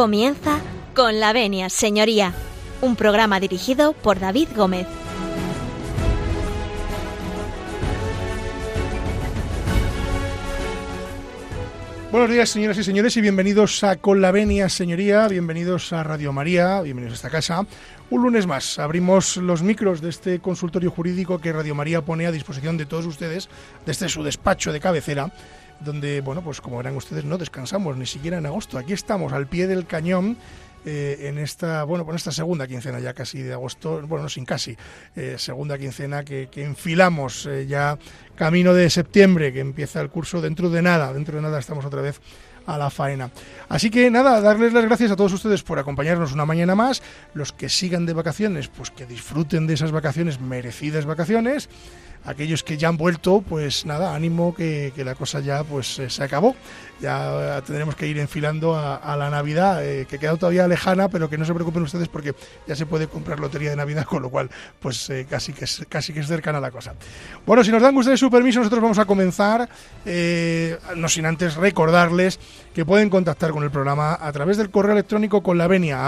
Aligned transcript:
Comienza 0.00 0.60
con 0.94 1.20
la 1.20 1.34
venia, 1.34 1.68
señoría, 1.68 2.32
un 2.80 2.96
programa 2.96 3.38
dirigido 3.38 3.92
por 3.92 4.18
David 4.18 4.48
Gómez. 4.56 4.86
Buenos 12.10 12.30
días, 12.30 12.48
señoras 12.48 12.78
y 12.78 12.82
señores, 12.82 13.14
y 13.18 13.20
bienvenidos 13.20 13.84
a 13.84 13.96
Con 13.96 14.22
la 14.22 14.32
Venia, 14.32 14.70
señoría, 14.70 15.28
bienvenidos 15.28 15.92
a 15.92 16.02
Radio 16.02 16.32
María, 16.32 16.80
bienvenidos 16.80 17.12
a 17.12 17.16
esta 17.16 17.30
casa. 17.30 17.66
Un 18.08 18.22
lunes 18.22 18.46
más 18.46 18.78
abrimos 18.78 19.36
los 19.36 19.62
micros 19.62 20.00
de 20.00 20.08
este 20.08 20.40
consultorio 20.40 20.90
jurídico 20.90 21.42
que 21.42 21.52
Radio 21.52 21.74
María 21.74 22.00
pone 22.00 22.26
a 22.26 22.32
disposición 22.32 22.78
de 22.78 22.86
todos 22.86 23.04
ustedes, 23.04 23.50
desde 23.84 24.08
su 24.08 24.22
despacho 24.22 24.72
de 24.72 24.80
cabecera, 24.80 25.30
donde, 25.80 26.20
bueno, 26.20 26.42
pues 26.42 26.60
como 26.60 26.76
verán 26.76 26.96
ustedes, 26.96 27.24
no 27.24 27.38
descansamos 27.38 27.96
ni 27.96 28.06
siquiera 28.06 28.38
en 28.38 28.46
agosto. 28.46 28.78
Aquí 28.78 28.92
estamos 28.92 29.32
al 29.32 29.46
pie 29.46 29.66
del 29.66 29.86
cañón. 29.86 30.36
Eh, 30.86 31.28
en 31.28 31.36
esta 31.36 31.84
bueno 31.84 32.06
con 32.06 32.16
esta 32.16 32.32
segunda 32.32 32.66
quincena 32.66 33.00
ya 33.00 33.12
casi 33.12 33.42
de 33.42 33.52
agosto 33.52 34.00
bueno 34.06 34.22
no 34.22 34.28
sin 34.30 34.46
casi 34.46 34.74
eh, 35.14 35.34
segunda 35.36 35.76
quincena 35.76 36.24
que, 36.24 36.48
que 36.50 36.64
enfilamos 36.64 37.44
eh, 37.44 37.66
ya 37.66 37.98
camino 38.34 38.72
de 38.72 38.88
septiembre 38.88 39.52
que 39.52 39.60
empieza 39.60 40.00
el 40.00 40.08
curso 40.08 40.40
dentro 40.40 40.70
de 40.70 40.80
nada 40.80 41.12
dentro 41.12 41.36
de 41.36 41.42
nada 41.42 41.58
estamos 41.58 41.84
otra 41.84 42.00
vez 42.00 42.18
a 42.66 42.78
la 42.78 42.90
faena. 42.90 43.30
Así 43.68 43.90
que 43.90 44.10
nada, 44.10 44.40
darles 44.40 44.72
las 44.72 44.84
gracias 44.84 45.10
a 45.10 45.16
todos 45.16 45.32
ustedes 45.32 45.62
por 45.62 45.78
acompañarnos 45.78 46.32
una 46.32 46.46
mañana 46.46 46.74
más. 46.74 47.02
Los 47.34 47.52
que 47.52 47.68
sigan 47.68 48.06
de 48.06 48.12
vacaciones, 48.12 48.68
pues 48.68 48.90
que 48.90 49.06
disfruten 49.06 49.66
de 49.66 49.74
esas 49.74 49.92
vacaciones, 49.92 50.40
merecidas 50.40 51.06
vacaciones 51.06 51.68
aquellos 52.24 52.62
que 52.62 52.76
ya 52.76 52.88
han 52.88 52.96
vuelto, 52.96 53.42
pues 53.46 53.86
nada, 53.86 54.14
ánimo 54.14 54.54
que, 54.54 54.92
que 54.94 55.04
la 55.04 55.14
cosa 55.14 55.40
ya 55.40 55.64
pues 55.64 55.98
eh, 55.98 56.10
se 56.10 56.22
acabó. 56.22 56.54
Ya 57.00 57.62
tendremos 57.64 57.94
que 57.94 58.06
ir 58.06 58.18
enfilando 58.18 58.76
a, 58.76 59.16
la 59.16 59.30
Navidad, 59.30 59.82
eh, 59.82 60.06
que 60.06 60.18
queda 60.18 60.36
todavía 60.36 60.68
lejana, 60.68 61.08
pero 61.08 61.30
que 61.30 61.38
no 61.38 61.46
se 61.46 61.54
preocupen 61.54 61.82
ustedes 61.82 62.08
porque 62.08 62.34
ya 62.66 62.76
se 62.76 62.84
puede 62.84 63.08
comprar 63.08 63.40
lotería 63.40 63.70
de 63.70 63.76
Navidad, 63.76 64.04
con 64.08 64.22
lo 64.22 64.28
cual 64.28 64.50
pues 64.78 65.08
eh, 65.08 65.26
casi, 65.28 65.54
que 65.54 65.64
es, 65.64 65.86
casi 65.88 66.12
que 66.12 66.20
es 66.20 66.26
cercana 66.26 66.60
la 66.60 66.70
cosa. 66.70 66.94
Bueno, 67.46 67.64
si 67.64 67.70
nos 67.70 67.80
dan 67.80 67.96
ustedes 67.96 68.20
su 68.20 68.30
permiso, 68.30 68.58
nosotros 68.58 68.82
vamos 68.82 68.98
a 68.98 69.06
comenzar, 69.06 69.66
no 70.96 71.08
sin 71.08 71.24
antes 71.24 71.54
recordarles 71.54 72.38
que 72.74 72.84
pueden 72.84 73.08
contactar 73.08 73.50
con 73.50 73.62
el 73.62 73.70
programa 73.70 74.18
a 74.20 74.30
través 74.32 74.58
del 74.58 74.70
correo 74.70 74.92
electrónico 74.92 75.42
con 75.42 75.56
la 75.56 75.66
venia 75.68 76.06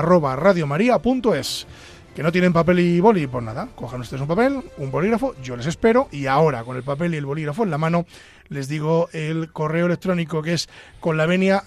que 2.14 2.22
no 2.22 2.30
tienen 2.30 2.52
papel 2.52 2.80
y 2.80 3.00
boli, 3.00 3.26
pues 3.26 3.44
nada, 3.44 3.68
cojan 3.74 4.00
ustedes 4.00 4.20
un 4.20 4.28
papel, 4.28 4.62
un 4.76 4.90
bolígrafo, 4.90 5.34
yo 5.42 5.56
les 5.56 5.66
espero 5.66 6.08
y 6.10 6.26
ahora 6.26 6.62
con 6.62 6.76
el 6.76 6.82
papel 6.82 7.14
y 7.14 7.16
el 7.16 7.26
bolígrafo 7.26 7.64
en 7.64 7.70
la 7.70 7.78
mano 7.78 8.04
les 8.48 8.68
digo 8.68 9.08
el 9.12 9.50
correo 9.50 9.86
electrónico 9.86 10.42
que 10.42 10.54
es 10.54 10.68
con 11.00 11.16
la 11.16 11.26
venia. 11.26 11.62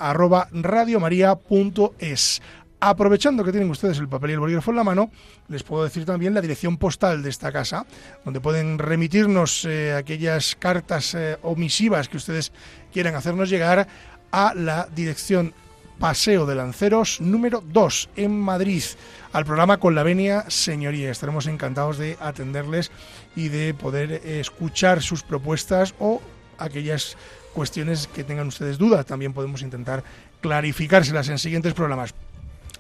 Aprovechando 2.82 3.44
que 3.44 3.52
tienen 3.52 3.72
ustedes 3.72 3.98
el 3.98 4.08
papel 4.08 4.32
y 4.32 4.34
el 4.34 4.40
bolígrafo 4.40 4.70
en 4.70 4.78
la 4.78 4.84
mano, 4.84 5.10
les 5.48 5.64
puedo 5.64 5.86
decir 5.86 6.06
también 6.06 6.36
la 6.36 6.42
dirección 6.42 6.78
postal 6.78 7.24
de 7.24 7.30
esta 7.30 7.52
casa, 7.52 7.86
donde 8.24 8.42
pueden 8.42 8.78
remitirnos 8.78 9.66
eh, 9.66 9.94
aquellas 9.94 10.56
cartas 10.56 11.16
eh, 11.16 11.38
omisivas 11.42 12.10
que 12.10 12.18
ustedes 12.18 12.52
quieran 12.94 13.16
hacernos 13.16 13.50
llegar 13.50 13.88
a 14.32 14.54
la 14.54 14.88
dirección 14.94 15.54
Paseo 16.00 16.46
de 16.46 16.56
Lanceros 16.56 17.22
número 17.22 17.64
2 17.66 18.10
en 18.16 18.40
Madrid 18.40 18.84
al 19.34 19.46
programa 19.46 19.78
Con 19.78 19.96
la 19.96 20.04
Venia 20.04 20.46
Señoría. 20.50 21.12
Estaremos 21.12 21.48
encantados 21.48 21.98
de 21.98 22.18
atenderles 22.20 22.92
y 23.36 23.50
de 23.50 23.74
poder 23.74 24.12
escuchar 24.26 25.02
sus 25.02 25.24
propuestas 25.24 25.96
o 26.00 26.22
aquellas 26.58 27.18
cuestiones 27.54 28.08
que 28.08 28.24
tengan 28.24 28.48
ustedes 28.48 28.78
dudas. 28.78 29.06
También 29.06 29.34
podemos 29.34 29.62
intentar 29.62 30.04
clarificárselas 30.42 31.30
en 31.30 31.40
siguientes 31.40 31.74
programas. 31.74 32.14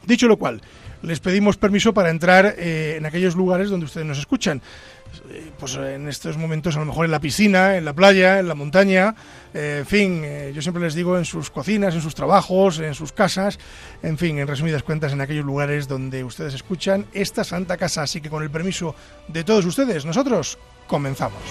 Dicho 0.05 0.27
lo 0.27 0.37
cual, 0.37 0.61
les 1.01 1.19
pedimos 1.19 1.57
permiso 1.57 1.93
para 1.93 2.09
entrar 2.09 2.55
eh, 2.57 2.95
en 2.97 3.05
aquellos 3.05 3.35
lugares 3.35 3.69
donde 3.69 3.85
ustedes 3.85 4.05
nos 4.05 4.19
escuchan. 4.19 4.61
Eh, 5.29 5.51
pues 5.57 5.75
en 5.75 6.07
estos 6.07 6.37
momentos 6.37 6.75
a 6.75 6.79
lo 6.79 6.85
mejor 6.85 7.05
en 7.05 7.11
la 7.11 7.19
piscina, 7.19 7.77
en 7.77 7.85
la 7.85 7.93
playa, 7.93 8.39
en 8.39 8.47
la 8.47 8.55
montaña, 8.55 9.15
eh, 9.53 9.77
en 9.79 9.85
fin, 9.85 10.21
eh, 10.23 10.51
yo 10.53 10.61
siempre 10.61 10.83
les 10.83 10.93
digo 10.93 11.17
en 11.17 11.25
sus 11.25 11.49
cocinas, 11.49 11.95
en 11.95 12.01
sus 12.01 12.15
trabajos, 12.15 12.79
en 12.79 12.93
sus 12.93 13.11
casas, 13.11 13.59
en 14.03 14.17
fin, 14.17 14.37
en 14.39 14.47
resumidas 14.47 14.83
cuentas, 14.83 15.13
en 15.13 15.21
aquellos 15.21 15.45
lugares 15.45 15.87
donde 15.87 16.23
ustedes 16.23 16.53
escuchan 16.53 17.05
esta 17.13 17.43
santa 17.43 17.77
casa. 17.77 18.03
Así 18.03 18.21
que 18.21 18.29
con 18.29 18.43
el 18.43 18.51
permiso 18.51 18.95
de 19.27 19.43
todos 19.43 19.65
ustedes, 19.65 20.05
nosotros 20.05 20.57
comenzamos. 20.87 21.41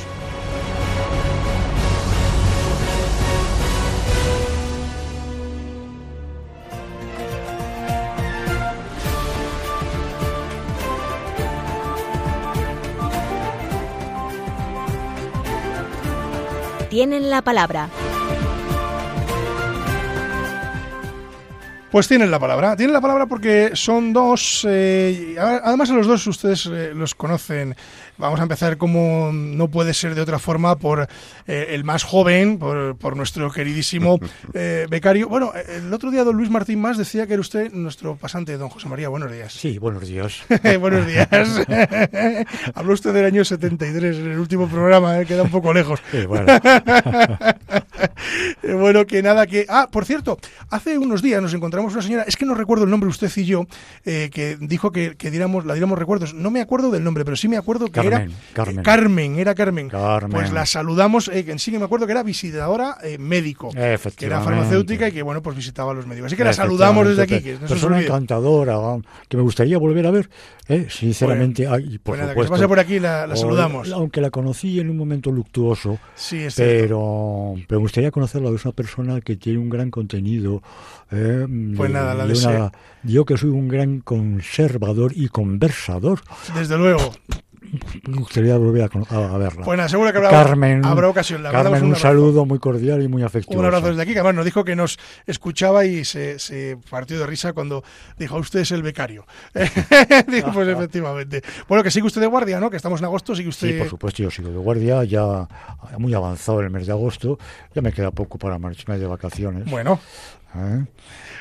Tienen 16.95 17.29
la 17.29 17.43
palabra. 17.43 17.89
Pues 21.91 22.07
tienen 22.07 22.31
la 22.31 22.39
palabra. 22.39 22.77
Tienen 22.77 22.93
la 22.93 23.01
palabra 23.01 23.27
porque 23.27 23.73
son 23.75 24.13
dos. 24.13 24.65
Eh, 24.71 25.35
además, 25.37 25.91
a 25.91 25.95
los 25.95 26.07
dos 26.07 26.25
ustedes 26.29 26.67
eh, 26.67 26.93
los 26.95 27.17
conocen. 27.17 27.75
Vamos 28.17 28.39
a 28.39 28.45
empezar 28.45 28.77
como 28.77 29.33
no 29.33 29.69
puede 29.69 29.93
ser 29.93 30.15
de 30.15 30.21
otra 30.21 30.39
forma 30.39 30.77
por 30.77 31.09
eh, 31.49 31.67
el 31.71 31.83
más 31.83 32.05
joven, 32.05 32.59
por, 32.59 32.97
por 32.97 33.17
nuestro 33.17 33.51
queridísimo 33.51 34.21
eh, 34.55 34.87
becario. 34.89 35.29
Bueno, 35.29 35.53
el 35.69 35.93
otro 35.93 36.13
día 36.13 36.23
don 36.23 36.37
Luis 36.37 36.49
Martín 36.49 36.81
Más 36.81 36.97
decía 36.97 37.27
que 37.27 37.33
era 37.33 37.41
usted 37.41 37.73
nuestro 37.73 38.15
pasante, 38.15 38.57
don 38.57 38.69
José 38.69 38.89
María. 38.89 39.09
Buenos 39.09 39.33
días. 39.33 39.53
Sí, 39.53 39.79
buenos 39.79 40.07
días. 40.07 40.45
buenos 40.81 41.07
días. 41.07 41.29
Habló 42.75 42.95
usted 42.95 43.13
del 43.13 43.25
año 43.25 43.45
73 43.45 44.17
en 44.17 44.31
el 44.31 44.39
último 44.39 44.69
programa, 44.69 45.21
eh, 45.21 45.27
queda 45.27 45.43
un 45.43 45.51
poco 45.51 45.73
lejos. 45.73 46.01
Sí, 46.13 46.25
bueno. 46.27 46.47
bueno, 48.63 49.07
que 49.07 49.23
nada, 49.23 49.47
que... 49.49 49.67
Ah, 49.69 49.89
por 49.91 50.05
cierto, 50.05 50.39
hace 50.71 50.99
unos 50.99 51.21
días 51.21 51.43
nos 51.43 51.53
encontramos 51.53 51.93
una 51.95 52.03
señora, 52.03 52.25
es 52.29 52.37
que 52.37 52.45
no 52.45 52.55
recuerdo 52.55 52.85
el 52.85 52.91
nombre, 52.91 53.09
usted 53.11 53.31
y 53.37 53.45
yo, 53.45 53.67
eh, 54.05 54.31
que 54.33 54.57
dijo 54.61 54.93
que, 54.93 55.17
que 55.17 55.33
diéramos, 55.33 55.65
la 55.67 55.75
diéramos 55.75 55.99
recuerdos. 55.99 56.33
No 56.33 56.53
me 56.53 56.61
acuerdo 56.61 56.91
del 56.91 57.03
nombre, 57.03 57.25
pero 57.25 57.37
sí 57.37 57.49
me 57.49 57.57
acuerdo 57.57 57.91
que 57.91 58.04
Carmen, 58.11 58.31
era... 58.31 58.53
Carmen. 58.55 58.79
eh, 58.79 58.83
Carmen, 58.83 59.39
era 59.39 59.55
Carmen. 59.55 59.89
Carmen. 59.89 60.31
Pues 60.33 60.53
la 60.53 60.67
saludamos, 60.67 61.29
eh, 61.29 61.45
que 61.45 61.59
sí 61.59 61.71
que 61.71 61.79
me 61.79 61.85
acuerdo 61.85 62.07
que 62.07 62.13
era 62.13 62.23
visitadora 62.23 62.97
eh, 63.03 63.19
médico, 63.19 63.71
que 63.71 64.27
era 64.27 64.41
farmacéutica 64.41 65.09
y 65.09 65.13
que, 65.13 65.23
bueno, 65.23 65.43
pues 65.43 65.57
visitaba 65.57 65.93
a 65.93 65.95
los 65.95 66.07
médicos. 66.07 66.27
Así 66.27 66.37
que 66.37 66.45
la 66.45 66.53
saludamos 66.53 67.07
desde 67.09 67.23
aquí, 67.23 67.41
que 67.41 67.55
no 67.55 67.67
Persona 67.67 68.01
encantadora, 68.01 68.77
que 69.29 69.37
me 69.37 69.43
gustaría 69.43 69.79
volver 69.79 70.07
a 70.07 70.11
ver, 70.11 70.31
¿eh? 70.69 70.87
sinceramente. 70.91 71.67
ay, 71.67 71.99
por 71.99 72.17
Pues 72.17 72.21
nada, 72.21 72.35
que 72.35 72.43
se 72.43 72.49
pase 72.49 72.69
por 72.69 72.79
aquí, 72.79 72.99
la, 73.01 73.27
la 73.27 73.35
O- 73.35 73.37
saludamos. 73.37 73.91
Aunque 73.93 74.21
la 74.21 74.31
conocí 74.31 74.81
en 74.81 74.91
un 74.91 74.97
momento 74.97 75.31
luctuoso, 75.31 75.99
Sí, 76.15 76.39
es 76.39 76.55
pero, 76.55 77.55
pero 77.69 77.81
me 77.81 77.85
gustaría 77.85 78.11
conocerla. 78.11 78.51
Es 78.51 78.65
una 78.65 78.73
persona 78.73 79.21
que 79.21 79.37
tiene 79.37 79.59
un 79.59 79.69
gran 79.71 79.91
contenido. 79.91 80.63
¿eh? 81.11 81.47
Pues 81.77 81.91
De- 81.91 81.95
nada, 81.95 82.15
la 82.15 82.27
de. 82.27 82.71
Yo 83.03 83.25
que 83.25 83.37
soy 83.37 83.51
un 83.51 83.69
gran 83.69 84.01
conservador 84.01 85.13
y 85.15 85.29
conversador, 85.29 86.21
Desde 86.55 86.77
luego. 86.79 87.13
Me 88.09 88.19
gustaría 88.19 88.57
volver 88.57 88.83
a, 88.83 89.17
a- 89.17 89.39
verla. 89.39 89.65
Pues 89.65 89.91
seguro 89.91 90.11
que 90.13 90.19
habrá, 90.19 90.31
Carmen, 90.31 90.85
habrá 90.85 91.09
ocasión. 91.09 91.43
Le 91.43 91.51
Carmen, 91.51 91.85
un, 91.85 91.97
saludo 91.97 92.45
muy 92.45 92.59
cordial 92.59 93.03
y 93.03 93.09
muy 93.09 93.23
afectuoso. 93.23 93.59
Un 93.59 93.65
abrazo 93.67 93.89
desde 93.89 94.03
aquí, 94.03 94.13
que 94.13 94.19
además 94.19 94.35
nos 94.37 94.45
dijo 94.45 94.65
que 94.65 94.77
nos 94.77 94.99
escuchaba 95.27 95.85
y 95.85 96.05
se, 96.05 96.39
se 96.39 96.79
partió 96.91 97.19
de 97.19 97.27
risa 97.27 97.53
cuando 97.53 97.83
dijo, 98.19 98.37
usted 98.37 98.61
es 98.61 98.71
el 98.73 98.83
becario. 98.83 99.27
dijo, 100.29 100.53
pues 100.53 100.69
efectivamente. 100.69 101.43
Bueno, 101.69 101.83
que 101.83 101.91
sigue 101.91 102.07
usted 102.07 102.21
de 102.21 102.27
guardia, 102.27 102.61
¿no? 102.61 102.71
Que 102.71 102.77
estamos 102.77 103.01
en 103.01 103.07
agosto, 103.07 103.35
sigue 103.35 103.49
usted... 103.49 103.73
Sí, 103.73 103.79
por 103.79 103.89
supuesto, 103.89 104.23
yo 104.23 104.31
sigo 104.31 104.51
de 104.51 104.57
guardia, 104.59 105.05
ya 105.05 105.49
muy 105.99 106.15
avanzado 106.15 106.61
el 106.61 106.71
mes 106.71 106.87
de 106.87 106.93
agosto, 106.93 107.39
ya 107.75 107.83
me 107.83 107.93
queda 107.93 108.11
poco 108.11 108.39
para 108.39 108.59
marcharme 108.59 108.99
de 108.99 109.07
vacaciones. 109.07 109.71
Bueno, 109.71 109.99
¿eh? 110.55 110.85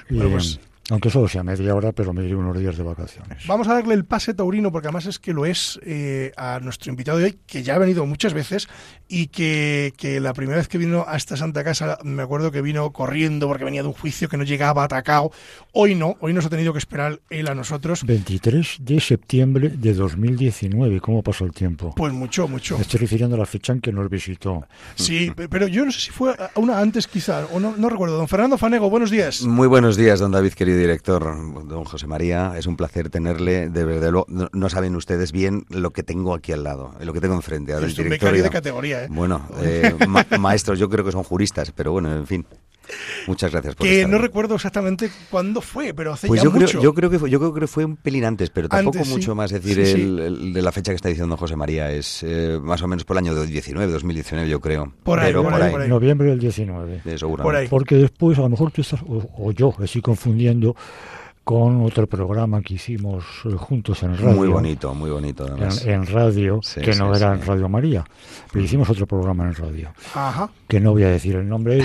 Y, 0.10 0.16
Bueno, 0.16 0.32
pues- 0.32 0.60
aunque 0.90 1.10
solo 1.10 1.28
sea 1.28 1.44
media 1.44 1.74
hora, 1.76 1.92
pero 1.94 2.14
me 2.14 2.24
iré 2.26 2.36
unos 2.36 2.58
días 2.60 2.76
de 2.78 2.84
vacaciones. 2.84 3.46
vamos 3.48 3.68
a 3.68 3.74
darle 3.76 3.94
el 3.94 4.06
pase 4.06 4.34
taurino, 4.34 4.72
porque 4.72 4.88
además 4.88 5.06
es 5.06 5.18
que 5.20 5.34
lo 5.34 5.46
es 5.46 5.80
eh, 5.86 6.32
a 6.36 6.60
nuestro 6.62 6.92
invitado 6.92 7.18
de 7.20 7.26
hoy, 7.26 7.38
que 7.48 7.64
ya 7.64 7.76
ha 7.76 7.80
venido 7.80 8.06
muchas 8.06 8.34
veces 8.34 8.68
y 9.08 9.28
que, 9.28 9.94
que 9.98 10.20
la 10.20 10.34
primera 10.34 10.58
vez 10.58 10.68
que 10.68 10.78
vino 10.78 11.06
a 11.08 11.16
esta 11.16 11.38
Santa 11.38 11.64
Casa, 11.64 11.98
me 12.04 12.24
acuerdo 12.24 12.52
que 12.52 12.62
vino 12.62 12.92
corriendo 12.92 13.48
porque 13.48 13.64
venía 13.64 13.82
de 13.82 13.88
un 13.88 13.94
juicio 13.94 14.28
que 14.28 14.38
no 14.38 14.44
llegaba 14.44 14.84
atacado. 14.84 15.32
Hoy 15.72 15.96
no, 15.96 16.16
hoy 16.20 16.34
nos 16.34 16.46
ha 16.46 16.50
tenido 16.50 16.74
que 16.74 16.80
esperar 16.80 17.20
él 17.30 17.48
a 17.48 17.56
nosotros. 17.56 18.04
23 18.04 18.78
de 18.82 19.00
septiembre 19.00 19.70
de 19.70 19.94
2019, 19.94 21.00
¿cómo 21.00 21.24
pasó 21.24 21.46
el 21.46 21.52
tiempo? 21.54 21.94
Pues 21.96 22.12
mucho, 22.14 22.48
mucho. 22.48 22.76
Me 22.76 22.82
estoy 22.82 23.00
refiriendo 23.00 23.36
a 23.36 23.40
la 23.40 23.46
fecha 23.46 23.72
en 23.74 23.82
que 23.82 23.92
nos 23.92 24.10
visitó. 24.10 24.66
Sí, 24.96 25.32
pe- 25.36 25.48
pero 25.48 25.68
yo 25.68 25.86
no 25.86 25.92
sé 25.92 26.00
si 26.00 26.12
fue 26.12 26.36
una 26.56 26.80
antes 26.80 27.08
quizá, 27.08 27.46
o 27.54 27.60
no, 27.60 27.76
no 27.78 27.90
recuerdo. 27.90 28.18
Don 28.18 28.28
Fernando 28.28 28.58
Fanego, 28.58 28.90
buenos 28.90 29.12
días. 29.12 29.42
Muy 29.44 29.68
buenos 29.68 29.96
días, 29.96 30.20
don 30.20 30.32
David, 30.32 30.54
querido 30.54 30.73
director, 30.76 31.24
don 31.68 31.84
José 31.86 32.08
María. 32.08 32.54
Es 32.58 32.66
un 32.68 32.76
placer 32.78 33.10
tenerle. 33.10 33.70
De 33.70 33.84
verdad, 33.86 34.12
no, 34.28 34.50
no 34.52 34.70
saben 34.70 34.96
ustedes 34.96 35.32
bien 35.32 35.66
lo 35.70 35.92
que 35.92 36.04
tengo 36.04 36.34
aquí 36.34 36.52
al 36.52 36.64
lado, 36.64 36.94
lo 37.00 37.14
que 37.14 37.22
tengo 37.22 37.36
enfrente. 37.36 37.74
Es 37.74 37.98
un 37.98 38.10
becario 38.10 38.44
de 38.44 38.50
categoría, 38.50 39.06
¿eh? 39.06 39.08
Bueno, 39.10 39.48
eh, 39.62 39.96
ma- 40.08 40.26
maestros, 40.40 40.80
yo 40.80 40.90
creo 40.90 41.04
que 41.06 41.12
son 41.12 41.24
juristas, 41.24 41.72
pero 41.72 41.92
bueno, 41.92 42.14
en 42.16 42.28
fin. 42.28 42.46
Muchas 43.28 43.52
gracias 43.52 43.76
por 43.76 43.86
Que 43.88 43.98
estar 44.02 44.10
no 44.10 44.18
ahí. 44.18 44.22
recuerdo 44.24 44.56
exactamente 44.56 45.10
cuándo 45.30 45.62
fue, 45.62 45.94
pero 45.94 46.14
hace 46.14 46.28
Pues 46.28 46.42
ya 46.42 46.46
yo 46.46 46.52
creo, 46.52 46.62
mucho. 46.68 46.82
yo 46.82 46.94
creo 46.94 47.10
que 47.10 47.20
fue, 47.20 47.30
yo 47.30 47.40
creo 47.40 47.54
que 47.54 47.68
fue 47.68 47.86
un 47.86 47.96
pelín 47.96 48.26
antes, 48.26 48.50
pero 48.50 48.68
tampoco 48.70 48.98
Antes, 48.98 49.08
sí. 49.08 49.14
mucho 49.14 49.36
más. 49.36 49.52
Es 49.52 49.64
decir, 49.64 49.86
Sí, 49.86 49.94
sí. 49.94 50.02
El, 50.02 50.20
el 50.20 50.54
de 50.54 50.62
la 50.62 50.72
fecha 50.72 50.92
que 50.92 50.96
está 50.98 51.10
diciendo 51.10 51.38
José 51.38 51.56
María 51.56 51.92
es 51.92 52.24
eh, 52.24 52.60
más 52.62 52.82
o 52.82 52.88
menos 52.88 53.06
por 53.06 53.16
el 53.16 53.20
año 53.24 53.34
2019, 53.36 53.92
2019, 53.92 54.50
yo 54.50 54.60
creo. 54.60 54.94
Por 55.04 55.20
ahí, 55.20 55.28
pero 55.30 55.44
por 55.44 55.54
ahí, 55.54 55.72
por 55.72 55.82
ahí. 55.82 55.90
Noviembre 55.90 56.30
del 56.30 56.40
19. 56.40 57.02
Eh, 57.06 57.18
seguramente. 57.18 57.44
Por 57.44 57.56
ahí. 57.56 57.68
Porque 57.68 57.96
después, 57.96 58.38
a 58.38 58.42
lo 58.42 58.50
mejor 58.50 58.72
tú 58.72 58.82
estás, 58.82 59.02
o, 59.04 59.30
o 59.38 59.52
yo, 59.52 59.74
estoy 59.82 60.02
confundiendo 60.02 60.76
con 61.44 61.82
otro 61.84 62.08
programa 62.08 62.62
que 62.62 62.76
hicimos 62.76 63.26
eh, 63.46 63.50
juntos 63.58 64.02
en 64.04 64.16
radio. 64.18 64.32
Muy 64.36 64.48
bonito, 64.48 64.94
muy 64.94 65.10
bonito. 65.10 65.46
Además. 65.46 65.86
En, 65.86 65.92
en 65.94 66.06
radio, 66.08 66.60
Sí, 66.64 66.80
que 66.82 66.96
no 66.96 67.14
sí, 67.14 67.22
era 67.22 67.36
sí. 67.36 67.42
en 67.42 67.48
Radio 67.48 67.70
María, 67.70 68.06
pero 68.52 68.64
hicimos 68.64 68.90
otro 68.90 69.06
programa 69.06 69.44
en 69.46 69.56
radio, 69.56 69.92
Ajá. 70.14 70.50
que 70.68 70.80
no 70.80 70.92
voy 70.92 71.04
a 71.04 71.10
decir 71.10 71.36
el 71.36 71.48
nombre, 71.48 71.84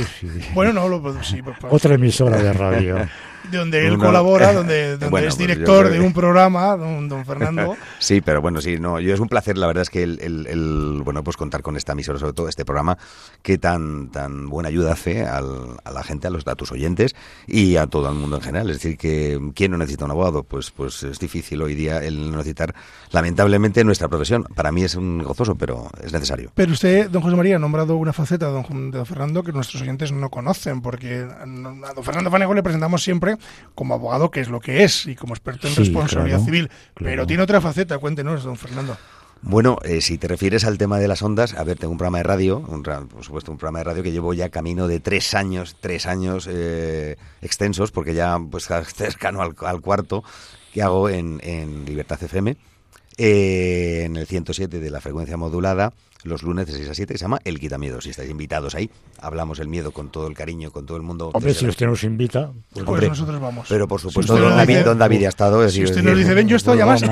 Bueno, 0.54 0.72
no, 0.72 0.88
lo, 0.88 1.22
sí, 1.24 1.42
pues, 1.42 1.56
pues, 1.60 1.72
otra 1.72 1.94
emisora 1.94 2.40
de 2.40 2.52
radio. 2.52 2.96
de 3.50 3.58
donde 3.58 3.86
él 3.86 3.94
Uno- 3.94 4.04
colabora, 4.06 4.52
donde, 4.54 4.90
donde 4.92 5.08
Bueno, 5.08 5.28
es 5.28 5.36
pues 5.36 5.46
director 5.48 5.88
de 5.90 6.00
un 6.00 6.12
programa, 6.12 6.76
don, 6.76 7.08
don 7.08 7.24
Fernando. 7.24 7.76
Sí, 7.98 8.20
pero 8.20 8.40
bueno, 8.40 8.60
sí, 8.60 8.78
no, 8.78 9.00
yo 9.00 9.12
es 9.14 9.20
un 9.20 9.28
placer, 9.28 9.58
la 9.58 9.66
verdad 9.66 9.82
es 9.82 9.90
que 9.90 10.02
el, 10.02 10.20
el- 10.20 10.46
el, 10.46 11.02
bueno, 11.04 11.22
pues 11.24 11.36
contar 11.36 11.62
con 11.62 11.76
esta 11.76 11.92
emisora, 11.92 12.18
sobre 12.18 12.32
todo 12.32 12.48
este 12.48 12.64
programa, 12.64 12.96
que 13.42 13.58
tan, 13.58 14.10
tan 14.10 14.48
buena 14.48 14.68
ayuda 14.68 14.92
hace 14.92 15.24
al- 15.24 15.76
a 15.84 15.90
la 15.90 16.02
gente, 16.02 16.26
a 16.26 16.30
los 16.30 16.46
a 16.46 16.54
tus 16.54 16.72
oyentes 16.72 17.14
y 17.46 17.76
a 17.76 17.86
todo 17.86 18.08
el 18.08 18.14
mundo 18.14 18.36
en 18.36 18.42
general. 18.42 18.70
Es 18.70 18.76
decir, 18.80 18.96
que 18.96 19.38
¿quién 19.54 19.70
no 19.72 19.78
necesita 19.78 20.04
un 20.04 20.10
abogado? 20.12 20.42
Pues, 20.44 20.70
pues 20.70 21.02
es 21.02 21.18
difícil 21.18 21.60
hoy 21.62 21.74
día 21.74 21.98
el 22.02 22.30
no 22.30 22.36
necesitar, 22.38 22.74
lamentablemente, 23.10 23.84
nuestra 23.84 24.08
profesión. 24.08 24.44
Para 24.54 24.72
mí 24.72 24.82
es 24.84 24.94
un 24.94 25.22
gozoso, 25.22 25.56
pero 25.56 25.90
es 26.02 26.12
necesario. 26.12 26.50
Pero 26.54 26.72
usted, 26.72 27.10
don 27.10 27.22
José 27.22 27.36
María, 27.36 27.56
ha 27.56 27.58
nombrado 27.58 27.96
una 27.96 28.12
faceta 28.12 28.46
de 28.46 28.52
don, 28.52 28.90
de 28.90 28.98
don 28.98 29.06
Fernando 29.06 29.42
que 29.42 29.52
nuestros 29.52 29.82
oyentes 29.82 30.12
no 30.12 30.30
conocen, 30.30 30.80
porque 30.82 31.26
a 31.40 31.44
don 31.94 32.04
Fernando 32.04 32.30
Fanego 32.30 32.54
le 32.54 32.62
presentamos 32.62 33.02
siempre 33.02 33.36
como 33.74 33.94
abogado, 33.94 34.30
que 34.30 34.40
es 34.40 34.48
lo 34.48 34.60
que 34.60 34.84
es, 34.84 35.06
y 35.06 35.14
como 35.14 35.34
experto 35.34 35.66
en 35.68 35.74
Sí, 35.74 35.80
responsabilidad 35.80 36.38
claro, 36.38 36.44
civil. 36.44 36.68
claro. 36.68 37.10
Pero 37.12 37.26
tiene 37.26 37.42
otra 37.42 37.60
faceta, 37.60 37.98
cuéntenos, 37.98 38.44
don 38.44 38.56
Fernando. 38.56 38.96
Bueno, 39.40 39.78
eh, 39.84 40.00
si 40.00 40.18
te 40.18 40.26
refieres 40.26 40.64
al 40.64 40.78
tema 40.78 40.98
de 40.98 41.06
las 41.06 41.22
ondas, 41.22 41.54
a 41.54 41.62
ver, 41.62 41.78
tengo 41.78 41.92
un 41.92 41.98
programa 41.98 42.18
de 42.18 42.24
radio, 42.24 42.58
un 42.58 42.82
por 42.82 43.22
supuesto, 43.22 43.52
un 43.52 43.58
programa 43.58 43.78
de 43.78 43.84
radio 43.84 44.02
que 44.02 44.10
llevo 44.10 44.34
ya 44.34 44.48
camino 44.48 44.88
de 44.88 44.98
tres 44.98 45.32
años, 45.34 45.76
tres 45.80 46.06
años 46.06 46.48
eh, 46.50 47.16
extensos, 47.40 47.92
porque 47.92 48.14
ya 48.14 48.36
pues 48.50 48.66
cercano 48.96 49.40
al, 49.40 49.54
al 49.60 49.80
cuarto 49.80 50.24
que 50.74 50.82
hago 50.82 51.08
en, 51.08 51.40
en 51.44 51.84
Libertad 51.84 52.20
FM, 52.20 52.56
eh, 53.16 54.02
en 54.06 54.16
el 54.16 54.26
107 54.26 54.80
de 54.80 54.90
la 54.90 55.00
frecuencia 55.00 55.36
modulada, 55.36 55.92
los 56.24 56.42
lunes 56.42 56.66
de 56.66 56.72
6 56.74 56.88
a 56.88 56.94
7, 56.94 57.14
que 57.14 57.18
se 57.18 57.24
llama 57.24 57.38
El 57.44 57.60
Quitamiedo. 57.60 58.00
Si 58.00 58.10
estáis 58.10 58.30
invitados 58.30 58.74
ahí, 58.74 58.90
hablamos 59.20 59.58
el 59.60 59.68
miedo 59.68 59.92
con 59.92 60.10
todo 60.10 60.26
el 60.26 60.34
cariño, 60.34 60.70
con 60.70 60.84
todo 60.86 60.96
el 60.96 61.02
mundo. 61.02 61.30
Hombre, 61.32 61.54
si 61.54 61.64
la- 61.64 61.70
usted 61.70 61.86
nos 61.86 62.02
invita, 62.04 62.50
pues, 62.72 62.84
Pues 62.84 63.08
nosotros 63.08 63.40
vamos. 63.40 63.66
Pero 63.68 63.86
por 63.88 64.00
Si 64.00 64.08
supuesto, 64.08 64.34
usted 64.34 64.44
don 64.44 64.56
David, 64.56 64.74
dice- 64.74 64.84
don 64.84 64.98
David 64.98 65.24
ha 65.24 65.28
estado. 65.28 65.64
es 65.64 65.72
Si 65.72 65.80
decir, 65.80 65.96
usted 65.96 66.08
nos 66.10 66.18
dice, 66.18 66.34
ven, 66.34 66.48
yo 66.48 66.56
estoy, 66.56 66.80
además, 66.80 67.02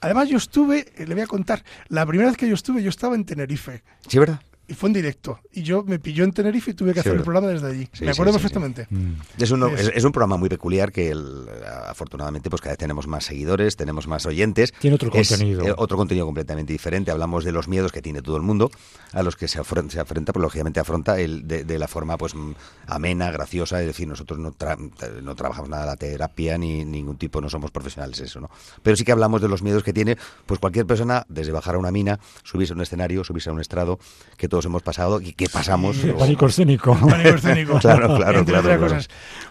además 0.00 0.28
yo 0.28 0.36
estuve, 0.38 0.86
eh, 0.96 1.06
le 1.06 1.14
voy 1.14 1.22
a 1.22 1.26
contar, 1.26 1.62
la 1.88 2.04
primera 2.06 2.28
vez 2.30 2.36
que 2.38 2.48
yo 2.48 2.54
estuve, 2.54 2.82
yo 2.82 2.90
estaba 2.90 3.14
en 3.14 3.24
Tenerife. 3.24 3.82
Sí, 4.08 4.18
¿verdad? 4.18 4.40
Y 4.68 4.74
fue 4.74 4.88
en 4.88 4.94
directo. 4.94 5.38
Y 5.52 5.62
yo 5.62 5.84
me 5.84 5.98
pilló 6.00 6.24
en 6.24 6.32
Tenerife 6.32 6.72
y 6.72 6.74
tuve 6.74 6.88
que 6.92 7.00
Sí, 7.02 7.08
hacer 7.08 7.18
el 7.18 7.22
programa 7.22 7.46
desde 7.48 7.68
allí. 7.68 7.88
Sí, 7.92 8.04
me 8.04 8.10
acuerdo 8.10 8.32
sí, 8.32 8.38
sí, 8.40 8.48
sí. 8.48 8.54
perfectamente. 8.54 8.86
mm, 8.90 9.42
Es 9.42 9.50
un, 9.52 9.62
Es- 9.76 10.04
un 10.04 10.12
programa 10.12 10.36
muy 10.36 10.48
peculiar 10.48 10.90
que 10.90 11.10
el- 11.10 11.46
afortunadamente 11.86 12.50
pues 12.50 12.60
cada 12.60 12.72
vez 12.72 12.78
tenemos 12.78 13.06
más 13.06 13.24
seguidores, 13.24 13.76
tenemos 13.76 14.06
más 14.08 14.26
oyentes. 14.26 14.72
Tiene 14.80 14.96
otro 14.96 15.10
Es, 15.14 15.28
contenido. 15.28 15.64
eh, 15.66 15.74
otro 15.76 15.96
contenido 15.96 16.26
completamente 16.26 16.72
diferente. 16.72 17.10
Hablamos 17.10 17.44
de 17.44 17.52
los 17.52 17.68
miedos 17.68 17.92
que 17.92 18.02
tiene 18.02 18.22
todo 18.22 18.36
el 18.36 18.42
mundo, 18.42 18.70
a 19.12 19.22
los 19.22 19.36
que 19.36 19.46
se 19.48 19.58
afronta, 19.60 19.92
se 19.92 20.04
pues 20.04 20.36
lógicamente 20.42 20.80
afronta 20.80 21.18
el, 21.20 21.46
de, 21.46 21.64
de 21.64 21.78
la 21.78 21.86
forma 21.88 22.16
pues 22.18 22.34
mm, 22.34 22.52
amena, 22.88 23.30
graciosa. 23.30 23.80
Es 23.80 23.86
decir, 23.86 24.08
nosotros 24.08 24.38
no, 24.38 24.52
tra- 24.52 24.76
no 25.22 25.34
trabajamos 25.34 25.70
nada 25.70 25.82
de 25.82 25.88
la 25.90 25.96
terapia 25.96 26.58
ni 26.58 26.84
ningún 26.84 27.16
tipo, 27.16 27.40
no 27.40 27.48
somos 27.48 27.70
profesionales 27.70 28.18
eso, 28.20 28.40
¿no? 28.40 28.50
Pero 28.82 28.96
sí 28.96 29.04
que 29.04 29.12
hablamos 29.12 29.40
de 29.40 29.48
los 29.48 29.62
miedos 29.62 29.82
que 29.82 29.92
tiene 29.92 30.16
pues 30.46 30.58
cualquier 30.60 30.86
persona, 30.86 31.24
desde 31.28 31.52
bajar 31.52 31.76
a 31.76 31.78
una 31.78 31.90
mina, 31.90 32.18
subirse 32.42 32.72
a 32.72 32.76
un 32.76 32.82
escenario, 32.82 33.22
subirse 33.24 33.50
a 33.50 33.52
un 33.52 33.60
estrado, 33.60 33.98
que 34.36 34.48
todos 34.56 34.64
hemos 34.64 34.82
pasado 34.82 35.20
y 35.20 35.34
que 35.34 35.48
pasamos. 35.50 35.96
Sí, 35.96 36.08
o- 36.08 36.16
pánico 36.16 36.46
escénico. 36.46 36.96
Pánico 37.08 37.36
escénico. 37.36 37.78
Claro, 37.80 38.16
claro, 38.16 38.38
entre 38.38 38.58
claro, 38.60 38.80
cosas. 38.80 39.08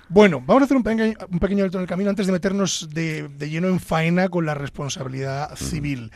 Bueno, 0.09 0.41
vamos 0.43 0.63
a 0.63 0.65
hacer 0.65 0.77
un 0.77 0.83
pequeño, 0.83 1.13
un 1.29 1.39
pequeño 1.39 1.63
alto 1.63 1.77
en 1.77 1.83
el 1.83 1.87
camino 1.87 2.09
antes 2.09 2.25
de 2.25 2.31
meternos 2.31 2.89
de, 2.91 3.27
de 3.27 3.49
lleno 3.49 3.67
en 3.67 3.79
faena 3.79 4.29
con 4.29 4.45
la 4.47 4.55
responsabilidad 4.55 5.55
civil. 5.55 6.11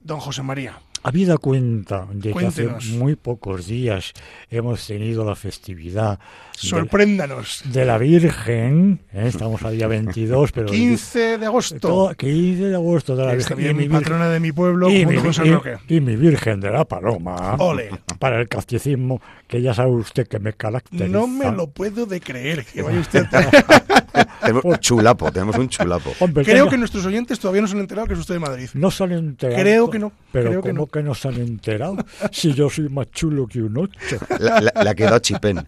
Don 0.00 0.20
José 0.20 0.42
María, 0.42 0.78
Habida 1.02 1.38
cuenta 1.38 2.06
de 2.12 2.32
que 2.32 2.46
hace 2.46 2.68
muy 2.96 3.14
pocos 3.16 3.66
días 3.66 4.12
hemos 4.50 4.84
tenido 4.86 5.24
la 5.24 5.36
festividad 5.36 6.18
de, 6.18 6.68
sorpréndanos. 6.68 7.62
de 7.66 7.84
la 7.84 7.98
Virgen, 7.98 9.00
¿eh? 9.12 9.26
estamos 9.28 9.62
a 9.62 9.70
día 9.70 9.86
22, 9.86 10.50
pero... 10.52 10.66
15 10.66 11.38
de 11.38 11.46
agosto. 11.46 11.78
todo- 11.78 12.14
15 12.14 12.64
de 12.64 12.74
agosto 12.74 13.14
de 13.14 13.24
la 13.24 13.34
Virgen. 13.34 13.56
bien, 13.56 13.70
y 13.70 13.74
mi 13.74 13.84
Virgen- 13.84 14.00
patrona 14.00 14.28
de 14.28 14.40
mi 14.40 14.50
pueblo, 14.52 14.90
y 14.90 15.06
mi, 15.06 15.14
y- 15.14 15.50
Roque. 15.50 15.76
y 15.88 16.00
mi 16.00 16.16
Virgen 16.16 16.60
de 16.60 16.70
la 16.70 16.84
Paloma, 16.84 17.54
Ole. 17.58 17.90
para 18.18 18.40
el 18.40 18.48
catecismo, 18.48 19.22
que 19.46 19.62
ya 19.62 19.72
sabe 19.74 19.92
usted 19.92 20.26
que 20.26 20.40
me 20.40 20.52
caracteriza. 20.54 21.06
No 21.06 21.26
me 21.28 21.50
lo 21.52 21.68
puedo 21.68 22.06
de 22.06 22.20
creer. 22.20 22.64
Que 22.64 22.82
vaya 22.82 22.98
usted 23.00 23.24
a- 23.32 23.50
Tenemos 24.40 24.64
un 24.64 24.76
chulapo, 24.78 25.30
tenemos 25.32 25.56
un 25.56 25.68
chulapo. 25.68 26.12
Hombre, 26.20 26.44
Creo 26.44 26.68
que 26.68 26.78
nuestros 26.78 27.04
oyentes 27.06 27.38
todavía 27.38 27.62
no 27.62 27.68
se 27.68 27.74
han 27.74 27.80
enterado 27.80 28.06
que 28.06 28.14
es 28.14 28.20
usted 28.20 28.34
de 28.34 28.40
Madrid. 28.40 28.68
No 28.74 28.90
se 28.90 29.04
han 29.04 29.12
enterado. 29.12 29.62
Creo 29.62 29.90
que 29.90 29.98
no, 29.98 30.12
Pero 30.32 30.50
creo 30.50 30.62
que 30.62 30.70
¿cómo 30.70 30.80
no. 30.82 30.86
que 30.86 31.02
no 31.02 31.14
se 31.14 31.28
han 31.28 31.34
enterado? 31.36 31.96
Si 32.32 32.52
yo 32.54 32.70
soy 32.70 32.88
más 32.88 33.10
chulo 33.10 33.46
que 33.46 33.62
un 33.62 33.76
ocho. 33.76 34.18
La, 34.38 34.60
la, 34.60 34.72
la 34.82 34.94
quedó 34.94 35.18
chipén. 35.18 35.64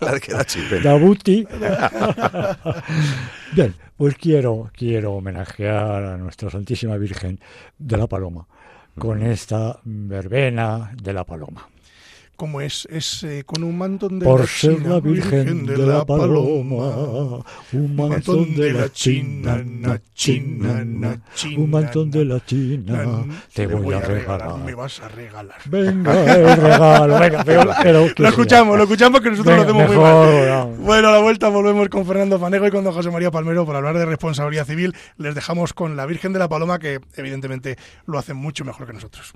La 0.00 0.20
quedó 0.20 0.42
chipén. 0.44 0.82
Dabuti. 0.82 1.46
Bien, 3.52 3.74
pues 3.96 4.16
quiero, 4.16 4.70
quiero 4.76 5.12
homenajear 5.12 6.04
a 6.04 6.16
nuestra 6.16 6.50
Santísima 6.50 6.96
Virgen 6.96 7.38
de 7.78 7.96
la 7.96 8.06
Paloma 8.06 8.46
con 8.98 9.22
esta 9.22 9.78
verbena 9.84 10.92
de 11.00 11.12
la 11.12 11.24
Paloma. 11.24 11.68
Como 12.42 12.60
es, 12.60 12.88
es 12.90 13.22
eh, 13.22 13.44
con 13.46 13.62
un 13.62 13.78
mantón 13.78 14.18
de 14.18 14.26
Por 14.26 14.40
la 14.40 14.46
ser 14.48 14.78
China, 14.78 14.88
la 14.88 14.98
Virgen 14.98 15.64
de 15.64 15.78
la 15.78 16.04
Paloma, 16.04 17.44
un 17.72 17.94
mantón 17.94 18.56
de 18.56 18.72
la 18.72 18.90
China, 18.92 19.62
na 19.64 20.00
China, 20.12 20.84
na 20.84 21.22
un 21.56 21.70
mantón 21.70 22.10
de 22.10 22.24
la 22.24 22.44
China, 22.44 23.24
te 23.54 23.68
voy 23.68 23.94
a 23.94 24.00
Me 24.00 24.06
regalar. 24.06 24.74
vas 24.74 24.98
a 24.98 25.08
regalar. 25.10 25.56
Venga, 25.66 26.34
el 26.34 26.56
regalo, 26.56 27.20
venga, 27.20 27.44
pero, 27.46 27.62
pero 27.80 28.12
que 28.12 28.22
Lo 28.24 28.28
escuchamos, 28.30 28.76
lo 28.76 28.82
escuchamos 28.82 29.20
que 29.20 29.30
nosotros 29.30 29.56
Venga, 29.58 29.72
lo 29.72 29.78
hacemos 29.84 29.96
muy 29.96 30.04
mal. 30.04 30.76
Bueno, 30.80 31.08
a 31.10 31.12
la 31.12 31.20
vuelta 31.20 31.48
volvemos 31.48 31.88
con 31.90 32.04
Fernando 32.04 32.40
Fanego 32.40 32.66
y 32.66 32.72
con 32.72 32.82
don 32.82 32.92
José 32.92 33.12
María 33.12 33.30
Palmero 33.30 33.64
por 33.64 33.76
hablar 33.76 33.96
de 33.96 34.04
responsabilidad 34.04 34.66
civil. 34.66 34.96
Les 35.16 35.36
dejamos 35.36 35.74
con 35.74 35.96
la 35.96 36.06
Virgen 36.06 36.32
de 36.32 36.40
la 36.40 36.48
Paloma, 36.48 36.80
que 36.80 36.98
evidentemente 37.14 37.76
lo 38.06 38.18
hacen 38.18 38.36
mucho 38.36 38.64
mejor 38.64 38.88
que 38.88 38.94
nosotros. 38.94 39.32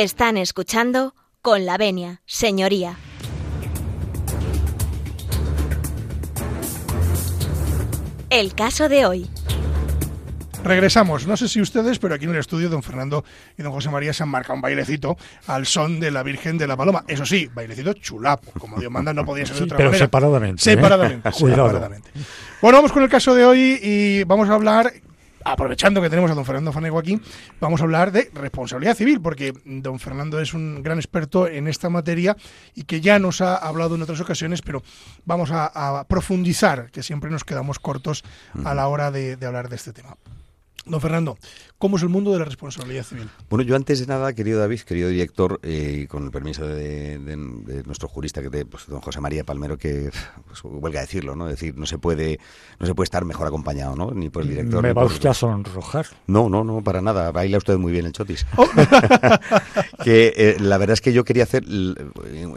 Están 0.00 0.38
escuchando 0.38 1.14
con 1.42 1.66
la 1.66 1.76
venia, 1.76 2.22
señoría. 2.24 2.96
El 8.30 8.54
caso 8.54 8.88
de 8.88 9.04
hoy. 9.04 9.30
Regresamos. 10.64 11.26
No 11.26 11.36
sé 11.36 11.48
si 11.48 11.60
ustedes, 11.60 11.98
pero 11.98 12.14
aquí 12.14 12.24
en 12.24 12.30
el 12.30 12.38
estudio 12.38 12.70
don 12.70 12.82
Fernando 12.82 13.26
y 13.58 13.62
don 13.62 13.72
José 13.72 13.90
María 13.90 14.14
se 14.14 14.22
han 14.22 14.30
marcado 14.30 14.54
un 14.54 14.62
bailecito 14.62 15.18
al 15.46 15.66
son 15.66 16.00
de 16.00 16.10
la 16.10 16.22
Virgen 16.22 16.56
de 16.56 16.66
la 16.66 16.78
Paloma. 16.78 17.04
Eso 17.06 17.26
sí, 17.26 17.50
bailecito 17.52 17.92
chulapo. 17.92 18.52
Como 18.58 18.80
Dios 18.80 18.90
manda, 18.90 19.12
no 19.12 19.26
podía 19.26 19.44
ser 19.44 19.56
de 19.56 19.64
otra 19.64 19.76
pero 19.76 19.90
manera. 19.90 20.06
separadamente, 20.06 20.62
¿eh? 20.62 20.64
Separadamente. 20.64 21.30
Cuidado. 21.38 21.66
separadamente. 21.68 22.10
Bueno, 22.62 22.78
vamos 22.78 22.92
con 22.92 23.02
el 23.02 23.10
caso 23.10 23.34
de 23.34 23.44
hoy 23.44 23.78
y 23.82 24.24
vamos 24.24 24.48
a 24.48 24.54
hablar, 24.54 24.94
aprovechando 25.44 26.02
que 26.02 26.10
tenemos 26.10 26.30
a 26.30 26.34
don 26.34 26.44
Fernando 26.44 26.72
Fanego 26.72 26.98
aquí, 26.98 27.20
vamos 27.60 27.80
a 27.80 27.84
hablar 27.84 28.12
de 28.12 28.30
responsabilidad 28.34 28.96
civil, 28.96 29.20
porque 29.20 29.52
don 29.64 29.98
Fernando 29.98 30.40
es 30.40 30.54
un 30.54 30.82
gran 30.82 30.98
experto 30.98 31.46
en 31.46 31.68
esta 31.68 31.88
materia 31.88 32.36
y 32.74 32.84
que 32.84 33.00
ya 33.00 33.18
nos 33.18 33.40
ha 33.40 33.56
hablado 33.56 33.94
en 33.94 34.02
otras 34.02 34.20
ocasiones, 34.20 34.62
pero 34.62 34.82
vamos 35.24 35.50
a, 35.50 35.66
a 36.00 36.04
profundizar, 36.04 36.90
que 36.90 37.02
siempre 37.02 37.30
nos 37.30 37.44
quedamos 37.44 37.78
cortos 37.78 38.24
a 38.64 38.74
la 38.74 38.88
hora 38.88 39.10
de, 39.10 39.36
de 39.36 39.46
hablar 39.46 39.68
de 39.68 39.76
este 39.76 39.92
tema. 39.92 40.16
Don 40.90 41.00
Fernando, 41.00 41.38
¿cómo 41.78 41.96
es 41.96 42.02
el 42.02 42.08
mundo 42.08 42.32
de 42.32 42.38
la 42.40 42.44
responsabilidad 42.44 43.04
civil? 43.04 43.28
Bueno, 43.48 43.62
yo 43.64 43.76
antes 43.76 44.00
de 44.00 44.06
nada, 44.06 44.32
querido 44.32 44.58
David, 44.58 44.80
querido 44.80 45.08
director, 45.08 45.60
eh, 45.62 46.00
y 46.02 46.06
con 46.06 46.24
el 46.24 46.30
permiso 46.30 46.66
de, 46.66 47.18
de- 47.18 47.36
de 47.36 47.82
nuestro 47.84 48.08
jurista, 48.08 48.42
que 48.42 48.50
te- 48.50 48.66
pues, 48.66 48.86
don 48.88 49.00
José 49.00 49.20
María 49.20 49.44
Palmero, 49.44 49.78
que 49.78 50.10
pues, 50.46 50.60
huelga 50.64 51.00
decirlo, 51.00 51.36
¿no? 51.36 51.46
Es 51.48 51.52
decir, 51.52 51.76
no 51.78 51.86
se 51.86 51.98
puede, 51.98 52.40
no 52.78 52.86
se 52.86 52.94
puede 52.94 53.04
estar 53.04 53.24
mejor 53.24 53.46
acompañado, 53.46 53.94
¿no? 53.94 54.10
Ni 54.10 54.28
por 54.30 54.42
el 54.42 54.48
director. 54.50 54.82
Me 54.82 54.92
va 54.92 55.02
por- 55.02 55.12
usted 55.12 55.28
a 55.28 55.34
sonrojar. 55.34 56.06
No, 56.26 56.48
no, 56.48 56.64
no, 56.64 56.82
para 56.82 57.00
nada. 57.00 57.30
Baila 57.30 57.58
usted 57.58 57.76
muy 57.78 57.92
bien 57.92 58.06
el 58.06 58.12
chotis. 58.12 58.44
que 60.02 60.32
eh, 60.36 60.56
la 60.60 60.78
verdad 60.78 60.94
es 60.94 61.00
que 61.00 61.12
yo 61.12 61.24
quería 61.24 61.44
hacer 61.44 61.64
l- 61.64 61.94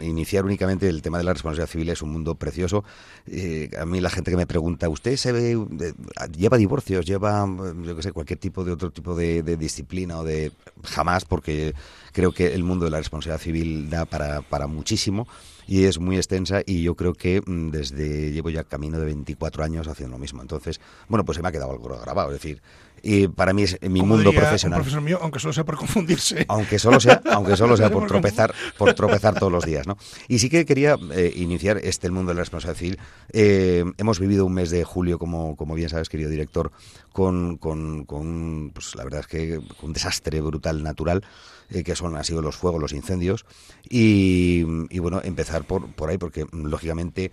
iniciar 0.02 0.44
únicamente 0.44 0.88
el 0.88 1.02
tema 1.02 1.18
de 1.18 1.24
la 1.24 1.32
responsabilidad 1.32 1.70
civil 1.70 1.88
es 1.90 2.02
un 2.02 2.10
mundo 2.10 2.34
precioso. 2.34 2.84
Eh, 3.26 3.70
a 3.78 3.84
mí 3.84 4.00
la 4.00 4.10
gente 4.10 4.30
que 4.30 4.36
me 4.36 4.46
pregunta, 4.46 4.88
¿usted 4.88 5.16
se 5.16 5.32
ve 5.32 5.52
eh, 5.52 5.92
lleva 6.36 6.56
divorcios, 6.56 7.04
lleva 7.06 7.44
eh, 7.46 7.72
yo 7.84 7.96
qué 7.96 8.02
sé, 8.02 8.12
cualquier 8.12 8.38
tipo 8.38 8.64
de 8.64 8.72
otro 8.72 8.90
tipo 8.90 9.14
de, 9.14 9.42
de 9.42 9.56
disciplina 9.56 10.18
o 10.18 10.24
de 10.24 10.52
jamás 10.84 11.24
porque 11.24 11.74
creo 12.12 12.32
que 12.32 12.54
el 12.54 12.62
mundo 12.64 12.84
de 12.86 12.90
la 12.90 12.98
responsabilidad 12.98 13.40
civil 13.42 13.90
da 13.90 14.04
para 14.04 14.42
para 14.42 14.66
muchísimo 14.66 15.26
y 15.66 15.84
es 15.84 15.98
muy 15.98 16.16
extensa 16.16 16.62
y 16.64 16.82
yo 16.82 16.94
creo 16.94 17.14
que 17.14 17.42
mm, 17.44 17.70
desde 17.70 18.32
llevo 18.32 18.50
ya 18.50 18.64
camino 18.64 18.98
de 18.98 19.06
24 19.06 19.64
años 19.64 19.88
haciendo 19.88 20.16
lo 20.16 20.20
mismo. 20.20 20.42
Entonces, 20.42 20.80
bueno, 21.08 21.24
pues 21.24 21.36
se 21.36 21.42
me 21.42 21.48
ha 21.48 21.52
quedado 21.52 21.72
algo 21.72 21.88
grabado, 22.00 22.30
es 22.30 22.34
decir, 22.34 22.62
y 23.06 23.28
para 23.28 23.52
mí 23.52 23.64
es 23.64 23.78
mi 23.82 24.00
mundo 24.00 24.30
diría 24.30 24.40
profesional. 24.40 24.78
Un 24.78 24.84
profesor 24.84 25.02
mío, 25.02 25.18
aunque 25.20 25.38
solo 25.38 25.52
sea 25.52 25.64
por 25.64 25.76
confundirse. 25.76 26.46
Aunque 26.48 26.78
solo 26.78 26.98
sea, 26.98 27.20
aunque 27.32 27.54
solo 27.54 27.76
sea 27.76 27.90
por 27.92 28.04
Por 28.04 28.08
tropezar, 28.08 28.54
por 28.78 28.94
tropezar 28.94 29.38
todos 29.38 29.52
los 29.52 29.66
días, 29.66 29.86
¿no? 29.86 29.98
Y 30.26 30.38
sí 30.38 30.48
que 30.48 30.64
quería 30.64 30.96
eh, 31.12 31.30
iniciar 31.36 31.78
este 31.78 32.06
el 32.06 32.12
mundo 32.14 32.30
de 32.30 32.36
la 32.36 32.40
responsabilidad 32.40 32.78
civil. 32.78 32.98
Eh, 33.32 33.84
hemos 33.98 34.18
vivido 34.18 34.46
un 34.46 34.54
mes 34.54 34.70
de 34.70 34.84
julio, 34.84 35.18
como, 35.18 35.54
como 35.54 35.74
bien 35.74 35.90
sabes, 35.90 36.08
querido 36.08 36.30
director, 36.30 36.72
con, 37.12 37.58
con, 37.58 38.06
con, 38.06 38.70
pues 38.72 38.94
la 38.94 39.04
verdad 39.04 39.20
es 39.20 39.26
que 39.26 39.60
un 39.82 39.92
desastre 39.92 40.40
brutal 40.40 40.82
natural, 40.82 41.22
eh, 41.70 41.82
que 41.82 41.96
son 41.96 42.16
han 42.16 42.24
sido 42.24 42.42
los 42.42 42.56
fuegos, 42.56 42.80
los 42.80 42.92
incendios, 42.92 43.44
y, 43.88 44.64
y, 44.90 44.98
bueno, 44.98 45.20
empezar 45.24 45.64
por, 45.64 45.86
por 45.92 46.10
ahí, 46.10 46.18
porque 46.18 46.46
lógicamente 46.52 47.32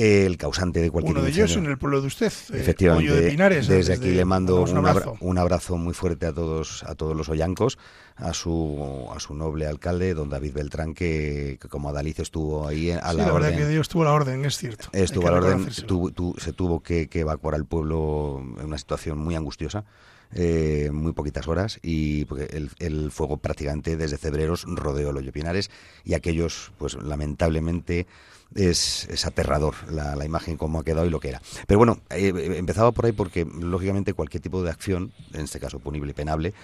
el 0.00 0.36
causante 0.36 0.80
de 0.80 0.90
cualquier 0.90 1.16
Uno 1.16 1.24
de 1.24 1.30
ellos 1.30 1.56
en 1.56 1.66
el 1.66 1.76
pueblo 1.78 2.00
de 2.00 2.06
usted, 2.06 2.32
eh, 2.52 2.60
Efectivamente, 2.60 3.10
Hoyo 3.12 3.20
de 3.20 3.30
Pinares. 3.30 3.68
desde 3.68 3.94
aquí 3.94 4.10
le 4.10 4.24
mando 4.24 4.62
un, 4.62 4.70
un 4.70 4.76
abra- 4.78 4.90
abrazo. 4.92 5.16
un 5.20 5.38
abrazo 5.38 5.76
muy 5.76 5.94
fuerte 5.94 6.26
a 6.26 6.32
todos 6.32 6.82
a 6.84 6.94
todos 6.94 7.16
los 7.16 7.28
ollancos, 7.28 7.78
a 8.16 8.32
su 8.34 9.08
a 9.14 9.20
su 9.20 9.34
noble 9.34 9.66
alcalde, 9.66 10.14
don 10.14 10.28
David 10.30 10.52
Beltrán, 10.54 10.94
que, 10.94 11.58
que 11.60 11.68
como 11.68 11.88
Adaliz 11.88 12.18
estuvo 12.20 12.66
ahí 12.66 12.90
a 12.90 13.10
Sí, 13.10 13.16
la, 13.18 13.26
la 13.26 13.32
verdad 13.32 13.48
orden. 13.50 13.58
que 13.58 13.68
Dios 13.68 13.88
tuvo 13.88 14.04
la 14.04 14.12
orden, 14.12 14.44
es 14.44 14.56
cierto. 14.56 14.88
Estuvo 14.92 15.28
a 15.28 15.30
la 15.32 15.36
orden, 15.38 15.50
reconocérselo. 15.58 15.86
tu- 15.88 16.10
tu- 16.12 16.34
se 16.40 16.52
tuvo 16.52 16.82
que, 16.82 17.08
que 17.08 17.20
evacuar 17.20 17.54
al 17.54 17.64
pueblo 17.66 18.42
en 18.58 18.66
una 18.66 18.78
situación 18.78 19.18
muy 19.18 19.34
angustiosa, 19.34 19.84
eh, 20.32 20.90
muy 20.92 21.12
poquitas 21.12 21.48
horas, 21.48 21.78
y 21.82 22.24
porque 22.26 22.44
el, 22.56 22.70
el 22.78 23.10
fuego 23.10 23.38
prácticamente 23.38 23.96
desde 23.96 24.16
Cebreros 24.16 24.64
rodeó 24.66 25.10
el 25.10 25.16
Hoyo 25.16 25.32
Pinares, 25.32 25.70
y 26.04 26.14
aquellos, 26.14 26.70
pues 26.78 26.94
lamentablemente, 26.94 28.06
es, 28.54 29.06
es 29.10 29.26
aterrador 29.26 29.74
la, 29.90 30.24
imagen 30.24 30.56
como 30.56 30.78
ha 30.80 30.84
quedado 30.84 31.06
y 31.06 31.10
lo 31.10 31.20
que 31.20 31.28
era. 31.28 31.40
Pero 31.66 31.78
bueno, 31.78 32.00
eh, 32.10 32.32
empezaba 32.56 32.92
por 32.92 33.06
ahí 33.06 33.12
porque, 33.12 33.44
lógicamente, 33.44 34.12
cualquier 34.14 34.42
tipo 34.42 34.62
de 34.62 34.70
acción, 34.70 35.12
en 35.32 35.42
este 35.42 35.60
caso 35.60 35.78
punible 35.78 36.10
y 36.10 36.14
penable, 36.14 36.54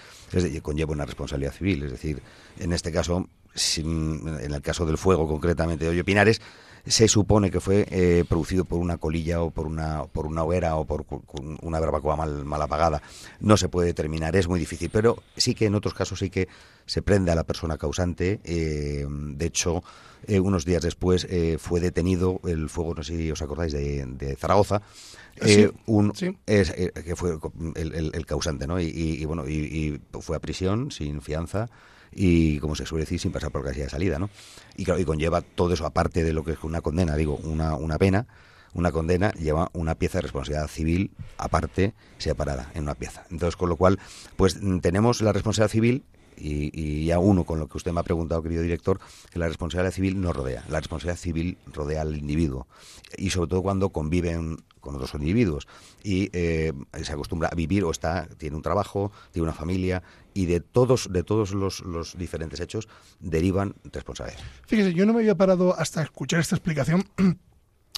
conlleva 0.61 0.93
una 0.93 1.05
responsabilidad 1.05 1.53
civil. 1.53 1.83
Es 1.83 1.91
decir, 1.91 2.21
en 2.59 2.73
este 2.73 2.91
caso, 2.91 3.27
sin- 3.55 4.27
en 4.27 4.53
el 4.53 4.61
caso 4.61 4.85
del 4.85 4.97
fuego 4.97 5.27
concretamente 5.27 5.85
de 5.85 5.91
Hoyo 5.91 6.05
Pinares, 6.05 6.41
se 6.85 7.07
supone 7.07 7.51
que 7.51 7.59
fue 7.59 7.87
eh, 7.89 8.23
producido 8.27 8.65
por 8.65 8.79
una 8.79 8.97
colilla 8.97 9.41
o 9.41 9.51
por 9.51 9.65
una 9.67 10.05
por 10.05 10.25
una 10.25 10.43
hoguera 10.43 10.75
o 10.75 10.85
por 10.85 11.05
una 11.61 11.79
barbacoa 11.79 12.15
mal, 12.15 12.45
mal 12.45 12.61
apagada. 12.61 13.01
No 13.39 13.57
se 13.57 13.69
puede 13.69 13.87
determinar, 13.87 14.35
es 14.35 14.47
muy 14.47 14.59
difícil, 14.59 14.89
pero 14.89 15.21
sí 15.35 15.55
que 15.55 15.65
en 15.65 15.75
otros 15.75 15.93
casos 15.93 16.19
sí 16.19 16.29
que 16.29 16.47
se 16.85 17.01
prende 17.01 17.31
a 17.31 17.35
la 17.35 17.43
persona 17.43 17.77
causante. 17.77 18.39
eh, 18.43 19.05
de 19.09 19.45
hecho, 19.45 19.83
eh, 20.27 20.39
unos 20.39 20.65
días 20.65 20.81
después 20.81 21.25
eh, 21.29 21.57
fue 21.59 21.79
detenido 21.79 22.39
el 22.45 22.69
fuego, 22.69 22.93
no 22.95 23.03
sé 23.03 23.17
si 23.17 23.31
os 23.31 23.41
acordáis, 23.41 23.73
de, 23.73 24.05
de 24.05 24.35
Zaragoza. 24.35 24.81
Sí, 25.41 25.61
eh, 25.61 25.71
un, 25.85 26.15
sí. 26.15 26.35
es, 26.47 26.71
eh, 26.71 26.91
que 27.05 27.15
fue 27.15 27.37
el, 27.75 27.93
el- 27.93 28.11
el 28.15 28.25
causante, 28.25 28.65
¿no? 28.65 28.79
Y, 28.79 28.85
y- 28.85 29.21
y 29.21 29.25
bueno, 29.25 29.47
y, 29.47 29.53
y 29.53 30.01
fue 30.21 30.35
a 30.35 30.39
prisión 30.39 30.89
sin 30.91 31.21
fianza 31.21 31.69
y, 32.19 32.57
como 32.59 32.75
se 32.75 32.87
suele 32.87 33.05
decir, 33.05 33.19
sin 33.19 33.31
pasar 33.31 33.51
por 33.51 33.63
casilla 33.63 33.83
de 33.85 33.91
salida, 33.91 34.17
¿no? 34.17 34.31
Y 34.75 34.85
claro, 34.85 34.99
y 34.99 35.05
conlleva 35.05 35.41
todo 35.41 35.73
eso, 35.73 35.85
aparte 35.85 36.23
de 36.23 36.33
lo 36.33 36.43
que 36.43 36.53
es 36.53 36.63
una 36.63 36.81
condena, 36.81 37.15
digo, 37.15 37.35
una, 37.43 37.75
una 37.75 37.99
pena, 37.99 38.25
una 38.73 38.91
condena 38.91 39.31
lleva 39.33 39.69
una 39.73 39.93
pieza 39.95 40.17
de 40.17 40.23
responsabilidad 40.23 40.67
civil 40.67 41.11
aparte, 41.37 41.93
separada, 42.17 42.71
en 42.73 42.83
una 42.83 42.95
pieza. 42.95 43.23
Entonces, 43.29 43.55
con 43.55 43.69
lo 43.69 43.75
cual, 43.75 43.99
pues 44.35 44.59
mm, 44.59 44.79
tenemos 44.79 45.21
la 45.21 45.31
responsabilidad 45.31 45.71
civil 45.71 46.03
y, 46.37 46.71
y 46.73 47.05
ya 47.05 47.19
uno 47.19 47.43
con 47.43 47.59
lo 47.59 47.67
que 47.67 47.77
usted 47.77 47.91
me 47.91 47.99
ha 47.99 48.03
preguntado, 48.03 48.43
querido 48.43 48.61
director, 48.61 48.99
que 49.31 49.39
la 49.39 49.47
responsabilidad 49.47 49.93
civil 49.93 50.21
nos 50.21 50.35
rodea. 50.35 50.63
La 50.69 50.79
responsabilidad 50.79 51.19
civil 51.19 51.57
rodea 51.73 52.01
al 52.01 52.15
individuo 52.15 52.67
y 53.17 53.29
sobre 53.29 53.49
todo 53.49 53.61
cuando 53.61 53.89
conviven 53.89 54.57
con 54.79 54.95
otros 54.95 55.13
individuos 55.15 55.67
y 56.03 56.29
eh, 56.31 56.71
se 57.03 57.11
acostumbra 57.11 57.49
a 57.51 57.55
vivir 57.55 57.83
o 57.83 57.91
está 57.91 58.27
tiene 58.37 58.55
un 58.55 58.61
trabajo, 58.61 59.11
tiene 59.31 59.43
una 59.43 59.53
familia 59.53 60.01
y 60.33 60.45
de 60.45 60.61
todos 60.61 61.11
de 61.11 61.23
todos 61.23 61.53
los, 61.53 61.81
los 61.81 62.17
diferentes 62.17 62.59
hechos 62.59 62.87
derivan 63.19 63.75
responsabilidades. 63.83 64.45
Fíjese, 64.65 64.93
yo 64.93 65.05
no 65.05 65.13
me 65.13 65.19
había 65.19 65.35
parado 65.35 65.77
hasta 65.77 66.01
escuchar 66.01 66.39
esta 66.39 66.55
explicación, 66.55 67.03
no 67.17 67.35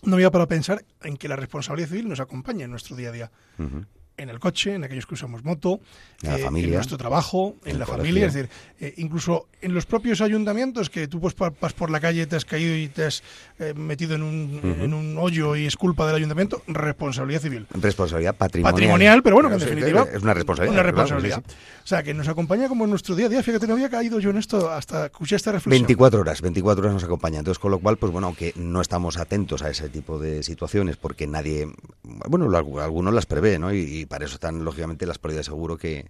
me 0.03 0.15
había 0.15 0.31
parado 0.31 0.46
a 0.46 0.50
pensar 0.50 0.86
en 1.03 1.17
que 1.17 1.27
la 1.27 1.36
responsabilidad 1.36 1.89
civil 1.89 2.10
nos 2.10 2.19
acompaña 2.19 2.65
en 2.65 2.72
nuestro 2.72 2.96
día 2.96 3.10
a 3.10 3.12
día. 3.12 3.31
Ujú. 3.60 3.86
En 4.19 4.29
el 4.29 4.39
coche, 4.39 4.75
en 4.75 4.83
aquellos 4.83 5.05
que 5.05 5.15
usamos 5.15 5.43
moto, 5.43 5.79
En 6.21 6.29
la 6.29 6.38
eh, 6.38 6.43
familia, 6.43 6.67
en 6.67 6.75
nuestro 6.75 6.97
trabajo, 6.97 7.55
en, 7.65 7.79
la 7.79 7.85
colegio. 7.85 8.03
familia, 8.03 8.27
es 8.27 8.33
decir, 8.33 8.49
eh, 8.79 8.93
incluso 8.97 9.47
en 9.61 9.73
los 9.73 9.85
propios 9.85 10.21
ayuntamientos 10.21 10.89
que 10.89 11.07
tú 11.07 11.19
pues, 11.19 11.35
vas 11.35 11.73
por 11.73 11.89
la 11.89 11.99
calle, 11.99 12.27
te 12.27 12.35
has 12.35 12.45
caído 12.45 12.75
y 12.75 12.88
te 12.89 13.05
has 13.05 13.23
eh, 13.59 13.73
metido 13.73 14.15
en 14.15 14.23
un, 14.23 14.77
en 14.79 14.93
un 14.93 15.17
hoyo 15.17 15.55
y 15.55 15.65
es 15.65 15.75
culpa 15.75 16.05
del 16.05 16.17
ayuntamiento, 16.17 16.61
responsabilidad 16.67 17.41
civil. 17.41 17.67
Responsabilidad 17.71 18.35
patrimonial. 18.35 18.73
Patrimonial, 18.73 19.23
pero 19.23 19.35
bueno, 19.35 19.49
que 19.49 19.55
en 19.55 19.61
definitiva 19.61 20.07
es 20.13 20.21
una 20.21 20.33
responsabilidad. 20.33 20.73
Una 20.73 20.83
claro, 20.83 20.97
responsabilidad. 20.97 21.43
sí, 21.47 21.55
sí. 21.55 21.79
O 21.83 21.88
sea, 21.89 22.03
que 22.03 22.13
nos 22.13 22.27
acompaña 22.27 22.67
como 22.67 22.83
en 22.83 22.91
nuestro 22.91 23.15
día 23.15 23.25
a 23.25 23.29
día. 23.29 23.41
Fíjate, 23.41 23.65
no 23.65 23.73
había 23.73 23.89
caído 23.89 24.19
yo 24.19 24.29
en 24.29 24.38
esto 24.38 24.69
hasta 24.69 25.07
escuché 25.07 25.35
esta 25.35 25.51
reflexión. 25.51 25.88
24 25.88 26.19
horas, 26.21 26.41
24 26.41 26.83
horas 26.83 26.93
nos 26.93 27.03
acompaña. 27.03 27.39
Entonces, 27.39 27.57
con 27.57 27.71
lo 27.71 27.79
cual, 27.79 27.97
pues 27.97 28.11
bueno, 28.11 28.27
aunque 28.27 28.53
no 28.55 28.79
estamos 28.81 29.17
atentos 29.17 29.63
a 29.63 29.71
ese 29.71 29.89
tipo 29.89 30.19
de 30.19 30.43
situaciones, 30.43 30.97
porque 30.97 31.25
nadie, 31.25 31.67
bueno, 32.03 32.45
algunos 32.55 33.13
las 33.13 33.25
prevé, 33.25 33.57
¿no? 33.57 33.73
Y 33.73 34.05
para 34.09 34.25
eso 34.25 34.33
están, 34.33 34.65
lógicamente, 34.65 35.05
las 35.05 35.17
pérdidas 35.19 35.45
de 35.45 35.51
seguro 35.51 35.77
que, 35.77 36.09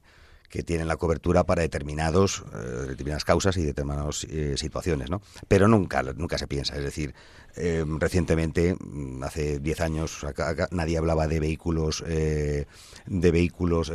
que 0.50 0.64
tienen 0.64 0.88
la 0.88 0.96
cobertura 0.98 1.44
para 1.44 1.62
determinados, 1.62 2.44
eh, 2.56 2.88
determinadas 2.88 3.24
causas 3.26 3.56
y 3.58 3.62
determinadas 3.64 4.24
eh, 4.32 4.56
situaciones, 4.58 5.12
¿no? 5.12 5.22
Pero 5.48 5.68
nunca, 5.68 6.02
nunca 6.02 6.40
se 6.40 6.48
piensa. 6.48 6.76
Es 6.76 6.84
decir, 6.84 7.14
eh, 7.56 7.86
recientemente, 8.00 8.76
mm, 8.80 9.22
hace 9.24 9.60
10 9.60 9.80
años, 9.82 10.24
acá- 10.24 10.50
acá 10.50 10.68
nadie 10.72 10.98
hablaba 10.98 11.28
de 11.28 11.40
vehículos, 11.40 12.04
eh, 12.08 12.66
de 13.06 13.32
vehículos 13.32 13.92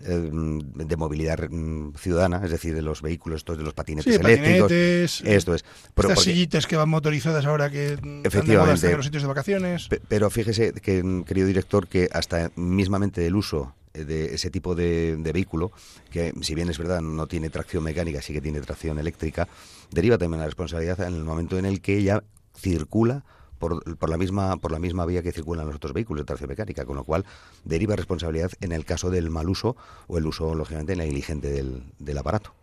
eh, 0.00 0.30
de 0.30 0.96
movilidad 0.96 1.48
mm, 1.50 1.94
ciudadana, 1.96 2.42
es 2.44 2.50
decir, 2.50 2.74
de 2.74 2.82
los 2.82 3.02
vehículos 3.02 3.38
estos 3.38 3.56
de 3.58 3.64
los 3.64 3.74
patinetes 3.74 4.14
Sí, 4.14 4.20
eléctricos. 4.20 4.62
patinetes, 4.68 5.22
Esto 5.24 5.54
es. 5.54 5.62
Pero 5.94 6.08
Estas 6.08 6.18
porque- 6.18 6.30
sillitas 6.32 6.66
que 6.66 6.76
van 6.76 6.88
motorizadas 6.88 7.44
ahora 7.46 7.70
que 7.70 7.96
moda 8.02 8.20
Efectivamente. 8.24 8.90
en 8.90 8.96
los 8.96 9.06
sitios 9.06 9.22
de 9.22 9.28
vacaciones. 9.28 9.88
Pe- 9.88 10.00
Pero 10.08 10.28
fíjese, 10.30 10.72
que, 10.74 11.02
mm, 11.02 11.24
querido 11.24 11.46
director, 11.46 11.86
que 11.88 12.08
hasta 12.12 12.50
mismamente 12.56 13.20
del 13.20 13.36
uso 13.36 13.74
de 13.94 14.34
ese 14.34 14.50
tipo 14.50 14.74
de, 14.74 15.16
de 15.16 15.32
vehículo, 15.32 15.72
que 16.10 16.34
si 16.42 16.54
bien 16.54 16.68
es 16.68 16.76
verdad 16.76 17.00
no 17.00 17.26
tiene 17.26 17.48
tracción 17.48 17.82
mecánica, 17.82 18.20
sí 18.20 18.34
que 18.34 18.42
tiene 18.42 18.60
tracción 18.60 18.98
eléctrica, 18.98 19.48
deriva 19.90 20.18
también 20.18 20.40
la 20.40 20.46
responsabilidad 20.46 21.00
en 21.00 21.14
el 21.14 21.24
momento 21.24 21.58
en 21.58 21.64
el 21.64 21.80
que 21.80 22.02
ya 22.02 22.22
circula 22.58 23.24
por, 23.58 23.96
por 23.96 24.08
la 24.10 24.16
misma 24.16 24.56
por 24.56 24.72
la 24.72 24.78
misma 24.78 25.06
vía 25.06 25.22
que 25.22 25.32
circulan 25.32 25.66
los 25.66 25.76
otros 25.76 25.92
vehículos 25.92 26.22
de 26.22 26.26
tracción 26.26 26.48
mecánica, 26.48 26.84
con 26.84 26.96
lo 26.96 27.04
cual 27.04 27.24
deriva 27.64 27.96
responsabilidad 27.96 28.50
en 28.60 28.72
el 28.72 28.84
caso 28.84 29.10
del 29.10 29.30
mal 29.30 29.48
uso 29.48 29.76
o 30.06 30.18
el 30.18 30.26
uso, 30.26 30.54
lógicamente, 30.54 30.94
negligente 30.96 31.48
del, 31.50 31.82
del 31.98 32.18
aparato. 32.18 32.54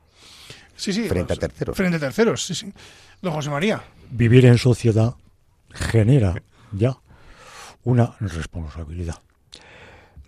Sí, 0.75 0.91
sí. 0.93 1.07
frente 1.07 1.33
a 1.33 1.35
terceros. 1.35 1.77
Frente 1.77 1.97
a 1.97 1.99
terceros, 1.99 2.43
sí, 2.45 2.55
sí. 2.55 2.73
Don 3.21 3.31
José 3.33 3.49
María. 3.49 3.83
Vivir 4.09 4.45
en 4.45 4.57
sociedad 4.57 5.15
genera 5.73 6.41
ya 6.71 6.97
una 7.83 8.15
responsabilidad. 8.19 9.15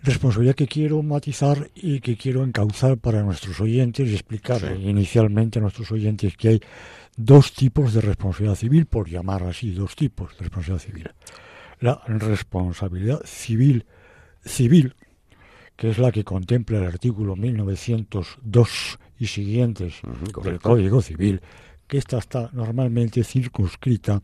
Responsabilidad 0.02 0.54
que 0.54 0.68
quiero 0.68 1.02
matizar 1.02 1.68
y 1.74 2.00
que 2.00 2.16
quiero 2.16 2.44
encauzar 2.44 2.96
para 2.98 3.22
nuestros 3.22 3.60
oyentes 3.60 4.08
y 4.08 4.14
explicar 4.14 4.60
Sí. 4.60 4.66
inicialmente 4.88 5.58
a 5.58 5.62
nuestros 5.62 5.90
oyentes 5.90 6.36
que 6.36 6.48
hay 6.48 6.60
dos 7.16 7.52
tipos 7.52 7.94
de 7.94 8.00
responsabilidad 8.00 8.56
civil, 8.56 8.86
por 8.86 9.08
llamar 9.08 9.42
así, 9.44 9.72
dos 9.72 9.96
tipos 9.96 10.36
de 10.36 10.44
responsabilidad 10.44 10.84
civil. 10.84 11.10
La 11.80 12.02
responsabilidad 12.06 13.20
civil 13.24 13.86
civil, 14.44 14.94
que 15.76 15.90
es 15.90 15.98
la 15.98 16.12
que 16.12 16.24
contempla 16.24 16.78
el 16.78 16.84
artículo 16.84 17.36
1902 17.36 18.98
y 19.18 19.26
siguientes 19.26 19.94
del. 20.42 20.60
Código 20.60 21.02
Civil, 21.02 21.40
que 21.86 21.98
esta 21.98 22.18
está 22.18 22.50
normalmente 22.52 23.24
circunscrita 23.24 24.22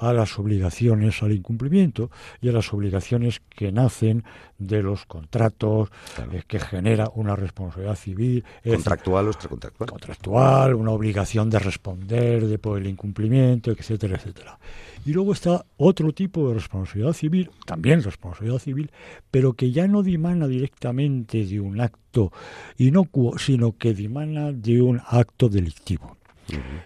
a 0.00 0.12
las 0.12 0.38
obligaciones 0.38 1.22
al 1.22 1.32
incumplimiento 1.32 2.10
y 2.40 2.48
a 2.48 2.52
las 2.52 2.72
obligaciones 2.72 3.40
que 3.48 3.70
nacen 3.70 4.24
de 4.58 4.82
los 4.82 5.06
contratos 5.06 5.90
Claro. 6.14 6.32
eh, 6.32 6.42
que 6.46 6.58
genera 6.58 7.10
una 7.14 7.36
responsabilidad 7.36 7.96
civil 7.96 8.44
Contractual 8.64 9.28
o 9.28 9.30
extracontractual. 9.30 9.90
contractual, 9.90 10.74
una 10.74 10.90
obligación 10.90 11.48
de 11.50 11.58
responder 11.58 12.46
de 12.46 12.58
por 12.58 12.78
el 12.78 12.86
incumplimiento, 12.86 13.70
etcétera, 13.70 14.16
etcétera. 14.16 14.58
Y 15.06 15.12
luego 15.12 15.32
está 15.32 15.64
otro 15.78 16.12
tipo 16.12 16.48
de 16.48 16.54
responsabilidad 16.54 17.12
civil, 17.14 17.50
también 17.64 18.02
responsabilidad 18.02 18.58
civil, 18.58 18.90
pero 19.30 19.54
que 19.54 19.70
ya 19.72 19.86
no 19.88 20.02
dimana 20.02 20.46
directamente 20.46 21.46
de 21.46 21.60
un 21.60 21.80
acto 21.80 22.32
inocuo, 22.76 23.38
sino 23.38 23.76
que 23.78 23.94
dimana 23.94 24.52
de 24.52 24.82
un 24.82 25.00
acto 25.06 25.48
delictivo. 25.48 26.16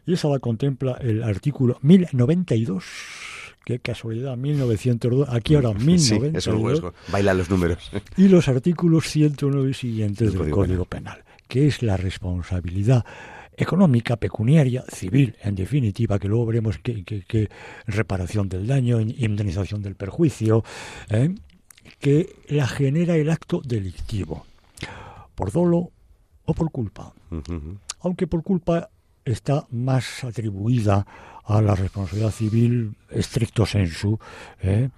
Y 0.07 0.15
esa 0.15 0.29
la 0.29 0.39
contempla 0.39 0.99
el 1.01 1.23
artículo 1.23 1.79
1092. 1.83 2.85
Qué 3.65 3.79
casualidad, 3.79 4.37
1902. 4.37 5.29
Aquí 5.31 5.55
ahora 5.55 5.73
Sí, 5.79 5.87
1092. 5.87 6.35
eso 6.79 6.89
es, 6.89 7.13
baila 7.13 7.33
los 7.35 7.49
números. 7.49 7.91
y 8.17 8.29
los 8.29 8.49
artículos 8.49 9.09
109 9.09 9.71
y 9.71 9.75
siguientes 9.75 10.31
Del 10.33 10.39
Código 10.39 10.57
Código 10.57 10.85
Penal, 10.85 11.25
que 11.49 11.67
es 11.67 11.83
la 11.83 11.97
responsabilidad 11.97 13.05
económica, 13.57 14.17
pecuniaria, 14.17 14.85
civil, 14.93 15.37
en 15.43 15.55
definitiva, 15.55 16.19
que 16.19 16.29
luego 16.29 16.45
veremos 16.47 16.79
que, 16.79 17.05
que- 17.05 17.23
que 17.23 17.49
reparación 17.87 18.49
del 18.49 18.67
daño, 18.67 19.01
in- 19.01 19.15
indemnización 19.17 19.81
del 19.81 19.95
perjuicio, 19.95 20.65
¿eh? 21.09 21.35
que 22.01 22.35
la 22.49 22.67
genera 22.67 23.17
el 23.17 23.31
acto 23.31 23.63
delictivo, 23.65 24.45
por 25.35 25.53
dolo 25.53 25.91
o 26.47 26.53
por 26.55 26.71
culpa 26.71 27.13
aunque 28.01 28.27
por 28.27 28.43
culpa 28.43 28.91
está 29.25 29.67
más 29.71 30.25
atribuida 30.25 31.07
a 31.45 31.61
la 31.61 31.75
responsabilidad 31.75 32.31
civil 32.31 32.97
estricto 33.11 33.67
sensu, 33.67 34.19
¿eh? 34.63 34.91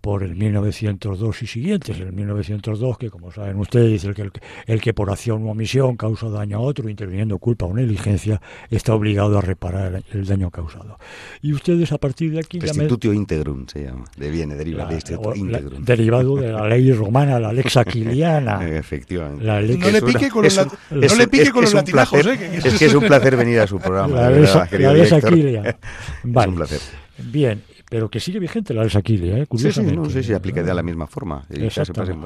Por 0.00 0.22
el 0.22 0.36
1902 0.36 1.42
y 1.42 1.46
siguientes. 1.46 1.98
El 1.98 2.12
1902, 2.12 2.98
que 2.98 3.10
como 3.10 3.32
saben 3.32 3.56
ustedes, 3.58 4.04
el 4.04 4.14
que, 4.14 4.22
el, 4.22 4.30
que- 4.32 4.40
el 4.66 4.80
que 4.80 4.94
por 4.94 5.10
acción 5.10 5.42
u 5.44 5.50
omisión 5.50 5.96
causa 5.96 6.28
daño 6.28 6.58
a 6.58 6.60
otro, 6.60 6.88
interviniendo 6.88 7.38
culpa 7.38 7.66
o 7.66 7.74
negligencia, 7.74 8.40
está 8.70 8.94
obligado 8.94 9.36
a 9.36 9.40
reparar 9.40 9.94
el, 9.94 10.04
el 10.20 10.26
daño 10.26 10.50
causado. 10.50 10.98
Y 11.42 11.52
ustedes 11.52 11.90
a 11.92 11.98
partir 11.98 12.30
de 12.32 12.38
aquí 12.38 12.58
ya 12.58 12.66
me- 12.66 12.72
Restitutio 12.72 13.12
integrum 13.12 13.66
se 13.66 13.84
llama. 13.84 14.04
De 14.16 14.30
viene, 14.30 14.54
deriva 14.54 14.84
la- 14.84 14.90
de 14.90 14.94
instituto 14.96 15.28
o 15.30 15.32
la- 15.32 15.38
integrum. 15.38 15.84
derivado 15.84 16.36
de 16.36 16.52
la 16.52 16.68
ley 16.68 16.92
romana, 16.92 17.40
la 17.40 17.52
lex 17.52 17.76
aquiliana. 17.76 18.64
Efectivamente. 18.76 19.44
La 19.44 19.60
ley 19.60 19.76
No 19.78 19.90
le 19.90 20.02
pique 20.02 20.28
con 20.28 20.44
los, 20.44 20.56
no 20.56 21.00
es 21.02 21.18
le 21.18 21.26
pique 21.26 21.42
es 21.44 21.50
con 21.50 21.64
que 21.64 21.64
los 21.64 21.70
es 21.70 21.74
un 21.74 21.78
latinajos, 21.78 22.20
placer- 22.22 22.32
¿eh? 22.44 22.60
que- 22.62 22.68
Es 22.68 22.78
que 22.78 22.84
es 22.86 22.94
un 22.94 23.04
placer 23.04 23.36
venir 23.36 23.58
a 23.60 23.66
su 23.66 23.78
programa. 23.80 24.14
La 24.20 24.30
lex, 24.30 24.54
la 24.54 24.92
lex 24.92 25.10
director. 25.10 25.32
Aquilia. 25.32 25.62
Es 26.22 26.32
Vale. 26.32 26.48
un 26.50 26.54
placer. 26.56 26.80
Bien, 27.18 27.62
pero 27.88 28.10
que 28.10 28.18
sigue 28.20 28.38
vigente 28.40 28.74
la 28.74 28.82
lex 28.82 28.96
Aquilia, 28.96 29.34
¿eh? 29.34 29.38
Sí, 29.38 29.40
sí, 29.42 29.46
curiosamente. 29.48 29.96
no, 29.96 30.10
sí, 30.10 30.22
sí, 30.22 30.32
aplica 30.32 30.62
de 30.62 30.74
la 30.74 30.82
misma 30.82 31.06
forma. 31.06 31.44
Y 31.50 31.64
pasa- 31.68 31.84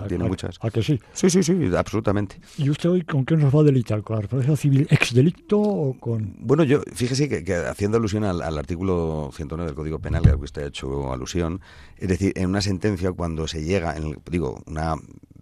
tiene 0.08 0.24
¿A- 0.24 0.28
muchas. 0.28 0.56
¿A 0.60 0.70
que 0.70 0.82
sí? 0.82 0.98
Sí, 1.12 1.28
sí, 1.30 1.42
sí, 1.42 1.54
absolutamente. 1.76 2.40
¿Y 2.58 2.70
usted 2.70 2.88
hoy 2.90 3.02
con 3.02 3.24
qué 3.24 3.36
nos 3.36 3.54
va 3.54 3.60
a 3.60 3.64
delitar? 3.64 4.02
¿Con 4.02 4.16
la 4.16 4.22
responsabilidad 4.22 4.56
civil 4.60 4.86
ex 4.90 5.14
delicto 5.14 5.58
o 5.60 5.98
con...? 5.98 6.34
Bueno, 6.38 6.64
yo, 6.64 6.80
fíjese 6.94 7.28
que, 7.28 7.44
que 7.44 7.54
haciendo 7.54 7.98
alusión 7.98 8.24
al, 8.24 8.40
al 8.42 8.58
artículo 8.58 9.30
109 9.34 9.70
del 9.70 9.76
Código 9.76 9.98
Penal, 9.98 10.26
al 10.26 10.38
que 10.38 10.44
usted 10.44 10.62
ha 10.62 10.66
hecho 10.68 11.12
alusión, 11.12 11.60
es 11.98 12.08
decir, 12.08 12.32
en 12.36 12.48
una 12.48 12.62
sentencia 12.62 13.12
cuando 13.12 13.46
se 13.46 13.62
llega, 13.64 13.96
en 13.96 14.04
el- 14.04 14.18
digo, 14.30 14.62
una 14.66 14.94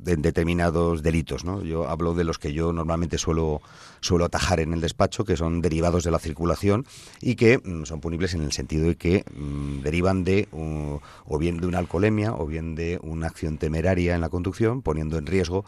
de 0.02 0.16
determinados 0.16 1.02
delitos, 1.02 1.44
¿no? 1.44 1.62
Yo 1.62 1.88
hablo 1.88 2.14
de 2.14 2.24
los 2.24 2.38
que 2.38 2.52
yo 2.52 2.72
normalmente 2.72 3.18
suelo 3.18 3.60
suelo 4.00 4.24
atajar 4.26 4.60
en 4.60 4.72
el 4.72 4.80
despacho, 4.80 5.24
que 5.24 5.36
son 5.36 5.60
derivados 5.60 6.04
de 6.04 6.10
la 6.12 6.18
circulación 6.20 6.86
y 7.20 7.34
que 7.34 7.58
mm, 7.58 7.84
son 7.84 8.00
punibles 8.00 8.34
en 8.34 8.42
el 8.42 8.52
sentido 8.52 8.86
de 8.86 8.94
que 8.96 9.24
mm, 9.36 9.82
derivan 9.82 10.22
de 10.24 10.46
uh, 10.52 10.98
o 11.26 11.38
bien 11.38 11.58
de 11.58 11.66
una 11.66 11.78
alcoholemia 11.78 12.32
o 12.34 12.46
bien 12.46 12.74
de 12.76 12.98
una 13.02 13.26
acción 13.26 13.58
temeraria 13.58 14.14
en 14.14 14.20
la 14.20 14.28
conducción, 14.28 14.82
poniendo 14.82 15.18
en 15.18 15.26
riesgo 15.26 15.64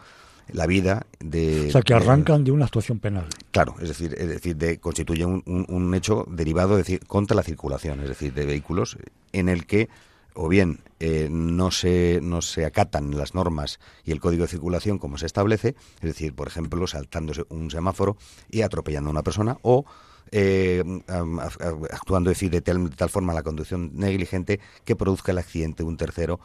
la 0.52 0.66
vida 0.66 1.06
de... 1.20 1.68
O 1.68 1.70
sea, 1.72 1.82
que 1.82 1.94
de- 1.94 2.00
arrancan 2.00 2.42
de 2.44 2.50
una 2.52 2.64
actuación 2.64 2.98
penal. 2.98 3.26
Claro, 3.52 3.74
es 3.80 3.88
decir, 3.88 4.14
es 4.18 4.28
decir, 4.28 4.56
de, 4.56 4.78
constituye 4.78 5.24
un, 5.24 5.42
un- 5.46 5.66
un 5.68 5.94
hecho 5.94 6.24
derivado 6.28 6.76
decir, 6.76 7.00
contra 7.06 7.36
la 7.36 7.42
circulación, 7.42 8.00
es 8.00 8.08
decir, 8.08 8.32
de 8.34 8.46
vehículos 8.46 8.96
en 9.32 9.48
el 9.48 9.66
que 9.66 9.88
o 10.34 10.48
bien 10.48 10.80
eh, 10.98 11.28
no 11.30 11.70
se 11.70 12.20
no 12.22 12.42
se 12.42 12.64
acatan 12.64 13.16
las 13.16 13.34
normas 13.34 13.80
y 14.04 14.12
el 14.12 14.20
código 14.20 14.42
de 14.42 14.48
circulación 14.48 14.98
como 14.98 15.18
se 15.18 15.26
establece, 15.26 15.74
es 15.96 16.02
decir, 16.02 16.34
por 16.34 16.48
ejemplo, 16.48 16.86
saltándose 16.86 17.44
un 17.48 17.70
semáforo 17.70 18.16
y 18.50 18.62
atropellando 18.62 19.10
a 19.10 19.12
una 19.12 19.22
persona 19.22 19.58
o 19.62 19.84
eh, 20.32 20.84
actuando 21.90 22.30
decir, 22.30 22.50
de, 22.50 22.60
tal, 22.60 22.90
tal 22.90 23.10
forma 23.10 23.34
la 23.34 23.42
conducción 23.42 23.90
negligente 23.94 24.60
que 24.84 24.94
produzca 24.94 25.32
el 25.32 25.38
accidente 25.38 25.82
de 25.82 25.88
un 25.88 25.96
tercero 25.96 26.38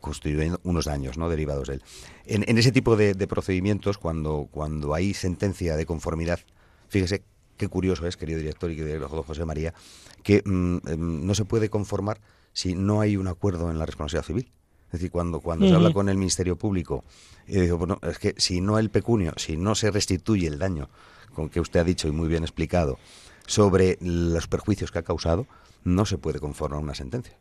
constituyendo 0.00 0.60
unos 0.62 0.86
daños 0.86 1.18
no 1.18 1.28
derivados 1.28 1.68
de 1.68 1.74
él. 1.74 1.82
En, 2.26 2.44
en 2.48 2.58
ese 2.58 2.72
tipo 2.72 2.96
de, 2.96 3.14
de 3.14 3.26
procedimientos, 3.26 3.98
cuando, 3.98 4.48
cuando 4.50 4.94
hay 4.94 5.14
sentencia 5.14 5.76
de 5.76 5.86
conformidad, 5.86 6.40
fíjese 6.88 7.22
qué 7.60 7.68
curioso 7.68 8.06
es, 8.06 8.16
querido 8.16 8.38
director 8.38 8.70
y 8.70 8.76
querido 8.76 9.06
José 9.08 9.44
María, 9.44 9.74
que 10.22 10.42
mm, 10.44 10.78
em, 10.88 11.26
no 11.26 11.34
se 11.34 11.44
puede 11.44 11.68
conformar 11.68 12.18
si 12.52 12.74
no 12.74 13.00
hay 13.00 13.16
un 13.16 13.28
acuerdo 13.28 13.70
en 13.70 13.78
la 13.78 13.86
responsabilidad 13.86 14.26
civil. 14.26 14.52
Es 14.86 14.92
decir, 14.94 15.10
cuando, 15.10 15.40
cuando 15.40 15.68
se 15.68 15.74
habla 15.74 15.92
con 15.92 16.08
el 16.08 16.16
Ministerio 16.16 16.56
Público, 16.56 17.04
y 17.46 17.60
digo, 17.60 17.78
bueno, 17.78 18.00
es 18.02 18.18
que 18.18 18.34
si 18.38 18.60
no 18.60 18.78
el 18.78 18.90
pecunio, 18.90 19.32
si 19.36 19.56
no 19.56 19.76
se 19.76 19.90
restituye 19.90 20.48
el 20.48 20.58
daño 20.58 20.88
con 21.32 21.48
que 21.48 21.60
usted 21.60 21.80
ha 21.80 21.84
dicho 21.84 22.08
y 22.08 22.10
muy 22.10 22.28
bien 22.28 22.42
explicado 22.42 22.98
sobre 23.46 23.98
los 24.00 24.48
perjuicios 24.48 24.90
que 24.90 24.98
ha 24.98 25.02
causado, 25.02 25.46
no 25.84 26.06
se 26.06 26.18
puede 26.18 26.40
conformar 26.40 26.80
una 26.80 26.94
sentencia. 26.94 27.36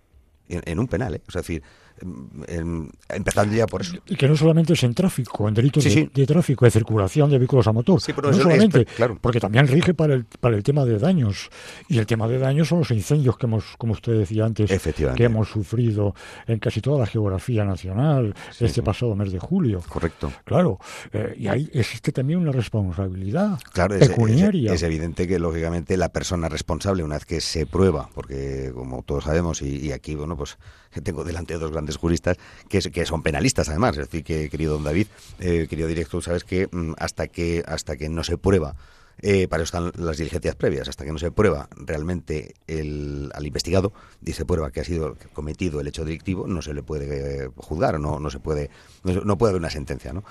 En, 0.49 0.61
en 0.65 0.79
un 0.79 0.87
penal, 0.87 1.15
¿eh? 1.15 1.21
O 1.27 1.31
sea, 1.31 1.41
es 1.41 1.47
decir, 1.47 1.63
em, 2.01 2.27
em, 2.47 2.89
empezando 3.09 3.55
ya 3.55 3.67
por 3.67 3.81
eso. 3.81 3.97
Y 4.07 4.15
que 4.15 4.27
no 4.27 4.35
solamente 4.35 4.73
es 4.73 4.83
en 4.83 4.93
tráfico, 4.95 5.47
en 5.47 5.53
delitos 5.53 5.83
Sí, 5.83 5.89
de, 5.89 5.95
sí. 5.95 6.11
de 6.13 6.25
tráfico, 6.25 6.65
de 6.65 6.71
circulación 6.71 7.29
de 7.29 7.37
vehículos 7.37 7.67
a 7.67 7.71
motor. 7.71 8.01
Sí, 8.01 8.13
pero 8.13 8.31
no 8.31 8.35
es- 8.37 8.41
solamente, 8.41 8.85
claro. 8.85 9.17
porque 9.21 9.39
también 9.39 9.67
rige 9.67 9.93
para 9.93 10.15
el, 10.15 10.25
para 10.25 10.55
el 10.55 10.63
tema 10.63 10.85
de 10.85 10.97
daños. 10.97 11.49
Y 11.87 11.99
el 11.99 12.05
tema 12.07 12.27
de 12.27 12.39
daños 12.39 12.67
son 12.67 12.79
los 12.79 12.89
incendios 12.91 13.37
que 13.37 13.45
hemos, 13.45 13.63
como 13.77 13.93
usted 13.93 14.17
decía 14.17 14.45
antes, 14.45 14.71
que 15.15 15.23
hemos 15.23 15.49
sufrido 15.49 16.15
en 16.47 16.57
casi 16.59 16.81
toda 16.81 16.97
la 16.99 17.05
geografía 17.05 17.63
nacional 17.63 18.33
este 18.59 18.81
pasado 18.81 19.15
mes 19.15 19.31
de 19.31 19.39
julio. 19.39 19.81
Correcto. 19.87 20.31
Claro, 20.45 20.79
eh, 21.13 21.35
y 21.37 21.47
ahí 21.47 21.69
existe 21.73 22.11
también 22.11 22.39
una 22.39 22.51
responsabilidad 22.51 23.59
Claro, 23.73 23.95
es, 23.95 24.09
pecuniaria. 24.09 24.71
es- 24.73 24.81
es 24.81 24.83
evidente 24.83 25.27
que 25.27 25.37
lógicamente 25.37 25.95
la 25.97 26.09
persona 26.09 26.49
responsable, 26.49 27.03
una 27.03 27.15
vez 27.15 27.25
que 27.25 27.39
se 27.41 27.65
prueba, 27.67 28.09
porque 28.15 28.71
como 28.73 29.03
todos 29.03 29.25
sabemos, 29.25 29.61
y, 29.61 29.77
y 29.87 29.91
aquí, 29.91 30.15
bueno, 30.15 30.35
pues 30.39 30.57
tengo 31.03 31.23
delante 31.23 31.53
dos 31.55 31.71
grandes 31.71 31.97
juristas 31.97 32.37
que, 32.67 33.05
son 33.05 33.21
penalistas 33.21 33.69
además, 33.69 33.91
es 33.97 34.07
decir, 34.07 34.23
que 34.23 34.49
querido 34.49 34.73
don 34.73 34.83
David, 34.83 35.07
eh, 35.39 35.67
querido 35.69 35.87
director, 35.87 36.23
sabes 36.23 36.43
que 36.43 36.67
mm, 36.71 36.93
hasta 36.97 37.27
que 37.27 37.63
hasta 37.67 37.97
que 37.97 38.09
no 38.09 38.23
se 38.23 38.37
prueba 38.37 38.75
eh, 39.21 39.49
para 39.49 39.63
eso 39.63 39.77
están 39.77 39.91
las 40.03 40.17
diligencias 40.17 40.55
previas. 40.55 40.87
Hasta 40.87 41.03
que 41.03 41.11
no 41.11 41.19
se 41.19 41.31
prueba 41.31 41.67
realmente 41.75 42.55
el, 42.67 43.29
al 43.35 43.45
investigado 43.45 43.91
y 44.25 44.33
se 44.33 44.45
prueba 44.45 44.71
que 44.71 44.79
ha 44.79 44.85
sido 44.85 45.17
cometido 45.33 45.81
el 45.81 45.87
hecho 45.87 46.05
delictivo, 46.05 46.47
no 46.47 46.61
se 46.61 46.73
le 46.73 46.83
puede 46.83 47.45
eh, 47.45 47.49
juzgar, 47.57 47.99
no, 47.99 48.19
no 48.19 48.29
se 48.29 48.39
puede, 48.39 48.69
no, 49.03 49.13
no 49.21 49.37
puede 49.37 49.51
haber 49.51 49.59
una 49.59 49.69
sentencia, 49.69 50.13
¿no? 50.13 50.23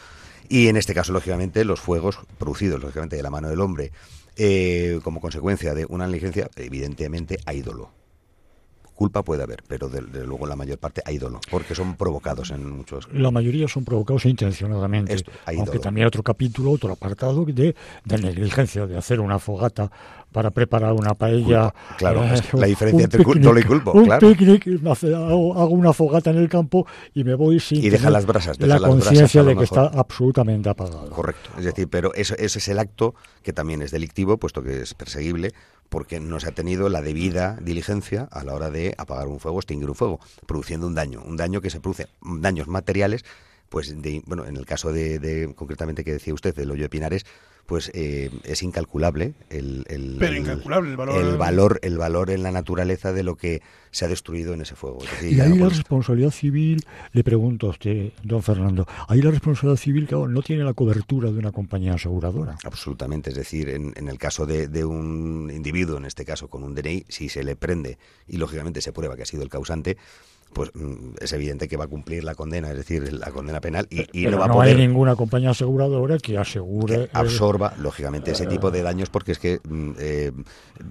Y 0.48 0.68
en 0.68 0.78
este 0.78 0.94
caso, 0.94 1.12
lógicamente, 1.12 1.64
los 1.64 1.80
fuegos 1.80 2.18
producidos, 2.38 2.80
lógicamente, 2.80 3.16
de 3.16 3.22
la 3.22 3.30
mano 3.30 3.50
del 3.50 3.60
hombre, 3.60 3.92
eh, 4.36 5.00
como 5.02 5.20
consecuencia 5.20 5.74
de 5.74 5.84
una 5.86 6.06
negligencia, 6.06 6.48
evidentemente 6.56 7.38
hay 7.44 7.60
dolo. 7.60 7.97
Culpa 8.98 9.22
puede 9.22 9.44
haber, 9.44 9.62
pero 9.68 9.88
de, 9.88 10.02
luego 10.26 10.44
la 10.44 10.56
mayor 10.56 10.76
parte 10.78 11.00
hay 11.04 11.18
dolo, 11.18 11.40
porque 11.52 11.72
son 11.76 11.94
provocados 11.94 12.50
en 12.50 12.68
muchos. 12.68 13.08
La 13.12 13.30
mayoría 13.30 13.68
son 13.68 13.84
provocados 13.84 14.26
intencionadamente. 14.26 15.24
aunque 15.46 15.78
también 15.78 16.04
hay 16.04 16.08
otro 16.08 16.24
capítulo, 16.24 16.72
otro 16.72 16.92
apartado 16.92 17.44
de, 17.44 17.76
de 18.04 18.18
negligencia, 18.18 18.88
de 18.88 18.98
hacer 18.98 19.20
una 19.20 19.38
fogata 19.38 19.88
para 20.32 20.50
preparar 20.50 20.94
una 20.94 21.14
paella. 21.14 21.72
Claro, 21.96 22.24
eh, 22.24 22.42
la 22.54 22.66
diferencia 22.66 23.04
entre 23.04 23.22
dolo 23.22 23.60
y 23.60 23.62
culpo. 23.62 23.92
Un 23.92 24.10
picnic, 24.18 24.66
hago, 25.14 25.68
una 25.68 25.92
fogata 25.92 26.30
en 26.30 26.38
el 26.38 26.48
campo 26.48 26.84
y 27.14 27.22
me 27.22 27.36
voy 27.36 27.60
sin. 27.60 27.84
Y 27.84 27.90
deja 27.90 28.10
las 28.10 28.26
brasas. 28.26 28.58
la 28.58 28.80
conciencia 28.80 29.44
de 29.44 29.56
que 29.56 29.62
está 29.62 29.86
absolutamente 29.86 30.68
apagado. 30.68 31.08
Correcto. 31.10 31.50
Es 31.56 31.64
decir, 31.64 31.86
pero 31.88 32.12
eso, 32.14 32.34
ese 32.36 32.58
es 32.58 32.66
el 32.66 32.80
acto 32.80 33.14
que 33.44 33.52
también 33.52 33.80
es 33.80 33.92
delictivo, 33.92 34.38
puesto 34.38 34.60
que 34.60 34.82
es 34.82 34.94
perseguible, 34.94 35.52
porque 35.88 36.20
no 36.20 36.40
se 36.40 36.48
ha 36.48 36.52
tenido 36.52 36.88
la 36.88 37.02
debida 37.02 37.58
diligencia 37.62 38.28
a 38.30 38.44
la 38.44 38.54
hora 38.54 38.70
de 38.70 38.94
apagar 38.98 39.28
un 39.28 39.40
fuego, 39.40 39.58
extinguir 39.58 39.88
un 39.88 39.94
fuego, 39.94 40.20
produciendo 40.46 40.86
un 40.86 40.94
daño. 40.94 41.22
Un 41.24 41.36
daño 41.36 41.60
que 41.60 41.70
se 41.70 41.80
produce, 41.80 42.08
daños 42.20 42.68
materiales 42.68 43.24
pues 43.68 43.94
bueno, 44.24 44.46
en 44.46 44.56
el 44.56 44.66
caso 44.66 44.92
de, 44.92 45.52
concretamente 45.54 46.04
que 46.04 46.12
decía 46.12 46.34
usted 46.34 46.54
del 46.54 46.70
hoyo 46.70 46.84
de 46.84 46.88
Pinares, 46.88 47.26
pues 47.68 47.90
eh, 47.92 48.30
es 48.44 48.62
incalculable 48.62 49.34
el, 49.50 49.84
el, 49.90 50.18
incalculable 50.38 50.90
el 50.90 50.96
valor 50.96 51.20
el 51.20 51.36
valor 51.36 51.78
el 51.82 51.98
valor 51.98 52.30
en 52.30 52.42
la 52.42 52.50
naturaleza 52.50 53.12
de 53.12 53.22
lo 53.22 53.36
que 53.36 53.60
se 53.90 54.06
ha 54.06 54.08
destruido 54.08 54.54
en 54.54 54.62
ese 54.62 54.74
fuego. 54.74 55.00
y 55.22 55.38
ahí 55.38 55.58
la 55.58 55.68
responsabilidad 55.68 56.30
civil, 56.30 56.82
le 57.12 57.22
pregunto 57.24 57.66
a 57.66 57.70
usted, 57.70 58.12
don 58.22 58.42
Fernando, 58.42 58.86
ahí 59.06 59.20
la 59.20 59.30
responsabilidad 59.30 59.76
civil 59.76 60.08
no 60.10 60.42
tiene 60.42 60.64
la 60.64 60.72
cobertura 60.72 61.30
de 61.30 61.38
una 61.38 61.52
compañía 61.52 61.94
aseguradora. 61.94 62.56
Absolutamente, 62.64 63.30
es 63.30 63.36
decir, 63.36 63.68
en, 63.68 63.92
en 63.96 64.08
el 64.08 64.18
caso 64.18 64.46
de, 64.46 64.68
de, 64.68 64.84
un 64.84 65.50
individuo, 65.54 65.98
en 65.98 66.06
este 66.06 66.24
caso 66.24 66.48
con 66.48 66.64
un 66.64 66.74
DNI, 66.74 67.04
si 67.08 67.28
se 67.28 67.44
le 67.44 67.54
prende 67.54 67.98
y 68.26 68.38
lógicamente 68.38 68.80
se 68.80 68.92
prueba 68.92 69.14
que 69.14 69.22
ha 69.22 69.26
sido 69.26 69.42
el 69.42 69.50
causante, 69.50 69.98
pues 70.52 70.70
mm, 70.74 71.14
es 71.20 71.32
evidente 71.32 71.68
que 71.68 71.76
va 71.76 71.84
a 71.84 71.88
cumplir 71.88 72.24
la 72.24 72.34
condena, 72.34 72.70
es 72.70 72.76
decir, 72.76 73.12
la 73.12 73.30
condena 73.30 73.60
penal 73.60 73.86
y, 73.90 74.26
no 74.26 74.38
va 74.38 74.46
a 74.46 74.52
poder... 74.52 74.76
hay 74.76 74.86
ninguna 74.86 75.16
compañía 75.16 75.50
aseguradora 75.50 76.18
que 76.18 76.38
asegure... 76.38 77.08
absorba, 77.12 77.74
lógicamente, 77.78 78.32
ese 78.32 78.46
tipo 78.46 78.70
de 78.70 78.82
daños 78.82 79.10
porque 79.10 79.32
es 79.32 79.38
que 79.38 79.60
mm, 79.68 79.90
eh, 79.98 80.32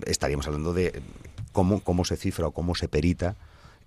estaríamos 0.05 0.47
hablando 0.47 0.73
de 0.73 1.01
cómo, 1.51 1.81
cómo 1.81 2.05
se 2.05 2.17
cifra 2.17 2.47
o 2.47 2.51
cómo 2.51 2.75
se 2.75 2.87
perita 2.87 3.35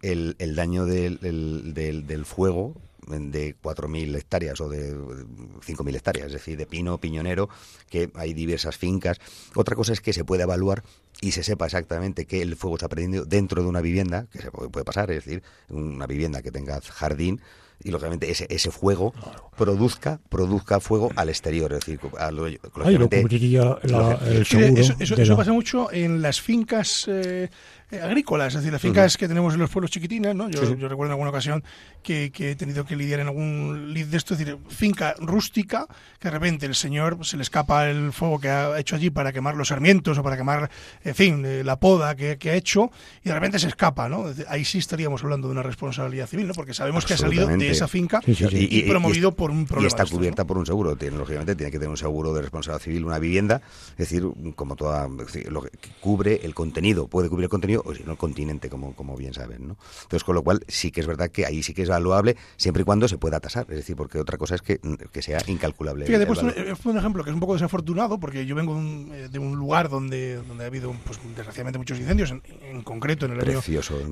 el, 0.02 0.36
el 0.38 0.56
daño 0.56 0.86
del, 0.86 1.18
del, 1.20 2.06
del 2.06 2.24
fuego 2.24 2.74
de 3.10 3.56
4.000 3.60 4.16
hectáreas 4.16 4.60
o 4.60 4.68
de 4.68 4.94
5.000 4.94 5.96
hectáreas, 5.96 6.26
es 6.28 6.32
decir, 6.34 6.56
de 6.56 6.66
pino, 6.66 6.98
piñonero, 6.98 7.48
que 7.88 8.10
hay 8.14 8.32
diversas 8.34 8.76
fincas. 8.76 9.18
Otra 9.54 9.76
cosa 9.76 9.92
es 9.92 10.00
que 10.00 10.12
se 10.12 10.24
puede 10.24 10.44
evaluar 10.44 10.82
y 11.20 11.32
se 11.32 11.42
sepa 11.42 11.66
exactamente 11.66 12.26
que 12.26 12.42
el 12.42 12.56
fuego 12.56 12.78
se 12.78 12.86
ha 12.86 12.88
prendido 12.88 13.24
dentro 13.24 13.62
de 13.62 13.68
una 13.68 13.80
vivienda, 13.80 14.26
que 14.32 14.40
se 14.40 14.50
puede 14.50 14.84
pasar, 14.84 15.10
es 15.10 15.24
decir, 15.24 15.42
una 15.68 16.06
vivienda 16.06 16.42
que 16.42 16.50
tenga 16.50 16.80
jardín, 16.80 17.40
y 17.82 17.90
lógicamente 17.90 18.30
ese, 18.30 18.46
ese 18.50 18.70
fuego 18.70 19.14
produzca 19.56 20.20
produzca 20.28 20.80
fuego 20.80 21.10
al 21.16 21.28
exterior 21.28 21.72
es 21.72 21.80
decir 21.80 21.98
a 22.18 22.30
lo, 22.30 22.46
cubriría 22.70 23.78
el 23.82 24.44
seguro 24.44 24.80
eso, 24.98 25.16
eso, 25.16 25.36
pasa 25.36 25.52
mucho 25.52 25.90
en 25.92 26.20
las 26.20 26.40
fincas 26.40 27.06
eh, 27.08 27.48
eh, 27.90 28.00
agrícolas, 28.00 28.54
es 28.54 28.60
decir, 28.60 28.72
las 28.72 28.80
fincas 28.80 29.16
que 29.16 29.26
tenemos 29.26 29.54
en 29.54 29.60
los 29.60 29.70
pueblos 29.70 29.90
chiquitines, 29.90 30.34
¿no? 30.34 30.48
Yo, 30.48 30.62
yo 30.76 30.88
recuerdo 30.88 31.06
en 31.06 31.12
alguna 31.12 31.30
ocasión 31.30 31.64
que, 32.02 32.30
he 32.38 32.54
tenido 32.54 32.84
que 32.84 32.96
lidiar 32.96 33.20
en 33.20 33.26
algún 33.26 33.92
lid 33.92 34.06
de 34.06 34.16
esto, 34.16 34.34
es 34.34 34.40
decir, 34.40 34.58
finca 34.68 35.14
rústica, 35.18 35.86
que 36.18 36.28
de 36.28 36.30
repente 36.32 36.66
el 36.66 36.74
señor 36.74 37.18
se 37.26 37.36
le 37.36 37.42
escapa 37.42 37.88
el 37.88 38.12
fuego 38.12 38.40
que 38.40 38.48
ha 38.48 38.78
hecho 38.78 38.96
allí 38.96 39.10
para 39.10 39.32
quemar 39.32 39.56
los 39.56 39.68
sarmientos 39.68 40.16
o 40.18 40.22
para 40.22 40.36
quemar, 40.36 40.70
en 41.04 41.14
fin, 41.14 41.44
eh, 41.44 41.64
la 41.64 41.80
poda 41.80 42.14
que, 42.14 42.38
ha 42.50 42.54
hecho, 42.54 42.90
y 43.24 43.28
de 43.28 43.34
repente 43.34 43.58
se 43.58 43.68
escapa, 43.68 44.08
¿no? 44.08 44.26
Ahí 44.48 44.64
sí 44.64 44.78
estaríamos 44.78 45.22
hablando 45.24 45.48
de 45.48 45.52
una 45.52 45.62
responsabilidad 45.62 46.26
civil, 46.26 46.46
¿no? 46.46 46.54
Porque 46.54 46.74
sabemos 46.74 47.04
que 47.04 47.14
ha 47.14 47.16
salido 47.16 47.46
de 47.48 47.70
esa 47.70 47.88
finca 47.88 48.20
y, 48.26 48.82
promovido 48.82 49.32
por 49.32 49.50
un 49.50 49.66
problema. 49.66 49.84
Y 49.84 49.88
está 49.88 50.06
cubierta 50.06 50.44
por 50.44 50.58
un 50.58 50.66
seguro, 50.66 50.96
tiene, 50.96 51.16
lógicamente 51.16 51.56
tiene 51.56 51.70
que 51.70 51.78
tener 51.78 51.90
un 51.90 51.96
seguro 51.96 52.32
de 52.32 52.42
responsabilidad 52.42 52.82
civil, 52.82 53.04
una 53.04 53.18
vivienda, 53.18 53.60
es 53.92 54.10
decir, 54.10 54.24
como 54.54 54.76
toda, 54.76 55.08
lo 55.48 55.62
que 55.62 55.70
cubre 56.00 56.40
el 56.44 56.54
contenido, 56.54 57.08
puede 57.08 57.28
cubrir 57.28 57.44
el 57.44 57.50
contenido 57.50 57.79
o 57.84 57.94
si 57.94 58.02
no 58.04 58.12
el 58.12 58.18
continente, 58.18 58.68
como, 58.68 58.94
como 58.94 59.16
bien 59.16 59.34
saben. 59.34 59.68
¿no? 59.68 59.76
Entonces, 60.02 60.24
con 60.24 60.34
lo 60.34 60.42
cual, 60.42 60.60
sí 60.68 60.90
que 60.90 61.00
es 61.00 61.06
verdad 61.06 61.30
que 61.30 61.46
ahí 61.46 61.62
sí 61.62 61.74
que 61.74 61.82
es 61.82 61.88
valuable, 61.88 62.36
siempre 62.56 62.82
y 62.82 62.84
cuando 62.84 63.08
se 63.08 63.18
pueda 63.18 63.40
tasar. 63.40 63.66
Es 63.68 63.76
decir, 63.76 63.96
porque 63.96 64.18
otra 64.18 64.38
cosa 64.38 64.54
es 64.54 64.62
que, 64.62 64.80
que 65.12 65.22
sea 65.22 65.40
incalculable. 65.46 66.06
Fíjate, 66.06 66.26
pues 66.26 66.40
fue 66.80 66.92
un 66.92 66.98
ejemplo 66.98 67.24
que 67.24 67.30
es 67.30 67.34
un 67.34 67.40
poco 67.40 67.54
desafortunado, 67.54 68.18
porque 68.18 68.46
yo 68.46 68.54
vengo 68.54 68.74
de 68.74 68.80
un, 68.80 69.10
eh, 69.12 69.56
lugar 69.56 69.88
donde, 69.88 70.36
donde 70.36 70.64
ha 70.64 70.66
habido, 70.66 70.94
pues, 71.04 71.18
desgraciadamente, 71.36 71.78
muchos 71.78 71.98
incendios, 71.98 72.30
en, 72.30 72.82
concreto 72.82 73.26
en 73.26 73.32
el 73.32 73.40
año, 73.40 73.60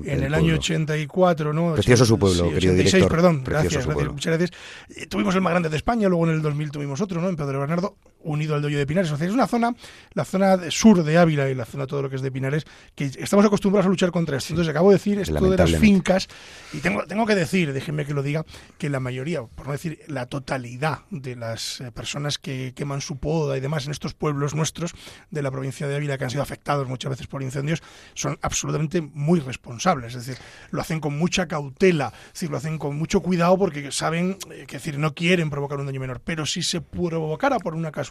en 0.05 0.23
el, 0.23 0.33
año 0.33 0.55
84, 0.55 1.53
¿no? 1.53 1.73
Precioso 1.73 2.05
su 2.05 2.17
pueblo, 2.17 2.49
querido 2.49 2.73
86, 2.73 2.93
director. 2.93 3.11
perdón, 3.11 3.43
gracias, 3.43 3.85
gracias, 3.85 4.11
muchas 4.11 4.37
gracias. 4.37 4.59
Eh, 4.95 5.07
tuvimos 5.07 5.35
el 5.35 5.41
más 5.41 5.51
grande 5.51 5.69
de 5.69 5.77
España, 5.77 6.07
luego 6.07 6.27
en 6.27 6.35
el 6.35 6.41
2000 6.41 6.71
tuvimos 6.71 7.01
otro, 7.01 7.21
¿no? 7.21 7.29
En 7.29 7.35
Pedro 7.35 7.59
Bernardo, 7.59 7.95
unido 8.21 8.55
al 8.55 8.61
Doyo 8.61 8.77
de 8.77 8.85
Pinares. 8.85 9.11
O 9.11 9.17
sea, 9.17 9.27
es 9.27 9.33
una 9.33 9.47
zona, 9.47 9.75
la 10.13 10.25
zona 10.25 10.71
sur 10.71 11.03
de 11.03 11.17
Ávila 11.17 11.49
y 11.49 11.55
la 11.55 11.65
zona 11.65 11.87
todo 11.87 12.01
lo 12.01 12.09
que 12.09 12.15
es 12.15 12.21
de 12.21 12.31
Pinares, 12.31 12.65
que 12.95 13.05
estamos 13.05 13.45
acostumbrados 13.45 13.85
a 13.85 13.89
luchar 13.89 14.11
contra 14.11 14.37
esto. 14.37 14.53
Entonces, 14.53 14.69
acabo 14.69 14.89
de 14.89 14.97
decir 14.97 15.19
esto 15.19 15.49
de 15.49 15.57
las 15.57 15.75
fincas, 15.77 16.27
y 16.73 16.79
tengo, 16.79 17.05
tengo 17.05 17.25
que 17.25 17.35
decir, 17.35 17.73
déjenme 17.73 18.05
que 18.05 18.13
lo 18.13 18.23
diga, 18.23 18.45
que 18.77 18.89
la 18.89 18.99
mayoría, 18.99 19.43
por 19.43 19.67
no 19.67 19.73
decir 19.73 19.99
la 20.07 20.25
totalidad 20.25 20.99
de 21.09 21.35
las 21.35 21.81
eh, 21.81 21.91
personas 21.91 22.37
que 22.37 22.73
queman 22.75 23.01
su 23.01 23.17
poda 23.17 23.57
y 23.57 23.59
demás 23.59 23.85
en 23.85 23.91
estos 23.91 24.13
pueblos 24.13 24.55
nuestros 24.55 24.93
de 25.31 25.41
la 25.41 25.51
provincia 25.51 25.87
de 25.87 25.95
Ávila, 25.95 26.17
que 26.17 26.23
han 26.25 26.29
sido 26.29 26.43
afectados 26.43 26.87
muchas 26.87 27.11
veces 27.11 27.27
por 27.27 27.41
incendios, 27.41 27.81
son 28.13 28.37
absolutamente 28.41 29.01
muy 29.01 29.39
responsables. 29.39 30.15
Es 30.15 30.25
decir, 30.25 30.43
lo 30.71 30.81
hacen 30.81 30.99
con 30.99 31.17
mucha 31.17 31.47
cautela, 31.47 32.13
es 32.27 32.33
decir, 32.33 32.49
lo 32.49 32.57
hacen 32.57 32.77
con 32.77 32.95
mucho 32.95 33.21
cuidado 33.21 33.57
porque 33.57 33.91
saben, 33.91 34.37
eh, 34.51 34.65
que 34.67 34.77
decir, 34.77 34.97
no 34.97 35.13
quieren 35.13 35.49
provocar 35.49 35.79
un 35.79 35.85
daño 35.85 35.99
menor. 35.99 36.21
Pero 36.23 36.45
si 36.45 36.63
se 36.63 36.81
provocara 36.81 37.59
por 37.59 37.75
una 37.75 37.91
casualidad, 37.91 38.08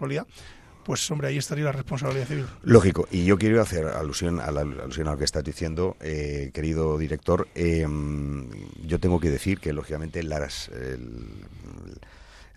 pues 0.85 1.11
hombre, 1.11 1.29
ahí 1.29 1.37
estaría 1.37 1.65
la 1.65 1.73
responsabilidad 1.73 2.27
civil. 2.27 2.47
Lógico, 2.63 3.07
y 3.11 3.25
yo 3.27 3.37
quiero 3.37 3.61
hacer 3.61 3.87
alusión 3.89 4.41
a, 4.41 4.51
la, 4.51 4.63
alusión 4.63 5.09
a 5.09 5.13
lo 5.13 5.19
que 5.19 5.25
estás 5.25 5.45
diciendo, 5.45 5.97
eh, 6.01 6.51
querido 6.55 6.97
director. 6.97 7.47
Em, 7.55 8.49
yo 8.87 8.99
tengo 8.99 9.21
que 9.21 9.31
decir 9.31 9.61
que, 9.61 9.75
lógicamente, 9.75 10.23
las, 10.23 10.71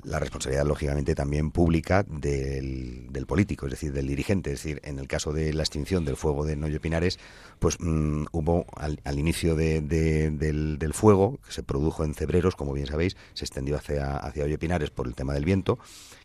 la 0.03 0.19
responsabilidad, 0.19 0.65
lógicamente, 0.65 1.15
también 1.15 1.51
pública 1.51 2.03
del, 2.03 3.09
político, 3.27 3.65
es 3.67 3.71
decir, 3.71 3.91
del 3.91 4.07
dirigente. 4.07 4.51
Es 4.51 4.63
decir, 4.63 4.81
en 4.83 4.99
el 4.99 5.07
caso 5.07 5.31
de 5.31 5.53
la 5.53 5.63
extinción 5.63 6.05
del 6.05 6.17
fuego 6.17 6.45
de 6.45 6.55
Noyo 6.55 6.81
Pinares, 6.81 7.19
pues 7.59 7.77
mm, 7.79 8.25
hubo 8.31 8.65
al, 8.75 9.19
inicio 9.19 9.55
del, 9.55 9.87
del, 9.87 10.93
fuego, 10.93 11.39
que 11.45 11.51
se 11.51 11.63
produjo 11.63 12.03
en 12.03 12.13
Cebreros, 12.13 12.55
como 12.55 12.73
bien 12.73 12.87
sabéis, 12.87 13.15
se 13.33 13.45
extendió 13.45 13.75
hacia, 13.75 14.17
hacia 14.17 14.57
Pinares 14.57 14.89
por 14.89 15.07
el 15.07 15.15
tema 15.15 15.33
del 15.33 15.45
viento, 15.45 15.79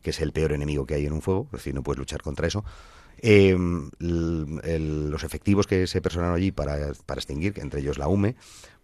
que 0.07 0.11
es 0.11 0.21
el 0.21 0.31
peor 0.31 0.53
enemigo 0.53 0.87
que 0.87 0.95
hay 0.95 1.05
en 1.05 1.13
un 1.13 1.21
fuego, 1.21 1.47
es 1.47 1.59
decir, 1.59 1.75
no 1.75 1.83
puedes 1.83 1.99
luchar 1.99 2.23
contra 2.23 2.47
eso. 2.47 2.65
Eh, 3.19 3.57
los 3.99 5.25
efectivos 5.25 5.67
que 5.67 5.89
se 5.89 6.01
personaron 6.01 6.37
allí 6.37 6.53
para, 6.53 6.93
para, 7.07 7.19
extinguir, 7.19 7.55
entre 7.57 7.81
ellos 7.81 7.99
la 7.99 8.07
UME, 8.07 8.37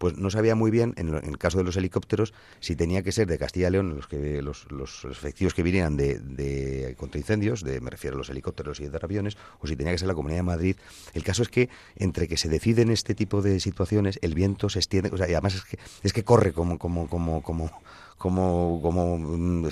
pues 0.03 0.17
no 0.17 0.29
sabía 0.29 0.53
muy 0.53 0.69
bien, 0.69 0.93
en, 0.97 1.13
el 1.13 1.37
caso 1.37 1.59
de 1.59 1.63
los 1.63 1.77
helicópteros, 1.77 2.33
si 2.59 2.75
tenía 2.75 3.03
que 3.03 3.13
ser 3.13 3.25
de 3.25 3.37
Castilla 3.37 3.69
y 3.69 3.71
León 3.71 3.95
los, 3.95 4.07
que, 4.07 4.41
los, 4.41 4.69
los 4.69 5.05
efectivos 5.05 5.53
que 5.53 5.63
vinieran 5.63 5.95
de, 5.95 6.19
de 6.19 6.93
contraincendios, 6.97 7.63
de, 7.63 7.79
me 7.79 7.89
refiero 7.89 8.17
a 8.17 8.17
los 8.17 8.29
helicópteros 8.29 8.81
y 8.81 8.89
de 8.89 8.99
aviones, 9.01 9.37
o 9.61 9.67
si 9.67 9.77
tenía 9.77 9.93
que 9.93 9.97
ser 9.97 10.09
la 10.09 10.13
Comunidad 10.13 10.39
de 10.39 10.43
Madrid. 10.43 10.75
El 11.13 11.23
caso 11.23 11.41
es 11.41 11.47
que 11.47 11.69
entre 11.95 12.27
que 12.27 12.35
se 12.35 12.49
deciden 12.49 12.91
este 12.91 13.15
tipo 13.15 13.41
de 13.41 13.61
situaciones, 13.61 14.19
el 14.21 14.35
viento 14.35 14.67
se 14.67 14.79
extiende, 14.79 15.09
o 15.09 15.15
sea, 15.15 15.29
y 15.29 15.35
además 15.35 15.55
es 15.55 15.63
que, 15.63 15.79
es 16.03 16.11
que 16.11 16.25
corre 16.25 16.51
como, 16.51 16.77
como, 16.77 17.07
como, 17.07 17.41
como 17.41 17.71
como, 18.23 18.79
como 18.81 19.17
mm, 19.17 19.67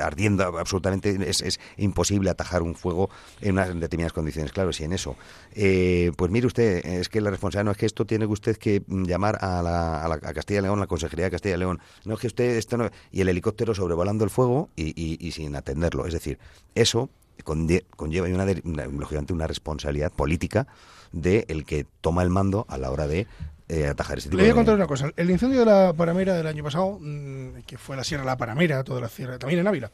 ardiendo 0.00 0.44
absolutamente, 0.58 1.18
es, 1.28 1.58
imposible 1.76 2.30
atajar 2.30 2.62
un 2.62 2.76
fuego 2.76 3.10
en 3.40 3.52
unas 3.54 3.68
determinadas 3.80 4.12
condiciones. 4.12 4.52
Claro, 4.52 4.72
si 4.72 4.84
en 4.84 4.92
eso, 4.92 5.16
eh, 5.56 6.12
pues 6.16 6.30
mire 6.30 6.46
usted, 6.46 6.86
es 6.86 7.08
que 7.08 7.20
la 7.20 7.30
responsabilidad 7.30 7.64
no 7.64 7.70
es 7.72 7.78
que 7.78 7.86
esto 7.86 8.04
tiene 8.04 8.26
usted 8.26 8.58
que 8.58 8.84
llamar 8.86 9.38
a, 9.40 9.60
la, 9.60 9.75
a, 9.76 10.08
la, 10.08 10.18
Castilla 10.18 10.60
y 10.60 10.62
León, 10.62 10.80
la 10.80 10.86
Consejería 10.86 11.26
de 11.26 11.30
Castilla 11.30 11.56
y 11.56 11.58
León, 11.58 11.80
no 12.04 12.14
es 12.14 12.20
que 12.20 12.26
usted 12.26 12.56
esto 12.56 12.76
no, 12.76 12.90
y 13.10 13.20
el 13.20 13.28
helicóptero 13.28 13.74
sobrevolando 13.74 14.24
el 14.24 14.30
fuego 14.30 14.70
y, 14.76 14.94
y, 14.96 15.32
sin 15.32 15.54
atenderlo. 15.56 16.06
Es 16.06 16.12
decir, 16.12 16.38
eso 16.74 17.10
conlleva 17.44 18.26
una, 18.28 18.46
lógicamente 18.90 19.32
una 19.32 19.46
responsabilidad 19.46 20.12
política 20.12 20.66
de 21.12 21.44
el 21.48 21.64
que 21.64 21.86
toma 22.00 22.22
el 22.22 22.30
mando 22.30 22.66
a 22.68 22.78
la 22.78 22.90
hora 22.90 23.06
de 23.06 23.26
eh, 23.68 23.86
atajar 23.88 24.18
ese 24.18 24.28
tipo 24.28 24.38
Le 24.38 24.44
voy 24.44 24.52
a 24.52 24.54
contar 24.54 24.74
una 24.74 24.86
cosa. 24.86 25.10
El 25.16 25.30
incendio 25.30 25.60
de 25.60 25.66
la 25.66 25.92
Paramera 25.92 26.34
del 26.34 26.46
año 26.46 26.62
pasado, 26.62 26.98
mm, 27.00 27.62
que 27.66 27.78
fue 27.78 27.96
la 27.96 28.04
Sierra 28.04 28.22
de 28.22 28.26
la 28.26 28.36
Paramera, 28.36 28.84
toda 28.84 29.00
la 29.00 29.08
sierra, 29.08 29.38
también 29.38 29.60
en 29.60 29.66
Ávila, 29.66 29.90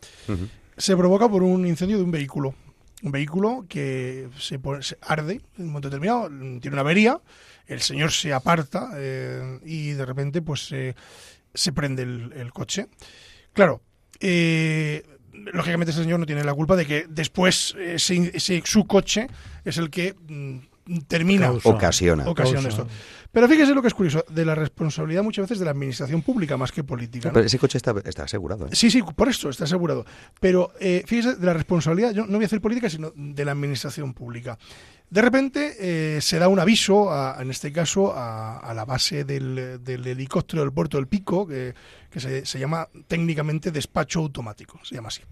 se 0.77 0.97
provoca 0.97 1.29
por 1.29 1.43
un 1.43 1.67
incendio 1.67 1.97
de 1.97 2.05
un 2.05 2.11
vehículo. 2.11 2.55
Un 3.03 3.11
vehículo 3.11 3.65
que 3.69 4.29
se, 4.39 4.61
arde 5.01 5.41
en 5.59 5.65
un 5.65 5.67
momento 5.69 5.89
determinado, 5.89 6.29
mm, 6.31 6.61
tiene 6.61 6.75
una 6.75 6.83
avería, 6.83 7.21
el 7.67 7.81
señor 7.81 8.13
se 8.13 8.33
aparta 8.33 8.91
eh, 8.97 9.61
y 9.65 9.91
de 9.93 10.05
repente 10.05 10.43
pues 10.43 10.73
se 11.55 11.73
prende 11.73 12.03
el, 12.03 12.53
coche. 12.53 12.89
Claro, 13.53 13.83
eh, 14.21 15.05
lógicamente 15.33 15.91
ese 15.91 16.03
señor 16.03 16.21
no 16.21 16.27
tiene 16.27 16.45
la 16.45 16.55
culpa 16.55 16.77
de 16.77 16.87
que 16.87 17.07
después 17.09 17.75
ese, 17.79 18.63
su 18.65 18.87
coche 18.87 19.29
es 19.65 19.79
el 19.79 19.91
que 19.91 20.15
mm, 20.15 20.59
termina, 21.09 21.47
Causa. 21.47 21.69
Ocasiona. 21.69 22.29
ocasiona 22.29 22.63
Causa. 22.69 22.83
esto. 22.83 22.95
Pero 23.31 23.49
fíjese 23.49 23.75
lo 23.75 23.81
que 23.81 23.89
es 23.89 23.95
curioso, 23.95 24.25
de 24.29 24.45
la 24.45 24.55
responsabilidad 24.55 25.23
muchas 25.23 25.45
veces 25.45 25.59
de 25.59 25.65
la 25.65 25.71
administración 25.71 26.21
pública 26.23 26.57
más 26.59 26.71
que 26.71 26.85
política. 26.85 27.29
¿no? 27.29 27.33
Pero 27.35 27.47
ese 27.47 27.59
coche 27.59 27.79
está, 27.79 27.95
está 28.05 28.25
asegurado. 28.25 28.67
¿eh? 28.67 28.71
Sí, 28.73 28.91
sí, 28.91 29.03
por 29.03 29.29
eso 29.29 29.49
está 29.49 29.65
asegurado. 29.65 30.05
Pero 30.39 30.73
eh, 30.81 31.03
fíjese, 31.07 31.37
de 31.37 31.47
la 31.47 31.55
responsabilidad, 31.55 32.13
yo 32.13 32.27
no 32.27 32.37
voy 32.37 32.45
a 32.45 32.47
hacer 32.47 32.61
política, 32.61 32.91
sino 32.91 33.11
de 33.17 33.45
la 33.45 33.53
administración 33.53 34.13
pública. 34.13 34.59
De 35.09 35.21
repente 35.23 35.77
eh, 35.79 36.21
se 36.21 36.39
da 36.39 36.49
un 36.49 36.59
aviso, 36.59 37.11
a- 37.11 37.37
en 37.41 37.51
este 37.51 37.73
caso, 37.73 38.13
a, 38.15 38.59
a 38.59 38.75
la 38.75 38.85
base 38.85 39.25
del, 39.25 39.83
del 39.83 40.07
helicóptero 40.07 40.63
del 40.63 40.73
puerto 40.73 40.99
del 40.99 41.07
Pico, 41.07 41.47
que, 41.47 41.75
que 42.11 42.21
se, 42.21 42.45
se 42.45 42.59
llama 42.59 42.89
técnicamente 43.09 43.71
despacho 43.71 44.21
automático, 44.21 44.79
se 44.83 44.95
llama 44.95 45.09
así. 45.09 45.23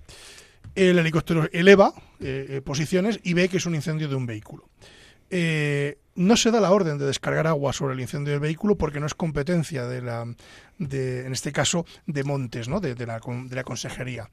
El 0.74 0.98
helicóptero 0.98 1.48
eleva 1.52 1.92
eh, 2.20 2.60
posiciones 2.64 3.20
y 3.24 3.34
ve 3.34 3.48
que 3.48 3.56
es 3.58 3.66
un 3.66 3.74
incendio 3.74 4.08
de 4.08 4.14
un 4.14 4.24
vehículo. 4.26 4.68
Eh, 5.30 5.98
no 6.16 6.36
se 6.36 6.50
da 6.50 6.60
la 6.60 6.72
orden 6.72 6.98
de 6.98 7.06
descargar 7.06 7.46
agua 7.46 7.72
sobre 7.72 7.94
el 7.94 8.00
incendio 8.00 8.32
del 8.32 8.40
vehículo 8.40 8.76
porque 8.76 9.00
no 9.00 9.06
es 9.06 9.14
competencia 9.14 9.86
de 9.86 10.02
la, 10.02 10.26
de, 10.78 11.24
en 11.24 11.32
este 11.32 11.52
caso, 11.52 11.86
de 12.06 12.24
Montes, 12.24 12.68
¿no? 12.68 12.80
de, 12.80 12.94
de 12.94 13.06
la, 13.06 13.20
de 13.20 13.56
la 13.56 13.64
consejería. 13.64 14.28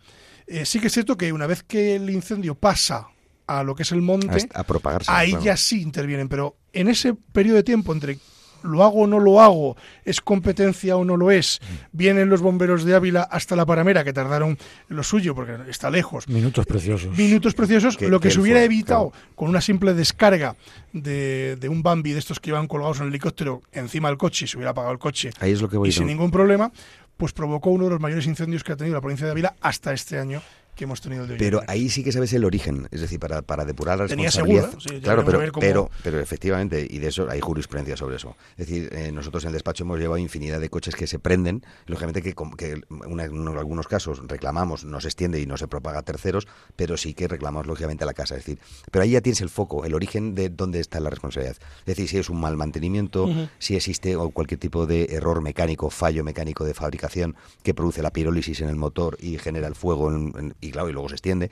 Eh, 0.48 0.66
sí 0.66 0.80
que 0.80 0.88
es 0.88 0.94
cierto 0.94 1.18
que 1.18 1.32
una 1.32 1.48
vez 1.48 1.64
que 1.64 1.96
el 1.96 2.10
incendio 2.10 2.56
pasa 2.56 3.08
a 3.46 3.64
lo 3.64 3.76
que 3.76 3.84
es 3.84 3.92
el 3.92 4.02
monte, 4.02 4.50
a 4.54 4.64
propagarse. 4.64 5.10
ahí 5.10 5.30
claro. 5.30 5.46
ya 5.46 5.58
sí 5.58 5.82
intervienen, 5.82 6.28
pero 6.28 6.58
en 6.74 6.90
ese 6.90 7.14
periodo 7.14 7.58
de 7.58 7.64
tiempo 7.64 7.94
entre 7.94 8.20
lo 8.64 8.84
hago 8.84 9.02
o 9.02 9.08
no 9.08 9.20
lo 9.20 9.42
hago, 9.42 9.78
es 10.06 10.22
competencia 10.22 10.98
o 10.98 11.06
no 11.06 11.18
lo 11.18 11.32
es, 11.32 11.60
vienen 11.92 12.30
los 12.30 12.42
bomberos 12.42 12.84
de 12.84 12.96
Ávila 12.96 13.24
hasta 13.24 13.56
la 13.56 13.66
Paramera, 13.66 14.04
que 14.04 14.14
tardaron 14.14 14.58
lo 14.88 15.04
suyo 15.04 15.36
porque 15.36 15.58
está 15.70 15.90
lejos, 15.90 16.28
Minutos 16.28 16.66
preciosos. 16.66 17.18
minutos 17.18 17.54
preciosos, 17.54 18.00
lo 18.02 18.20
que 18.20 18.32
se 18.32 18.40
hubiera 18.40 18.60
fue, 18.60 18.66
evitado 18.66 19.12
claro. 19.12 19.26
con 19.36 19.50
una 19.50 19.62
simple 19.62 19.94
descarga 19.94 20.56
de, 20.94 21.58
de 21.60 21.70
un 21.70 21.84
Bambi 21.84 22.14
de 22.14 22.20
estos 22.20 22.40
que 22.40 22.50
iban 22.50 22.68
colgados 22.68 22.98
en 22.98 23.04
el 23.04 23.10
helicóptero 23.10 23.62
encima 23.72 24.10
del 24.10 24.18
coche 24.18 24.48
se 24.48 24.58
hubiera 24.58 24.72
apagado 24.72 24.94
el 24.94 25.00
coche 25.00 25.32
Ahí 25.40 25.52
es 25.52 25.62
lo 25.62 25.70
que 25.70 25.78
voy 25.78 25.90
y 25.90 25.92
sin 25.92 26.08
ningún 26.08 26.32
problema, 26.32 26.72
pues 27.18 27.34
provocó 27.34 27.70
uno 27.72 27.86
de 27.86 27.92
los 27.92 28.00
mayores 28.00 28.26
incendios 28.28 28.64
que 28.64 28.72
ha 28.74 28.78
tenido 28.78 28.96
la 28.96 29.02
provincia 29.02 29.26
de 29.26 29.32
Ávila 29.32 29.56
hasta 29.62 29.94
este 29.94 30.20
año 30.20 30.42
que 30.78 30.86
hemos 30.86 31.02
tenido 31.02 31.24
el 31.24 31.30
de 31.30 31.36
Pero 31.38 31.62
ahí 31.68 31.90
sí 31.90 32.04
que 32.04 32.12
sabes 32.12 32.32
el 32.34 32.46
origen, 32.46 32.88
es 32.92 33.02
decir, 33.02 33.20
para, 33.20 33.42
para 33.42 33.66
depurar 33.66 33.98
la 34.00 34.08
Tenía 34.08 34.28
responsabilidad. 34.28 34.66
seguro, 34.72 34.80
sí, 34.82 34.96
ya 34.96 35.02
claro, 35.02 35.26
pero, 35.26 35.40
cómo- 35.52 35.60
pero, 35.62 35.90
pero 36.04 36.20
efectivamente, 36.22 36.88
y 36.90 37.00
de 37.00 37.08
eso 37.08 37.28
hay 37.30 37.42
jurisprudencia 37.42 37.98
sobre 37.98 38.16
eso. 38.16 38.38
Es 38.58 38.68
decir, 38.68 38.90
eh, 38.94 39.12
nosotros 39.12 39.44
en 39.44 39.48
el 39.50 39.54
despacho 39.54 39.84
hemos 39.84 40.00
llevado 40.00 40.18
infinidad 40.20 40.62
de 40.62 40.70
coches 40.70 40.96
que 40.96 41.08
se 41.08 41.20
prenden, 41.20 41.64
lógicamente 41.88 42.22
que, 42.22 42.34
que 42.58 42.82
una- 43.08 43.26
en 43.26 43.48
algunos 43.48 43.88
casos 43.88 44.22
reclamamos, 44.28 44.86
no 44.86 45.02
se 45.02 45.08
extiende 45.08 45.42
y 45.42 45.46
no 45.46 45.58
se 45.58 45.68
propaga 45.68 46.00
a 46.00 46.04
terceros, 46.04 46.48
pero 46.76 46.96
sí 46.96 47.14
que 47.14 47.28
reclamamos 47.28 47.68
lógicamente 47.68 48.04
a 48.04 48.08
la 48.08 48.14
casa. 48.14 48.36
Es 48.36 48.46
decir, 48.46 48.60
pero 48.92 49.04
ahí 49.04 49.12
ya 49.12 49.22
tienes 49.22 49.42
el 49.42 49.50
foco, 49.50 49.84
el 49.86 49.94
origen 49.96 50.36
de 50.36 50.50
dónde 50.50 50.80
está 50.80 51.00
la 51.00 51.10
responsabilidad. 51.10 51.58
Es 51.80 51.86
decir, 51.86 52.08
si 52.08 52.18
es 52.20 52.30
un 52.30 52.40
mal 52.40 52.56
mantenimiento, 52.56 53.28
si 53.60 53.76
existe 53.76 54.16
o 54.16 54.30
cualquier 54.30 54.60
tipo 54.60 54.86
de 54.86 55.06
error 55.12 55.42
mecánico, 55.42 55.90
fallo 55.90 56.24
mecánico 56.24 56.64
de 56.66 56.74
fabricación 56.76 57.36
que 57.64 57.74
produce 57.74 58.02
la 58.04 58.12
pirólisis 58.12 58.62
en 58.62 58.70
el 58.70 58.76
motor 58.76 59.18
y 59.20 59.38
genera 59.40 59.68
el 59.68 59.76
fuego 59.76 60.12
en- 60.12 60.34
en- 60.38 60.56
y 60.68 60.72
claro, 60.72 60.90
y 60.90 60.94
luego 60.94 61.10
se 61.10 61.16
extiende. 61.16 61.52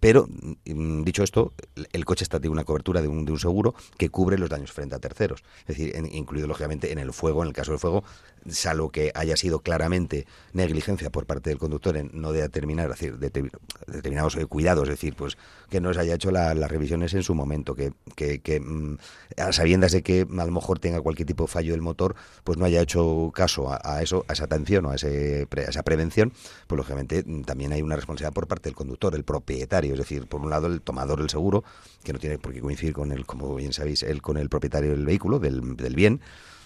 Pero, 0.00 0.26
mm, 0.64 1.02
dicho 1.04 1.22
esto, 1.22 1.52
el 1.92 2.04
coche 2.04 2.24
está 2.24 2.40
tiene 2.40 2.52
una 2.52 2.64
cobertura 2.64 3.00
de 3.02 3.06
un, 3.06 3.24
de 3.24 3.30
un 3.30 3.38
seguro 3.38 3.74
que 3.98 4.08
cubre 4.10 4.36
los 4.36 4.50
daños 4.50 4.72
frente 4.72 4.96
a 4.96 4.98
terceros. 4.98 5.44
Es 5.60 5.76
decir, 5.76 5.94
en- 5.94 6.12
incluido 6.12 6.48
lógicamente 6.48 6.90
en 6.90 6.98
el 6.98 7.12
fuego, 7.12 7.42
en 7.42 7.48
el 7.48 7.54
caso 7.54 7.70
del 7.70 7.78
fuego, 7.78 8.02
salvo 8.48 8.90
que 8.90 9.12
haya 9.14 9.36
sido 9.36 9.60
claramente 9.60 10.26
negligencia 10.52 11.10
por 11.10 11.26
parte 11.26 11.50
del 11.50 11.58
conductor 11.58 11.96
en 11.96 12.10
no 12.14 12.32
determinar, 12.32 12.90
es 12.90 12.98
decir, 12.98 13.18
deter- 13.18 13.50
determinados 13.86 14.36
eh, 14.36 14.46
cuidados, 14.46 14.84
es 14.84 14.90
decir, 14.90 15.14
pues 15.14 15.36
que 15.70 15.80
no 15.80 15.92
se 15.94 16.00
haya 16.00 16.14
hecho 16.14 16.30
la- 16.30 16.54
las 16.54 16.70
revisiones 16.70 17.14
en 17.14 17.22
su 17.22 17.34
momento, 17.34 17.74
que, 17.74 17.92
que, 18.16 18.40
que, 18.40 18.60
mm, 18.60 18.98
a 19.38 19.52
sabiendas 19.52 19.92
de 19.92 20.02
que 20.02 20.22
a 20.30 20.44
lo 20.44 20.50
mejor 20.52 20.78
tenga 20.78 21.00
cualquier 21.00 21.26
tipo 21.26 21.44
de 21.44 21.48
fallo 21.48 21.72
del 21.72 21.80
motor, 21.82 22.14
pues 22.44 22.58
no 22.58 22.64
haya 22.64 22.80
hecho 22.82 23.30
caso 23.34 23.70
a, 23.72 24.02
eso, 24.02 24.24
a 24.28 24.32
esa 24.34 24.44
atención 24.44 24.86
o 24.86 24.90
a, 24.90 24.96
ese 24.96 25.46
a 25.56 25.60
esa 25.60 25.82
prevención, 25.82 26.32
pues 26.66 26.76
lógicamente 26.76 27.22
mm, 27.26 27.42
también 27.42 27.72
hay 27.72 27.82
una 27.82 27.96
responsabilidad 27.96 28.32
por 28.34 28.46
parte 28.48 28.68
del 28.68 28.76
conductor, 28.76 29.14
el 29.14 29.24
propietario, 29.24 29.92
es 29.92 29.98
decir, 29.98 30.26
por 30.26 30.40
un 30.40 30.50
lado 30.50 30.66
el 30.66 30.80
tomador 30.82 31.18
del 31.20 31.30
seguro, 31.30 31.64
que 32.04 32.12
no 32.12 32.18
tiene 32.18 32.38
por 32.38 32.52
qué 32.52 32.60
coincidir 32.60 32.92
con 32.94 33.12
el, 33.12 33.24
como 33.26 33.54
bien 33.54 33.72
sabéis, 33.72 34.02
él 34.02 34.20
con 34.22 34.36
el 34.36 34.48
propietario 34.48 34.90
del 34.90 35.06
vehículo, 35.06 35.38
del, 35.38 35.60
bien, 35.94 36.20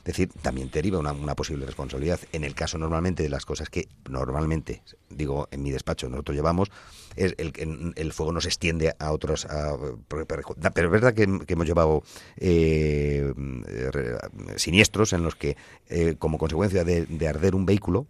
decir, 0.07 0.29
también 0.43 0.71
deriva 0.71 0.99
una, 0.99 1.35
posible 1.35 1.67
responsabilidad. 1.67 2.21
En 2.33 2.45
el 2.45 2.55
caso 2.55 2.79
normalmente 2.79 3.23
de 3.23 3.29
las 3.29 3.45
cosas 3.45 3.69
que 3.69 3.89
normalmente, 4.09 4.83
digo, 5.11 5.49
en 5.51 5.63
mi 5.63 5.71
despacho 5.71 6.09
nosotros 6.09 6.37
llevamos, 6.37 6.71
es 7.17 7.35
el, 7.39 7.53
el, 7.97 8.13
fuego 8.13 8.33
no 8.33 8.41
se 8.41 8.49
extiende 8.49 8.95
a 8.99 9.13
otros... 9.13 9.47
a- 9.47 9.77
pero 10.09 10.87
es 10.87 10.91
verdad 10.93 11.15
que, 11.15 11.23
hemos 11.23 11.67
llevado 11.67 12.03
eh, 12.37 13.33
siniestros 14.57 15.13
en 15.13 15.23
los 15.23 15.35
que, 15.35 15.57
eh, 15.89 16.17
como 16.19 16.39
consecuencia 16.39 16.85
de, 16.85 17.07
de 17.07 17.29
arder 17.29 17.55
un 17.55 17.67
vehículo, 17.67 18.07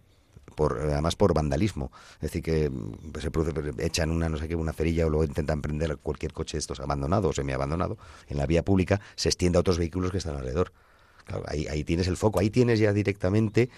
por, 0.56 0.80
además 0.80 1.14
por 1.14 1.34
vandalismo. 1.34 1.92
Es 2.14 2.32
decir, 2.32 2.42
que 2.42 2.72
pues, 3.12 3.22
se 3.22 3.30
produce, 3.30 3.52
echan 3.78 4.10
una, 4.10 4.28
no 4.28 4.38
sé 4.38 4.48
qué, 4.48 4.56
una 4.56 4.72
cerilla 4.72 5.06
o 5.06 5.10
luego 5.10 5.24
intentan 5.24 5.62
prender 5.62 5.98
cualquier 5.98 6.32
coche 6.32 6.56
de 6.56 6.60
estos 6.60 6.80
abandonado 6.80 7.28
o 7.28 7.32
semiabandonado 7.32 7.96
en 8.28 8.38
la 8.38 8.46
vía 8.46 8.64
pública, 8.64 9.00
se 9.14 9.28
extiende 9.28 9.58
a 9.58 9.60
otros 9.60 9.78
vehículos 9.78 10.10
que 10.10 10.18
están 10.18 10.34
alrededor. 10.34 10.72
Claro, 11.26 11.44
ahí, 11.48 11.66
ahí 11.68 11.82
tienes 11.84 12.06
el 12.06 12.16
foco, 12.16 12.38
ahí 12.38 12.50
tienes 12.50 12.78
ya 12.78 12.92
directamente 12.92 13.68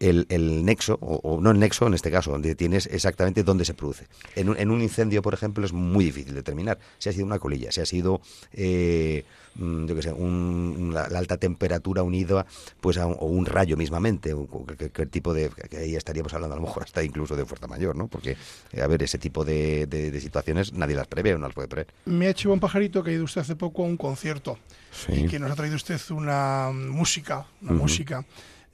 el, 0.00 0.26
el 0.28 0.64
nexo, 0.64 0.98
o, 1.00 1.16
o, 1.16 1.40
no 1.40 1.50
el 1.50 1.58
nexo 1.58 1.86
en 1.86 1.94
este 1.94 2.10
caso, 2.10 2.30
donde 2.30 2.54
tienes 2.54 2.86
exactamente 2.86 3.42
dónde 3.42 3.64
se 3.64 3.74
produce. 3.74 4.06
En 4.36 4.48
un, 4.48 4.58
en 4.58 4.70
un, 4.70 4.80
incendio, 4.80 5.22
por 5.22 5.34
ejemplo, 5.34 5.64
es 5.64 5.72
muy 5.72 6.04
difícil 6.04 6.34
determinar 6.34 6.78
si 6.98 7.08
ha 7.08 7.12
sido 7.12 7.26
una 7.26 7.38
colilla, 7.38 7.72
si 7.72 7.80
ha 7.80 7.86
sido, 7.86 8.20
eh, 8.52 9.24
yo 9.56 9.94
qué 9.94 10.02
sé, 10.02 10.12
un, 10.12 10.92
la, 10.94 11.08
la, 11.08 11.18
alta 11.18 11.36
temperatura 11.36 12.02
unida 12.02 12.46
pues 12.80 12.96
a 12.98 13.06
un, 13.06 13.16
o 13.18 13.26
un 13.26 13.46
rayo 13.46 13.76
mismamente, 13.76 14.32
o 14.32 14.46
cualquier 14.46 15.08
tipo 15.08 15.34
de... 15.34 15.50
que 15.68 15.78
ahí 15.78 15.96
estaríamos 15.96 16.32
hablando 16.32 16.54
a 16.54 16.58
lo 16.58 16.66
mejor 16.66 16.84
hasta 16.84 17.02
incluso 17.02 17.34
de 17.34 17.44
fuerza 17.44 17.66
mayor, 17.66 17.96
¿no? 17.96 18.06
Porque, 18.06 18.36
a 18.80 18.86
ver, 18.86 19.02
ese 19.02 19.18
tipo 19.18 19.44
de, 19.44 19.86
de, 19.86 20.10
de 20.10 20.20
situaciones 20.20 20.72
nadie 20.72 20.94
las 20.94 21.08
prevé 21.08 21.34
o 21.34 21.38
no 21.38 21.46
las 21.46 21.54
puede 21.54 21.68
prever. 21.68 21.88
Me 22.04 22.26
ha 22.26 22.30
hecho 22.30 22.52
un 22.52 22.60
pajarito 22.60 23.02
que 23.02 23.10
ha 23.10 23.14
ido 23.14 23.24
usted 23.24 23.40
hace 23.40 23.56
poco 23.56 23.82
a 23.82 23.86
un 23.86 23.96
concierto 23.96 24.58
sí. 24.92 25.24
y 25.24 25.28
que 25.28 25.38
nos 25.38 25.50
ha 25.50 25.56
traído 25.56 25.76
usted 25.76 25.98
una 26.10 26.70
música, 26.72 27.46
una 27.62 27.72
uh 27.72 27.74
-huh. 27.74 27.78
música 27.78 28.24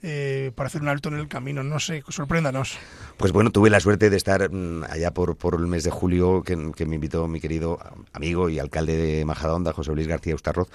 eh, 0.01 0.51
para 0.55 0.67
hacer 0.67 0.81
un 0.81 0.87
alto 0.87 1.09
en 1.09 1.15
el 1.15 1.27
camino. 1.27 1.63
No 1.63 1.79
sé, 1.79 2.03
sorpréndanos. 2.09 2.77
Pues 3.17 3.31
bueno, 3.31 3.51
tuve 3.51 3.69
la 3.69 3.79
suerte 3.79 4.09
de 4.09 4.17
estar 4.17 4.49
mmm, 4.51 4.83
allá 4.83 5.11
por, 5.11 5.35
por 5.35 5.55
el 5.55 5.67
mes 5.67 5.83
de 5.83 5.91
julio, 5.91 6.43
que, 6.43 6.55
me 6.55 6.95
invitó 6.95 7.27
mi 7.27 7.39
querido 7.39 7.79
amigo 8.13 8.49
y 8.49 8.59
alcalde 8.59 8.95
de 8.97 9.25
Majadahonda, 9.25 9.73
José 9.73 9.93
Luis 9.93 10.07
García 10.07 10.35
Ustarroz, 10.35 10.69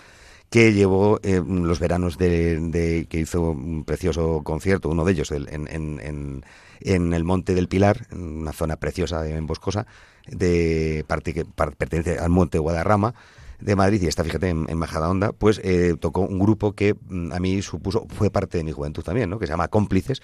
que 0.50 0.72
llevó 0.72 1.20
eh, 1.22 1.42
los 1.46 1.78
veranos 1.78 2.18
de, 2.18 3.06
que 3.08 3.18
hizo 3.18 3.40
un 3.42 3.84
precioso 3.84 4.42
concierto, 4.42 4.88
uno 4.88 5.04
de 5.04 5.12
ellos 5.12 5.30
en, 5.30 6.42
en, 6.82 7.12
el 7.12 7.24
Monte 7.24 7.54
del 7.54 7.68
Pilar, 7.68 8.06
en 8.10 8.22
una 8.22 8.52
zona 8.52 8.76
preciosa 8.76 9.28
en 9.28 9.46
boscosa, 9.46 9.86
de 10.26 11.04
parte 11.06 11.34
que 11.34 11.44
pertenece 11.44 12.18
al 12.18 12.30
Monte 12.30 12.58
Guadarrama 12.58 13.14
de 13.60 13.76
Madrid 13.76 14.02
y 14.02 14.06
está, 14.06 14.24
fíjate, 14.24 14.48
en, 14.48 14.66
en 14.68 14.78
Majadahonda, 14.78 15.32
pues 15.32 15.60
eh, 15.64 15.94
tocó 15.98 16.22
un 16.22 16.38
grupo 16.38 16.72
que 16.72 16.94
mm, 17.08 17.32
a 17.32 17.38
mí 17.38 17.62
supuso, 17.62 18.06
fue 18.08 18.30
parte 18.30 18.58
de 18.58 18.64
mi 18.64 18.72
juventud 18.72 19.02
también, 19.02 19.30
¿no? 19.30 19.38
que 19.38 19.46
se 19.46 19.52
llama 19.52 19.68
Cómplices. 19.68 20.22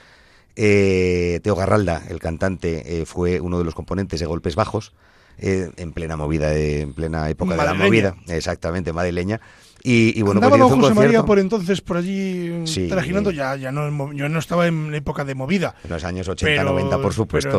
Eh, 0.57 1.41
Teo 1.43 1.55
Garralda, 1.55 2.03
el 2.09 2.19
cantante, 2.19 3.01
eh, 3.01 3.07
fue 3.07 3.41
uno 3.41 3.59
de 3.59 3.65
los 3.65 3.75
componentes 3.75 4.21
de 4.21 4.27
Golpes 4.27 4.55
Bajos, 4.55 4.95
eh, 5.39 5.71
en 5.77 5.93
plena 5.93 6.17
movida, 6.17 6.49
de, 6.49 6.81
en 6.81 6.95
plena 6.95 7.29
época 7.29 7.57
madrileña. 7.57 7.73
de 7.73 7.79
la 7.79 7.85
movida, 7.85 8.17
exactamente, 8.35 8.93
madrileña. 8.95 9.41
Y, 9.89 10.19
y, 10.19 10.23
bueno, 10.23 10.39
Andaba 10.39 10.51
pues 10.57 10.61
don 10.61 10.69
José 10.71 10.81
concierto. 10.81 11.01
María 11.01 11.23
por 11.25 11.39
entonces 11.39 11.81
por 11.81 11.97
allí 11.99 12.67
Sí. 12.67 12.89
trajinando, 12.89 13.31
ya, 13.31 13.55
ya 13.55 13.71
no, 13.71 14.13
yo 14.13 14.29
no 14.29 14.41
estaba 14.41 14.67
en 14.67 14.93
época 14.93 15.25
de 15.25 15.37
movida. 15.37 15.77
En 15.85 15.91
los 15.91 16.03
años 16.03 16.27
80, 16.29 16.45
Pero, 16.63 16.73
90, 16.73 16.99
por 17.01 17.15
supuesto. 17.15 17.49
Pero 17.51 17.57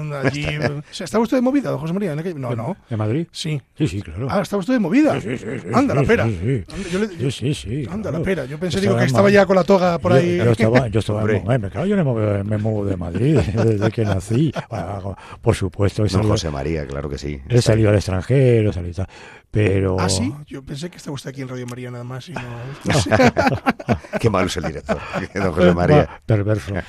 andaba 0.00 0.20
allí. 0.22 0.44
¿Estaba 1.00 1.22
usted 1.22 1.36
de 1.36 1.40
movida, 1.40 1.70
don 1.70 1.78
José 1.78 1.92
María? 1.92 2.14
¿En 2.14 2.18
aquel- 2.18 2.34
No, 2.34 2.56
no. 2.56 2.76
¿De 2.90 2.96
Madrid? 2.96 3.28
Sí. 3.30 3.62
Sí, 3.76 3.86
sí, 3.86 4.02
claro. 4.02 4.26
Ah, 4.28 4.40
¿estaba 4.42 4.58
usted 4.58 4.72
de 4.74 4.80
movida? 4.80 5.20
Sí, 5.20 5.36
sí, 5.36 5.38
sí, 5.38 5.44
sí, 5.62 5.68
Anda, 5.72 5.94
la 5.94 6.02
pera. 6.02 6.24
sí, 6.26 6.36
sí. 6.42 6.64
Anda, 6.74 6.88
yo 6.90 6.98
le- 6.98 7.30
Sí, 7.30 7.30
sí, 7.30 7.54
sí. 7.54 7.86
Anda, 7.88 8.10
claro. 8.10 8.18
la 8.18 8.24
pera. 8.24 8.44
Yo 8.46 8.58
pensé 8.58 8.78
Yo 8.78 8.80
digo, 8.82 8.94
que 8.96 9.02
en 9.02 9.06
estaba 9.06 9.30
ya 9.30 9.46
con 9.46 9.54
la 9.54 9.62
toga 9.62 9.98
por 10.00 10.12
Yo- 10.12 10.18
ahí. 10.18 10.36
Yo, 10.38 10.50
estaba, 10.50 10.88
yo 10.88 10.98
estaba 10.98 11.20
Hombre. 11.20 11.42
bueno, 11.44 11.70
claro, 11.70 11.86
yo 11.86 11.94
no 11.94 12.04
me 12.04 12.10
muevo, 12.12 12.44
me 12.44 12.58
muevo 12.58 12.84
de 12.86 12.96
Madrid 12.96 13.38
desde 13.54 13.90
que 13.92 14.04
nací. 14.04 14.52
Bueno, 14.68 15.16
por 15.40 15.54
supuesto, 15.54 16.02
Don 16.02 16.08
salido, 16.10 16.30
José 16.32 16.50
María, 16.50 16.84
claro 16.88 17.08
que 17.08 17.18
sí. 17.18 17.40
he 17.48 17.62
salido 17.62 17.90
al 17.90 17.94
extranjero, 17.94 18.70
he 18.70 18.72
salido 18.72 18.94
tal, 18.94 19.06
pero... 19.50 19.98
Ah, 19.98 20.08
sí. 20.08 20.32
Yo 20.46 20.62
pensé 20.62 20.90
que 20.90 20.98
estaba 20.98 21.14
usted 21.14 21.30
aquí 21.30 21.42
en 21.42 21.48
Radio 21.48 21.66
María 21.66 21.90
nada 21.90 22.04
más. 22.04 22.28
Y 22.28 22.32
no... 22.32 22.40
Qué 24.20 24.30
malo 24.30 24.46
es 24.46 24.56
el 24.56 24.64
director, 24.64 24.98
don 25.34 25.52
José 25.52 25.74
María. 25.74 26.20
Perverso. 26.26 26.72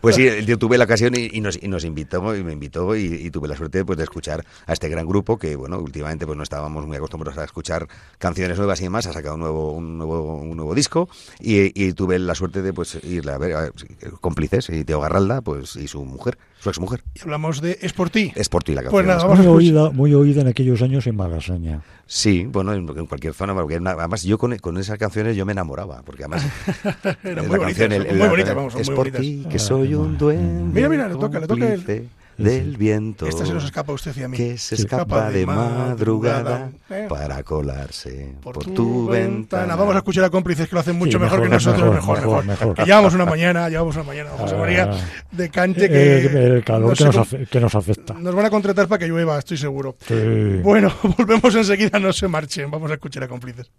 Pues 0.00 0.16
sí, 0.16 0.28
yo 0.44 0.58
tuve 0.58 0.78
la 0.78 0.84
ocasión 0.84 1.14
y, 1.16 1.28
y 1.32 1.40
nos, 1.40 1.62
y 1.62 1.68
nos 1.68 1.84
invitó, 1.84 2.34
y 2.36 2.42
me 2.42 2.52
invitó 2.52 2.96
y, 2.96 3.04
y 3.06 3.30
tuve 3.30 3.48
la 3.48 3.56
suerte 3.56 3.84
pues, 3.84 3.96
de 3.96 4.04
escuchar 4.04 4.44
a 4.66 4.72
este 4.72 4.88
gran 4.88 5.06
grupo 5.06 5.38
que, 5.38 5.56
bueno, 5.56 5.78
últimamente 5.78 6.26
pues 6.26 6.36
no 6.36 6.42
estábamos 6.42 6.86
muy 6.86 6.96
acostumbrados 6.96 7.38
a 7.38 7.44
escuchar 7.44 7.86
canciones 8.18 8.58
nuevas 8.58 8.80
y 8.80 8.84
demás, 8.84 9.06
ha 9.06 9.12
sacado 9.12 9.34
un 9.34 9.40
nuevo, 9.40 9.72
un 9.72 9.98
nuevo, 9.98 10.36
un 10.36 10.56
nuevo 10.56 10.74
disco 10.74 11.08
y, 11.40 11.72
y 11.80 11.92
tuve 11.92 12.18
la 12.18 12.34
suerte 12.34 12.62
de 12.62 12.72
pues 12.72 12.98
irle 13.02 13.32
a 13.32 13.38
ver, 13.38 13.52
a 13.56 13.60
ver, 13.62 13.72
cómplices 14.20 14.68
y 14.70 14.84
Teo 14.84 15.00
Garralda 15.00 15.40
pues 15.40 15.76
y 15.76 15.88
su 15.88 16.04
mujer, 16.04 16.38
su 16.64 16.70
exmujer. 16.70 17.04
Y 17.14 17.20
hablamos 17.20 17.60
de 17.60 17.78
Es 17.82 17.92
por 17.92 18.10
ti. 18.10 18.32
Es 18.34 18.48
por 18.48 18.64
ti 18.64 18.72
la 18.74 18.82
canción. 18.82 19.04
Pues 19.04 19.06
nada, 19.06 19.34
Muy 19.34 19.46
oída, 19.46 19.90
muy 19.90 20.14
oída 20.14 20.40
en 20.40 20.48
aquellos 20.48 20.82
años 20.82 21.06
en 21.06 21.14
Malasaña. 21.16 21.82
Sí, 22.06 22.46
bueno, 22.50 22.72
en, 22.74 22.88
en 22.88 23.06
cualquier 23.06 23.32
zona, 23.34 23.54
porque 23.54 23.76
además 23.76 24.22
yo 24.24 24.36
con, 24.38 24.56
con 24.58 24.76
esas 24.78 24.98
canciones 24.98 25.36
yo 25.36 25.46
me 25.46 25.52
enamoraba, 25.52 26.02
porque 26.02 26.24
además 26.24 26.44
Era 27.24 27.42
muy 27.42 27.52
la 27.52 27.58
bonitas, 27.58 27.78
canción, 27.78 27.92
el- 27.92 28.06
el- 28.06 28.16
muy 28.18 28.28
bonitas, 28.28 28.54
vamos, 28.54 28.74
es 28.76 28.88
muy 28.88 28.96
por 28.96 29.10
ti 29.10 29.46
que 29.48 29.58
soy 29.58 29.94
un 29.94 30.18
duende. 30.18 30.72
Mira, 30.74 30.88
mira, 30.88 31.08
le 31.08 31.14
toca, 31.14 31.40
le 31.40 31.46
toca 31.46 31.72
él. 31.72 32.08
Del 32.36 32.76
viento. 32.76 33.26
Esta 33.26 33.46
se 33.46 33.52
nos 33.52 33.64
escapa 33.64 33.92
a 33.92 33.94
usted 33.94 34.14
y 34.16 34.22
a 34.22 34.28
mí. 34.28 34.36
que 34.36 34.58
se 34.58 34.76
Se 34.76 34.82
escapa 34.82 35.30
de 35.30 35.46
madrugada 35.46 36.70
¿eh? 36.90 37.06
para 37.08 37.42
colarse 37.42 38.34
Por, 38.42 38.54
por, 38.54 38.64
tu, 38.72 39.06
ventana. 39.08 39.76
Vamos 39.76 39.94
a 39.94 39.98
escuchar 39.98 40.24
a 40.24 40.30
cómplices 40.30 40.68
que 40.68 40.74
lo 40.74 40.80
hacen 40.80 40.96
mucho 40.96 41.18
Sí, 41.18 41.22
mejor, 41.22 41.40
mejor, 41.40 41.48
que 41.48 41.54
nosotros. 41.54 41.94
Mejor, 41.94 42.16
mejor, 42.16 42.16
mejor. 42.20 42.44
mejor, 42.44 42.66
mejor. 42.68 42.74
Que 42.76 42.84
llevamos 42.84 43.14
una 43.14 43.24
mañana, 43.26 43.68
llevamos 43.68 43.94
una 43.96 44.04
mañana, 44.04 44.30
José 44.38 44.54
Ah. 44.54 44.58
María, 44.58 44.90
de 45.30 45.48
cante 45.50 45.88
que. 45.88 46.26
el, 46.26 46.36
el 46.36 46.64
calor 46.64 46.90
no 46.90 46.94
que, 46.96 47.04
nos 47.04 47.16
afe- 47.16 47.48
que 47.48 47.60
nos 47.60 47.74
afecta. 47.74 48.14
Nos 48.14 48.34
van 48.34 48.46
a 48.46 48.50
contratar 48.50 48.88
para 48.88 48.98
que 48.98 49.06
llueva, 49.06 49.38
estoy 49.38 49.56
seguro. 49.56 49.96
Sí. 50.06 50.14
Bueno, 50.62 50.92
volvemos 51.18 51.54
enseguida, 51.54 51.98
no 51.98 52.12
se 52.12 52.28
marchen. 52.28 52.70
Vamos 52.70 52.90
a 52.90 52.94
escuchar 52.94 53.24
a 53.24 53.28
cómplices. 53.28 53.70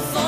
Ti 0.00 0.27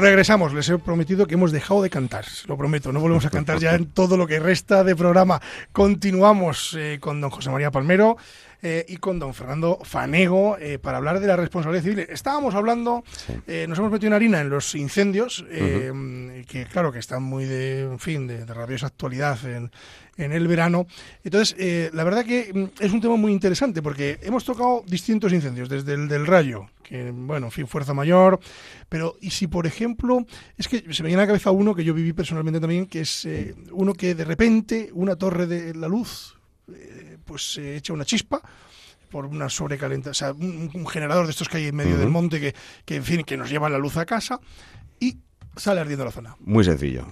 Regresamos, 0.00 0.54
les 0.54 0.66
he 0.70 0.78
prometido 0.78 1.26
que 1.26 1.34
hemos 1.34 1.52
dejado 1.52 1.82
de 1.82 1.90
cantar, 1.90 2.24
lo 2.46 2.56
prometo, 2.56 2.90
no 2.90 3.00
volvemos 3.00 3.26
a 3.26 3.30
cantar 3.30 3.58
ya 3.58 3.74
en 3.74 3.84
todo 3.92 4.16
lo 4.16 4.26
que 4.26 4.40
resta 4.40 4.82
de 4.82 4.96
programa. 4.96 5.42
Continuamos 5.72 6.74
eh, 6.78 6.96
con 6.98 7.20
don 7.20 7.28
José 7.28 7.50
María 7.50 7.70
Palmero 7.70 8.16
eh, 8.62 8.84
y 8.88 8.96
con 8.96 9.18
don 9.18 9.34
Fernando 9.34 9.78
Fanego 9.82 10.56
eh, 10.58 10.78
para 10.78 10.98
hablar 10.98 11.20
de 11.20 11.26
la 11.26 11.36
responsabilidad 11.36 11.82
civil. 11.84 12.06
Estábamos 12.08 12.54
hablando, 12.54 13.04
eh, 13.46 13.66
nos 13.68 13.78
hemos 13.78 13.90
metido 13.90 14.08
en 14.08 14.14
harina 14.14 14.40
en 14.40 14.50
los 14.50 14.74
incendios, 14.74 15.44
que 15.48 16.66
claro 16.70 16.92
que 16.92 16.98
están 16.98 17.22
muy 17.22 17.44
de, 17.44 17.82
en 17.82 17.98
fin, 17.98 18.26
de, 18.26 18.44
de 18.44 18.54
rabiosa 18.54 18.86
actualidad 18.86 19.38
en, 19.44 19.70
en 20.24 20.32
el 20.32 20.46
verano. 20.46 20.86
Entonces, 21.24 21.56
eh, 21.58 21.90
la 21.92 22.04
verdad 22.04 22.24
que 22.24 22.50
mm, 22.52 22.82
es 22.82 22.92
un 22.92 23.00
tema 23.00 23.16
muy 23.16 23.32
interesante 23.32 23.82
porque 23.82 24.18
hemos 24.22 24.44
tocado 24.44 24.84
distintos 24.86 25.32
incendios, 25.32 25.68
desde 25.68 25.94
el 25.94 26.08
del 26.08 26.26
rayo, 26.26 26.66
que, 26.82 27.10
bueno, 27.12 27.46
en 27.46 27.52
fin, 27.52 27.66
fuerza 27.66 27.94
mayor, 27.94 28.40
pero 28.88 29.16
y 29.20 29.30
si, 29.30 29.46
por 29.46 29.66
ejemplo, 29.66 30.26
es 30.56 30.68
que 30.68 30.84
se 30.92 31.02
me 31.02 31.08
viene 31.08 31.22
a 31.22 31.24
la 31.24 31.28
cabeza 31.28 31.50
uno 31.50 31.74
que 31.74 31.84
yo 31.84 31.94
viví 31.94 32.12
personalmente 32.12 32.60
también, 32.60 32.86
que 32.86 33.00
es 33.00 33.24
eh, 33.24 33.54
uno 33.72 33.94
que 33.94 34.14
de 34.14 34.24
repente 34.24 34.90
una 34.92 35.16
torre 35.16 35.46
de 35.46 35.74
la 35.74 35.88
luz, 35.88 36.36
pues 37.30 37.52
se 37.52 37.76
echa 37.76 37.92
una 37.92 38.04
chispa 38.04 38.42
por 39.08 39.24
una 39.24 39.48
sobrecalenta, 39.48 40.10
o 40.10 40.14
sea, 40.14 40.32
un, 40.32 40.68
un 40.74 40.86
generador 40.88 41.26
de 41.26 41.30
estos 41.30 41.48
que 41.48 41.58
hay 41.58 41.66
en 41.66 41.76
medio 41.76 41.96
del 41.96 42.08
monte 42.08 42.40
que, 42.40 42.56
que, 42.84 42.96
en 42.96 43.04
fin, 43.04 43.22
que 43.22 43.36
nos 43.36 43.48
lleva 43.48 43.68
la 43.68 43.78
luz 43.78 43.96
a 43.98 44.04
casa 44.04 44.40
y 44.98 45.18
sale 45.54 45.80
ardiendo 45.80 46.04
la 46.04 46.10
zona. 46.10 46.34
Muy 46.40 46.64
sencillo. 46.64 47.06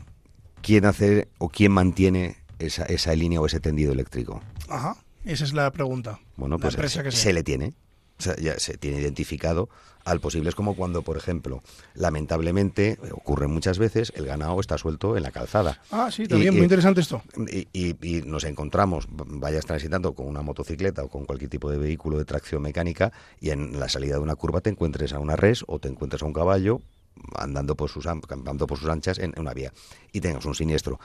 ¿Quién 0.61 0.87
hace 0.87 1.29
o 1.39 1.49
quién 1.51 1.71
mantiene 1.71 2.37
esa, 2.59 2.83
esa 2.87 3.15
línea 3.15 3.41
o 3.41 3.47
ese 3.47 3.61
tendido 3.61 3.93
eléctrico? 3.93 4.43
Ajá, 4.69 4.97
esa 5.25 5.45
es 5.45 5.53
la 5.53 5.71
pregunta. 5.71 6.19
Bueno, 6.35 6.57
La 6.57 6.63
pues 6.63 6.75
empresa 6.75 7.05
que 7.05 7.13
se, 7.13 7.33
le 7.33 7.45
tiene. 7.45 7.75
O 8.19 8.23
sea, 8.23 8.35
ya 8.39 8.59
se 8.59 8.77
tiene 8.77 8.99
identificado 8.99 9.69
al 10.09 10.21
posible. 10.21 10.49
Es 10.49 10.55
como 10.55 10.75
cuando, 10.75 11.03
por 11.03 11.17
ejemplo, 11.17 11.63
lamentablemente, 11.95 12.93
eh, 12.93 12.99
ocurre 13.13 13.47
muchas 13.47 13.79
veces, 13.79 14.13
el 14.17 14.27
ganado 14.27 14.59
está 14.61 14.79
suelto 14.79 15.17
en 15.17 15.23
la 15.23 15.31
calzada. 15.31 15.81
Ah, 15.91 16.11
sí, 16.11 16.27
también, 16.27 16.55
y- 16.55 16.57
muy 16.57 16.65
interesante 16.65 17.01
esto. 17.01 17.23
Y, 17.51 17.69
y- 17.73 17.97
y 18.03 18.23
nos 18.23 18.45
encontramos, 18.45 19.07
vayas 19.11 19.67
transitando 19.67 20.15
con 20.15 20.27
una 20.27 20.43
motocicleta 20.43 21.03
o 21.05 21.09
con 21.09 21.27
cualquier 21.27 21.51
tipo 21.51 21.71
de 21.71 21.79
vehículo 21.79 22.19
de 22.19 22.25
tracción 22.25 22.63
mecánica 22.63 23.13
y 23.41 23.51
en 23.51 23.79
la 23.79 23.89
salida 23.89 24.15
de 24.15 24.21
una 24.21 24.35
curva 24.37 24.61
te 24.61 24.71
encuentres 24.71 25.13
a 25.13 25.19
una 25.19 25.37
res 25.37 25.65
o 25.67 25.79
te 25.79 25.89
encuentres 25.89 26.23
a 26.23 26.27
un 26.27 26.33
caballo 26.33 26.81
andando 27.35 27.75
por 27.77 27.91
sus, 27.91 28.07
campando 28.27 28.67
por 28.67 28.79
sus 28.79 28.89
anchas 28.89 29.19
en 29.19 29.35
una 29.39 29.53
vía 29.53 29.73
y 30.13 30.21
tengas 30.21 30.45
un 30.45 30.55
siniestro. 30.55 30.99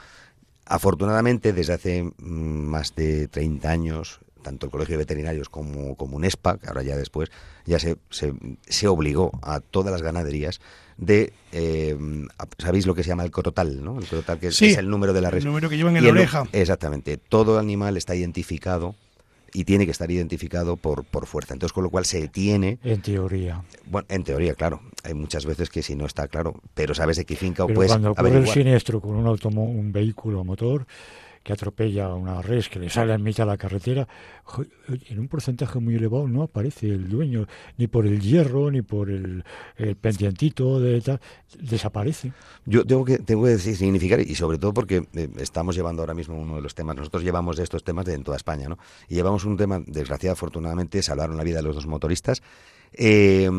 Afortunadamente, 0.66 1.52
desde 1.52 1.74
hace 1.74 2.02
mm, 2.02 2.12
más 2.22 2.94
de 2.94 3.28
30 3.28 3.70
años 3.70 4.20
tanto 4.44 4.66
el 4.66 4.70
Colegio 4.70 4.92
de 4.92 4.98
Veterinarios 4.98 5.48
como, 5.48 5.96
como 5.96 6.16
UNESPA, 6.16 6.58
que 6.58 6.68
ahora 6.68 6.84
ya 6.84 6.96
después, 6.96 7.30
ya 7.66 7.80
se, 7.80 7.96
se, 8.10 8.32
se 8.68 8.86
obligó 8.86 9.32
a 9.42 9.58
todas 9.58 9.90
las 9.90 10.02
ganaderías 10.02 10.60
de, 10.96 11.32
eh, 11.50 11.96
¿sabéis 12.58 12.86
lo 12.86 12.94
que 12.94 13.02
se 13.02 13.08
llama 13.08 13.24
el 13.24 13.32
crotal, 13.32 13.82
no? 13.82 13.98
El 13.98 14.06
crotal 14.06 14.38
que 14.38 14.46
es, 14.48 14.56
Sí, 14.56 14.66
es 14.66 14.78
el 14.78 14.88
número 14.88 15.12
de 15.12 15.20
la 15.22 15.30
res. 15.30 15.42
el 15.42 15.48
número 15.48 15.68
que 15.68 15.76
llevan 15.76 15.96
en 15.96 16.02
Y 16.04 16.06
la 16.06 16.12
el- 16.12 16.18
oreja. 16.18 16.44
Exactamente. 16.52 17.16
Todo 17.16 17.58
animal 17.58 17.96
está 17.96 18.14
identificado 18.14 18.94
y 19.52 19.64
tiene 19.64 19.84
que 19.86 19.92
estar 19.92 20.10
identificado 20.10 20.76
por, 20.76 21.04
por 21.04 21.26
fuerza. 21.26 21.54
Entonces, 21.54 21.72
con 21.72 21.84
lo 21.84 21.90
cual 21.90 22.04
se 22.04 22.26
tiene, 22.28 22.78
En 22.82 23.00
teoría. 23.02 23.62
bueno, 23.86 24.06
en 24.10 24.24
teoría, 24.24 24.54
claro, 24.54 24.80
hay 25.04 25.14
muchas 25.14 25.46
veces 25.46 25.70
que 25.70 25.80
si 25.82 25.94
no 25.94 26.06
está 26.06 26.26
claro, 26.28 26.60
pero 26.74 26.92
sabes 26.94 27.16
de 27.16 27.24
qué 27.24 27.36
finca 27.36 27.62
o 27.64 27.68
Pero 27.68 27.76
puedes 27.76 27.92
cuando 27.92 28.10
ocurre 28.12 28.36
el 28.38 28.48
siniestro 28.48 29.00
con 29.00 29.14
un, 29.14 29.26
automo- 29.26 29.64
un 29.68 29.92
vehículo 29.92 30.40
a 30.40 30.44
motor 30.44 30.86
que 31.44 31.52
atropella 31.52 32.06
a 32.06 32.14
una 32.14 32.42
res 32.42 32.68
que 32.68 32.80
le 32.80 32.88
sale 32.88 33.12
en 33.12 33.22
mitad 33.22 33.44
de 33.44 33.50
la 33.50 33.56
carretera, 33.56 34.08
en 35.08 35.18
un 35.20 35.28
porcentaje 35.28 35.78
muy 35.78 35.94
elevado 35.94 36.26
no 36.26 36.42
aparece 36.42 36.88
el 36.88 37.08
dueño, 37.08 37.46
ni 37.76 37.86
por 37.86 38.06
el 38.06 38.20
hierro, 38.20 38.70
ni 38.70 38.82
por 38.82 39.10
el, 39.10 39.44
el 39.76 39.94
pendientito 39.94 40.80
de 40.80 41.00
tal, 41.02 41.20
desaparece. 41.60 42.32
Yo 42.64 42.84
tengo 42.84 43.04
que, 43.04 43.18
tengo 43.18 43.44
que 43.44 43.50
decir, 43.50 43.76
significar, 43.76 44.20
y 44.20 44.34
sobre 44.34 44.58
todo 44.58 44.72
porque 44.72 45.06
eh, 45.14 45.28
estamos 45.38 45.76
llevando 45.76 46.02
ahora 46.02 46.14
mismo 46.14 46.36
uno 46.36 46.56
de 46.56 46.62
los 46.62 46.74
temas, 46.74 46.96
nosotros 46.96 47.22
llevamos 47.22 47.58
de 47.58 47.62
estos 47.62 47.84
temas 47.84 48.06
de, 48.06 48.14
en 48.14 48.24
toda 48.24 48.38
España, 48.38 48.68
¿no? 48.68 48.78
Y 49.08 49.14
llevamos 49.14 49.44
un 49.44 49.56
tema, 49.56 49.78
desgraciadamente, 49.86 50.30
afortunadamente, 50.30 51.02
salvaron 51.02 51.36
la 51.36 51.44
vida 51.44 51.58
de 51.58 51.64
los 51.64 51.74
dos 51.74 51.86
motoristas. 51.86 52.42
Eh, 52.96 53.50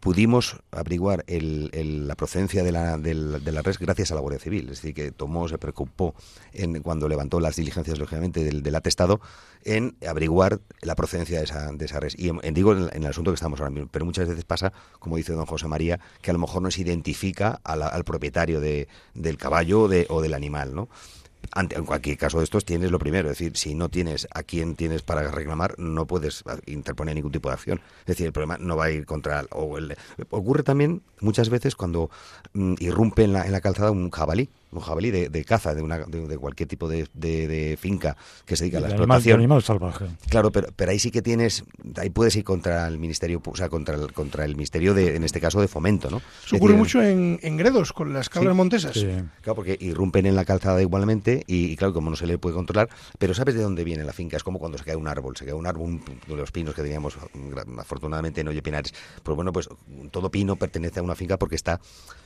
pudimos 0.00 0.56
averiguar 0.70 1.22
el- 1.26 1.68
el- 1.74 2.08
la 2.08 2.14
procedencia 2.16 2.64
de 2.64 2.72
la, 2.72 2.96
del- 2.96 3.44
de 3.44 3.52
la 3.52 3.60
res 3.60 3.78
gracias 3.78 4.10
a 4.10 4.14
la 4.14 4.22
Guardia 4.22 4.40
Civil, 4.40 4.64
es 4.70 4.80
decir, 4.80 4.94
que 4.94 5.12
tomó, 5.12 5.46
se 5.46 5.58
preocupó 5.58 6.14
en, 6.54 6.80
cuando 6.80 7.06
levantó 7.06 7.38
las 7.38 7.56
diligencias, 7.56 7.98
lógicamente, 7.98 8.42
del, 8.44 8.62
del 8.62 8.74
atestado, 8.74 9.20
en 9.64 9.94
averiguar 10.08 10.60
la 10.80 10.94
procedencia 10.94 11.36
de 11.38 11.44
esa, 11.44 11.70
de 11.72 11.84
esa 11.84 12.00
res. 12.00 12.14
Y 12.18 12.30
digo 12.52 12.72
en, 12.72 12.88
el 12.94 13.06
asunto 13.06 13.30
que 13.30 13.34
estamos 13.34 13.60
ahora 13.60 13.70
mismo, 13.70 13.90
pero 13.92 14.06
muchas 14.06 14.26
veces 14.26 14.44
pasa, 14.44 14.72
como 14.98 15.18
dice 15.18 15.34
don 15.34 15.44
José 15.44 15.68
María, 15.68 16.00
que 16.22 16.30
a 16.30 16.32
lo 16.32 16.38
mejor 16.38 16.62
no 16.62 16.70
se 16.70 16.80
identifica 16.80 17.60
al 17.64 18.04
propietario 18.04 18.60
de- 18.60 18.88
del 19.12 19.36
caballo 19.36 19.88
de- 19.88 20.06
o 20.08 20.22
del 20.22 20.32
animal, 20.32 20.74
¿no? 20.74 20.88
Ante- 21.52 21.76
en 21.76 21.84
cualquier 21.86 22.18
caso 22.18 22.38
de 22.38 22.44
estos 22.44 22.64
tienes 22.64 22.90
lo 22.90 22.98
primero, 22.98 23.30
es 23.30 23.38
decir, 23.38 23.56
si 23.56 23.74
no 23.74 23.88
tienes 23.88 24.28
a 24.34 24.42
quien 24.42 24.76
tienes 24.76 25.02
para 25.02 25.30
reclamar, 25.30 25.78
no 25.78 26.06
puedes 26.06 26.42
a- 26.46 26.58
interponer 26.66 27.14
ningún 27.14 27.32
tipo 27.32 27.48
de 27.48 27.54
acción. 27.54 27.80
Es 28.00 28.06
decir, 28.06 28.26
el 28.26 28.32
problema 28.32 28.58
no 28.58 28.76
va 28.76 28.84
a 28.86 28.90
ir 28.90 29.06
contra... 29.06 29.40
el- 29.40 29.48
o 29.52 29.78
el- 29.78 29.96
ocurre 30.30 30.62
también 30.62 31.02
muchas 31.20 31.48
veces 31.48 31.74
cuando 31.74 32.10
mm, 32.52 32.74
irrumpe 32.80 33.24
en 33.24 33.32
la, 33.32 33.46
en 33.46 33.52
la 33.52 33.60
calzada 33.60 33.90
un 33.90 34.10
jabalí, 34.10 34.50
un 34.70 34.80
jabalí 34.80 35.10
de, 35.10 35.28
de 35.28 35.44
caza, 35.44 35.74
de, 35.74 35.82
una, 35.82 35.98
de, 35.98 36.26
de 36.28 36.38
cualquier 36.38 36.68
tipo 36.68 36.88
de, 36.88 37.08
de- 37.14 37.48
de 37.48 37.76
finca 37.76 38.16
que 38.44 38.56
se 38.56 38.64
dedica 38.64 38.78
a 38.78 38.80
la 38.82 38.86
El 38.88 38.92
animal, 38.94 39.04
explotación. 39.18 39.38
animal 39.40 39.62
salvaje. 39.62 40.06
Claro, 40.28 40.50
pero, 40.52 40.68
pero 40.76 40.90
ahí 40.90 40.98
sí 40.98 41.10
que 41.10 41.22
tienes, 41.22 41.64
ahí 41.96 42.10
puedes 42.10 42.36
ir 42.36 42.44
contra 42.44 42.86
el 42.86 42.98
ministerio, 42.98 43.40
o 43.44 43.56
sea, 43.56 43.68
contra 43.68 43.94
el, 43.96 44.12
contra 44.12 44.44
el 44.44 44.54
ministerio 44.56 44.94
de, 44.94 45.16
en 45.16 45.24
este 45.24 45.40
caso, 45.40 45.60
de 45.60 45.68
fomento, 45.68 46.10
¿no? 46.10 46.18
Es 46.18 46.52
ocurre 46.52 46.72
decir, 46.74 46.78
mucho 46.78 47.02
en, 47.02 47.38
en 47.42 47.56
Gredos, 47.56 47.92
con 47.92 48.12
las 48.12 48.28
cabras 48.28 48.52
Sí, 48.52 48.56
montesas. 48.56 48.94
Sí. 48.94 49.06
Claro, 49.40 49.54
porque 49.56 49.76
irrumpen 49.80 50.26
en 50.26 50.36
la 50.36 50.44
calzada 50.44 50.80
igualmente 50.82 51.44
y, 51.46 51.66
y 51.66 51.76
claro, 51.76 51.94
como 51.94 52.10
no 52.10 52.16
se 52.16 52.26
le 52.26 52.36
puede 52.38 52.54
controlar, 52.54 52.88
pero 53.18 53.34
sabes 53.34 53.54
de 53.54 53.62
dónde 53.62 53.84
viene 53.84 54.04
la 54.04 54.12
finca, 54.12 54.36
es 54.36 54.42
como 54.44 54.58
cuando 54.58 54.76
se 54.78 54.84
cae 54.84 54.96
un 54.96 55.08
árbol, 55.08 55.36
se 55.36 55.44
cae 55.44 55.54
un 55.54 55.66
árbol, 55.66 55.88
un- 55.88 56.04
de 56.26 56.36
los 56.36 56.52
pinos 56.52 56.74
que 56.74 56.82
teníamos 56.82 57.16
afortunadamente 57.78 58.40
en 58.40 58.48
Oye 58.48 58.62
Pinares, 58.62 58.92
pues 59.22 59.34
bueno, 59.36 59.52
pues 59.52 59.68
todo 60.10 60.30
pino 60.30 60.56
pertenece 60.56 61.00
a 61.00 61.02
una 61.02 61.14
finca 61.14 61.38
porque 61.38 61.54
está 61.56 61.80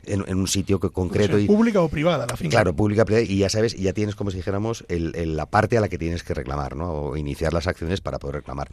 en, 0.05 0.25
en 0.27 0.37
un 0.39 0.49
sitio 0.49 0.81
concreto 0.81 1.39
y... 1.39 1.47
pública 1.47 1.81
o 1.81 1.89
privada 1.89 2.27
Claro, 2.51 2.75
pública, 2.75 3.05
y 3.23 3.39
ya 3.39 3.49
sabes, 3.49 3.75
ya 3.77 3.93
tienes, 3.93 4.15
como 4.15 4.31
si 4.31 4.37
dijéramos, 4.39 4.85
el- 4.89 5.15
el- 5.17 5.37
la 5.37 5.47
parte 5.47 5.77
a 5.79 5.81
la 5.81 5.89
que 5.89 5.99
tienes 5.99 6.23
que 6.23 6.35
reclamar, 6.35 6.77
¿no? 6.77 6.93
O 6.93 7.17
iniciar 7.17 7.53
las 7.53 7.67
acciones 7.67 8.01
para 8.01 8.19
poder 8.19 8.37
reclamar. 8.37 8.69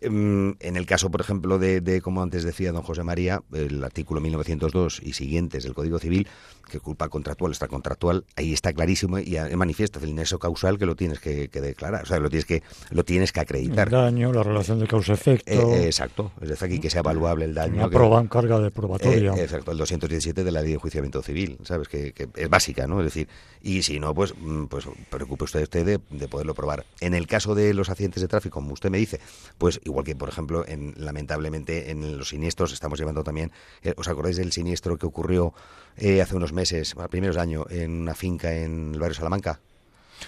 Em, 0.00 0.54
En 0.60 0.76
el 0.76 0.86
caso, 0.86 1.10
por 1.10 1.20
ejemplo, 1.20 1.58
de, 1.58 1.80
de, 1.80 2.00
como 2.00 2.22
antes 2.22 2.44
decía 2.44 2.72
don 2.72 2.82
José 2.82 3.02
María, 3.02 3.42
el 3.52 3.82
artículo 3.84 4.20
1902 4.20 5.00
y 5.02 5.12
siguientes 5.14 5.64
del 5.64 5.74
Código 5.74 5.98
Civil, 5.98 6.26
que 6.70 6.78
culpa 6.80 7.08
contractual, 7.08 7.50
extracontractual, 7.52 8.24
ahí 8.36 8.52
está 8.52 8.72
clarísimo 8.72 9.18
y 9.18 9.36
eh, 9.36 9.56
manifiesta 9.56 9.98
el 10.00 10.14
nexo 10.14 10.38
causal 10.38 10.78
que 10.78 10.86
lo 10.86 10.94
tienes 10.94 11.18
que, 11.18 11.48
que 11.48 11.60
declarar, 11.60 12.04
o 12.04 12.06
sea, 12.06 12.18
lo 12.20 12.28
tienes 12.30 12.44
que, 12.46 12.62
lo 12.90 13.04
tienes 13.04 13.32
que 13.32 13.40
El 13.40 13.44
acreditar. 13.44 13.90
daño, 13.90 14.32
la 14.32 14.42
relación 14.44 14.78
de 14.78 14.86
causa-efecto, 14.86 15.50
Eh, 15.50 15.82
eh, 15.82 15.86
exacto, 15.86 16.30
es 16.40 16.48
decir, 16.48 16.66
aquí 16.66 16.78
que 16.78 16.90
sea 16.90 17.00
evaluable 17.00 17.44
el 17.44 17.54
daño. 17.54 17.74
una 17.76 17.88
prueba 17.90 18.20
en 18.20 18.28
carga 18.28 18.60
de 18.60 18.70
probatoria. 18.70 19.32
eh, 19.34 19.42
exacto, 19.42 19.72
el 19.72 19.78
217 19.78 20.44
de 20.44 20.52
la 20.52 20.60
ley 20.60 20.68
de 20.70 20.74
enjuiciamiento 20.74 21.22
civil, 21.22 21.58
¿sabes? 21.64 21.88
Que, 21.88 22.12
que 22.12 22.28
es 22.36 22.48
básica, 22.48 22.86
¿no? 22.86 23.00
Es 23.00 23.06
decir, 23.06 23.28
y 23.62 23.82
si 23.82 23.98
no, 23.98 24.14
pues, 24.14 24.34
mm, 24.40 24.66
pues 24.66 24.86
preocupe 25.10 25.44
usted, 25.44 25.62
usted 25.64 25.84
de, 25.84 26.00
de 26.16 26.28
poderlo 26.28 26.54
probar. 26.54 26.86
En 27.00 27.14
el 27.14 27.26
caso 27.26 27.54
de 27.56 27.74
los 27.74 27.90
accidentes 27.90 28.22
de 28.22 28.28
tráfico, 28.28 28.54
como 28.60 28.72
usted 28.74 28.90
me 28.90 28.98
dice, 28.98 29.18
pues 29.58 29.79
igual 29.84 30.04
que, 30.04 30.16
por 30.16 30.28
ejemplo, 30.28 30.64
en, 30.66 30.94
lamentablemente 30.96 31.90
en 31.90 32.18
los 32.18 32.28
siniestros 32.28 32.72
estamos 32.72 32.98
llevando 32.98 33.24
también, 33.24 33.52
eh, 33.82 33.94
¿os 33.96 34.08
acordáis 34.08 34.36
del 34.36 34.52
siniestro 34.52 34.98
que 34.98 35.06
ocurrió 35.06 35.54
eh, 35.96 36.22
hace 36.22 36.36
unos 36.36 36.52
meses, 36.52 36.94
primeros 37.10 37.36
de 37.36 37.42
año, 37.42 37.66
en 37.70 38.02
una 38.02 38.14
finca 38.14 38.54
en 38.54 38.92
el 38.94 39.00
barrio 39.00 39.14
Salamanca? 39.14 39.60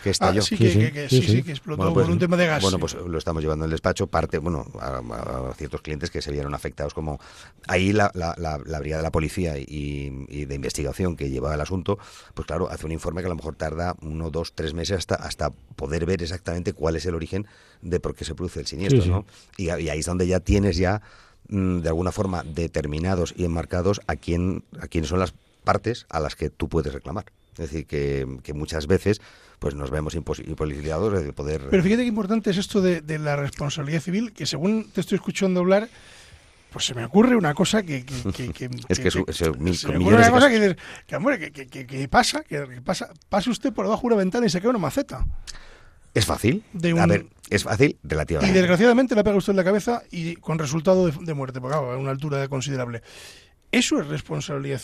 Que 0.02 0.08
Ah, 0.08 0.12
estalló. 0.12 0.42
sí, 0.42 0.56
Sí, 0.56 0.64
que, 0.64 0.70
sí, 0.72 0.78
que- 0.78 0.92
que 0.92 1.08
sí, 1.08 1.42
que 1.42 1.50
explotó 1.50 1.78
Bueno, 1.78 1.94
pues, 1.94 2.06
por 2.06 2.12
un 2.12 2.18
tema 2.18 2.36
de 2.36 2.46
gas. 2.46 2.62
Bueno, 2.62 2.78
pues 2.78 2.94
lo 2.94 3.18
estamos 3.18 3.42
llevando 3.42 3.64
en 3.64 3.68
el 3.68 3.72
despacho, 3.72 4.06
parte, 4.06 4.38
bueno, 4.38 4.66
a, 4.80 4.98
a 5.50 5.54
ciertos 5.54 5.80
clientes 5.82 6.10
que 6.10 6.22
se 6.22 6.30
vieron 6.32 6.54
afectados 6.54 6.94
como... 6.94 7.20
Ahí 7.68 7.92
la, 7.92 8.10
la, 8.14 8.34
la, 8.38 8.58
la 8.64 8.78
brigada 8.80 9.00
de 9.02 9.06
la 9.06 9.12
policía 9.12 9.58
y, 9.58 10.26
y 10.28 10.44
de 10.46 10.54
investigación 10.54 11.16
que 11.16 11.30
llevaba 11.30 11.54
el 11.54 11.60
asunto, 11.60 11.98
pues 12.34 12.46
claro, 12.46 12.68
hace 12.70 12.86
un 12.86 12.92
informe 12.92 13.20
que 13.22 13.26
a 13.26 13.30
lo 13.30 13.36
mejor 13.36 13.54
tarda 13.56 13.94
uno, 14.02 14.30
dos, 14.30 14.52
tres 14.54 14.74
meses 14.74 14.98
hasta, 14.98 15.14
hasta 15.16 15.50
poder 15.50 16.06
ver 16.06 16.22
exactamente 16.22 16.72
cuál 16.72 16.96
es 16.96 17.06
el 17.06 17.14
origen 17.14 17.46
de 17.82 18.00
por 18.00 18.14
qué 18.14 18.24
se 18.24 18.34
produce 18.34 18.60
el 18.60 18.66
siniestro. 18.66 19.04
¿no? 19.06 19.26
Y, 19.56 19.64
y 19.66 19.88
ahí 19.88 19.98
es 20.00 20.06
donde 20.06 20.26
ya 20.26 20.40
tienes 20.40 20.76
ya, 20.76 21.02
mm, 21.48 21.78
de 21.80 21.88
alguna 21.88 22.12
forma, 22.12 22.42
determinados 22.44 23.34
y 23.36 23.44
enmarcados 23.44 24.00
a 24.06 24.16
quién, 24.16 24.64
a 24.80 24.86
quiénes 24.88 25.10
son 25.10 25.18
las 25.20 25.34
partes 25.64 26.06
a 26.08 26.18
las 26.20 26.34
que 26.34 26.50
tú 26.50 26.68
puedes 26.68 26.92
reclamar. 26.92 27.26
Es 27.52 27.58
decir, 27.70 27.86
que, 27.86 28.26
que 28.42 28.54
muchas 28.54 28.86
veces 28.86 29.20
pues 29.62 29.76
nos 29.76 29.90
vemos 29.92 30.16
impos- 30.16 30.44
imposibilitados 30.44 31.22
de 31.22 31.32
poder... 31.32 31.68
Pero 31.70 31.82
fíjate 31.84 32.02
qué 32.02 32.08
importante 32.08 32.50
es 32.50 32.56
esto 32.56 32.82
de, 32.82 33.00
de 33.00 33.20
la 33.20 33.36
responsabilidad 33.36 34.00
civil, 34.02 34.32
que 34.32 34.44
según 34.44 34.90
te 34.92 35.00
estoy 35.00 35.14
escuchando 35.16 35.60
hablar, 35.60 35.88
pues 36.72 36.84
se 36.84 36.94
me 36.94 37.04
ocurre 37.04 37.36
una 37.36 37.54
cosa 37.54 37.84
que... 37.84 38.04
que, 38.04 38.32
que- 38.36 38.48
que- 38.52 38.70
Es 38.88 38.98
que 38.98 39.12
su- 39.12 39.24
eso, 39.28 39.54
mil- 39.54 39.76
se 39.76 39.86
me 39.86 39.98
ocurre 39.98 40.16
una 40.16 40.30
cosa 40.32 40.48
que, 40.48 40.58
dices, 40.60 40.76
que, 41.06 41.14
hombre, 41.14 41.38
que, 41.38 41.52
que- 41.52 41.68
que- 41.68 41.86
que 41.86 42.08
pasa, 42.08 42.42
que, 42.42 42.66
que 42.68 42.82
pasa, 42.82 43.10
pase 43.28 43.50
usted 43.50 43.72
por 43.72 43.84
debajo 43.84 44.00
de 44.02 44.06
una 44.08 44.16
ventana 44.16 44.44
y 44.46 44.50
se 44.50 44.60
cae 44.60 44.68
una 44.68 44.80
maceta. 44.80 45.24
¿Es 46.12 46.26
fácil? 46.26 46.64
De 46.72 46.90
A 47.00 47.06
ver, 47.06 47.26
es 47.48 47.62
fácil 47.62 47.96
Y 48.02 48.08
relativamente. 48.08 48.58
desgraciadamente 48.58 49.14
le 49.14 49.22
pega 49.22 49.36
usted 49.36 49.52
en 49.52 49.56
la 49.58 49.64
cabeza 49.64 50.02
y 50.10 50.34
con 50.34 50.58
resultado 50.58 51.06
de, 51.06 51.12
de 51.24 51.34
muerte, 51.34 51.60
porque 51.60 51.76
claro, 51.76 51.92
a 51.92 51.96
una 51.98 52.10
altura 52.10 52.48
considerable. 52.48 53.00
Eso 53.70 54.00
es 54.00 54.08
responsabilidad 54.08 54.80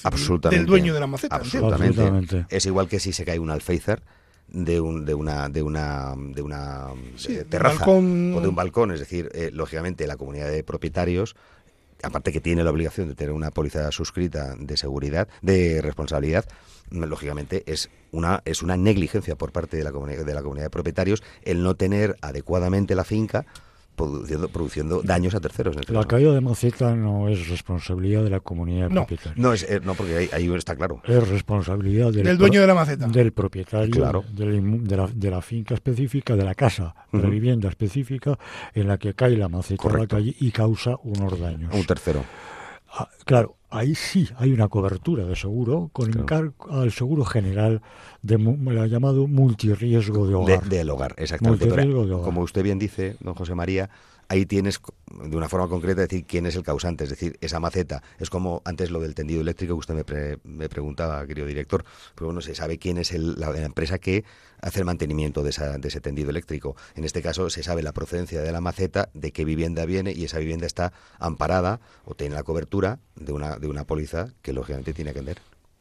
del 0.51 0.67
dueño 0.67 0.95
de 0.95 1.01
la 1.01 1.09
maceta. 1.09 1.35
Absolutamente. 1.35 2.01
Absolutamente. 2.01 2.47
Es 2.57 2.65
igual 2.65 2.89
que 2.89 3.01
si 3.01 3.13
se 3.13 3.25
cae 3.25 3.41
un 3.41 3.51
alféizar 3.51 4.03
de 4.49 4.81
un 4.81 5.05
de 5.05 5.15
una 5.15 5.49
de 5.49 5.63
una 5.63 6.15
de 6.17 6.43
una 6.43 6.87
Sí, 7.17 7.37
eh, 7.37 7.45
terraza 7.45 7.77
balcón. 7.79 8.35
o 8.35 8.41
de 8.41 8.49
un 8.49 8.55
balcón, 8.55 8.93
es 8.93 9.01
decir, 9.01 9.31
eh, 9.35 9.51
lógicamente 9.53 10.07
la 10.07 10.17
comunidad 10.17 10.51
de 10.51 10.65
propietarios 10.65 11.37
aparte 12.03 12.31
que 12.33 12.41
tiene 12.41 12.63
la 12.63 12.71
obligación 12.71 13.09
de 13.09 13.15
tener 13.17 13.33
una 13.33 13.51
póliza 13.51 13.91
suscrita 13.91 14.55
de 14.57 14.77
seguridad, 14.77 15.27
de 15.43 15.83
responsabilidad, 15.83 16.45
lógicamente 16.91 17.65
es 17.67 17.91
una 18.13 18.41
es 18.45 18.63
una 18.63 18.77
negligencia 18.77 19.37
por 19.37 19.51
parte 19.53 19.77
de 19.77 19.85
la 19.85 19.91
comunidad 19.93 20.25
de 20.25 20.35
la 20.35 20.43
comunidad 20.43 20.67
de 20.67 20.71
propietarios 20.71 21.23
el 21.43 21.63
no 21.63 21.75
tener 21.75 22.17
adecuadamente 22.23 22.95
la 22.95 23.05
finca 23.05 23.47
produciendo, 23.99 24.49
produciendo 24.49 25.03
daños 25.03 25.35
a 25.35 25.41
terceros. 25.41 25.75
en 25.77 25.81
este 25.81 25.93
La 25.93 25.99
caso. 25.99 26.09
caída 26.09 26.33
de 26.33 26.41
maceta 26.41 26.95
no 26.97 27.29
es 27.29 27.49
responsabilidad 27.49 28.25
de 28.25 28.31
la 28.31 28.41
comunidad 28.41 28.89
No. 28.89 29.03
propietaria. 29.03 29.35
No, 29.43 29.53
es, 29.53 29.65
eh, 29.65 29.81
no 29.85 29.93
porque 29.95 30.17
ahí, 30.17 30.31
ahí 30.33 30.51
está 30.55 30.75
claro. 30.75 31.03
Es 31.05 31.29
responsabilidad 31.29 32.11
del, 32.13 32.25
Del 32.25 32.39
dueño 32.39 32.63
de 32.63 32.67
la 32.67 32.75
maceta. 32.75 33.07
del 33.09 33.33
propietario 33.33 33.91
Claro. 33.91 34.25
del 34.33 34.63
inmu- 34.63 34.81
de, 34.85 34.97
la, 34.97 35.07
de 35.13 35.31
la 35.31 35.43
finca 35.43 35.75
específica, 35.75 36.35
de 36.35 36.45
la 36.45 36.55
casa, 36.55 36.95
de 37.13 37.21
la 37.23 37.29
vivienda 37.29 37.69
específica 37.69 38.39
en 38.73 38.89
la 38.89 38.97
que 38.97 39.13
cae 39.13 39.37
la 39.37 39.51
maceta 39.51 39.83
a 39.83 39.87
la 39.87 39.93
Correcto. 39.93 40.17
calle 40.17 40.35
y 40.41 40.51
causa 40.51 40.97
unos 41.03 41.39
daños. 41.39 41.75
Un 41.75 41.85
tercero. 41.85 42.25
Ah, 42.91 43.07
claro, 43.27 43.58
ahí 43.71 43.95
sí 43.95 44.29
hay 44.37 44.53
una 44.53 44.69
cobertura 44.69 45.25
de 45.27 45.37
seguro 45.37 45.91
con 45.93 46.07
Claro. 46.07 46.21
encargo 46.23 46.71
al 46.71 46.91
seguro 46.93 47.25
general 47.25 47.83
de 48.23 48.39
la 48.39 48.87
llamado 48.87 49.27
multirriesgo 49.29 50.25
de 50.25 50.31
De- 50.31 50.35
hogar. 50.37 50.65
del 50.69 50.91
hogar, 50.91 51.15
exactamente. 51.19 51.67
Multirriesgo 51.67 51.93
Pero, 52.01 52.07
de 52.09 52.15
hogar. 52.15 52.25
como 52.25 52.41
usted 52.43 52.63
bien 52.63 52.79
dice, 52.79 53.17
don 53.21 53.35
José 53.35 53.55
María, 53.55 53.91
ahí 54.29 54.47
tienes 54.47 54.81
de 55.25 55.37
una 55.37 55.49
forma 55.49 55.69
concreta 55.69 56.03
decir 56.03 56.25
quién 56.27 56.47
es 56.47 56.55
el 56.57 56.63
causante, 56.63 57.05
es 57.05 57.11
decir, 57.11 57.37
esa 57.41 57.61
maceta. 57.61 58.03
Es 58.19 58.31
como 58.31 58.63
antes 58.65 58.91
lo 58.91 59.01
del 59.01 59.15
tendido 59.15 59.41
eléctrico 59.41 59.75
que 59.75 59.79
usted 59.81 59.95
me, 59.95 60.05
pre- 60.05 60.39
me 60.45 60.69
preguntaba, 60.69 61.27
querido 61.27 61.47
director, 61.47 61.85
pero 62.15 62.27
bueno, 62.27 62.41
se 62.41 62.55
sabe 62.55 62.79
quién 62.79 62.99
es 62.99 63.13
el- 63.13 63.39
la, 63.41 63.57
empresa 63.59 63.99
que 63.99 64.25
hace 64.61 64.81
el 64.81 64.85
mantenimiento 64.85 65.43
de, 65.43 65.51
esa- 65.51 65.79
de 65.79 65.89
ese 65.89 66.01
tendido 66.01 66.31
eléctrico. 66.31 66.77
En 66.95 67.05
este 67.05 67.23
caso 67.23 67.49
se 67.51 67.63
sabe 67.63 67.83
la 67.83 67.93
procedencia 67.93 68.41
de 68.43 68.53
la 68.53 68.61
maceta, 68.61 69.09
de 69.15 69.33
qué 69.33 69.45
vivienda 69.45 69.85
viene 69.87 70.13
y 70.13 70.25
esa 70.25 70.39
vivienda 70.39 70.67
está 70.67 70.93
amparada 71.19 71.81
o 72.05 72.15
tiene 72.15 72.35
la 72.35 72.43
cobertura 72.43 72.99
de 73.17 73.33
una, 73.33 73.57
de 73.59 73.67
una 73.69 73.85
póliza 73.85 74.29
que 74.43 74.53
lógicamente 74.53 74.93
tiene 74.93 75.13
que 75.13 75.19
atender. 75.21 75.39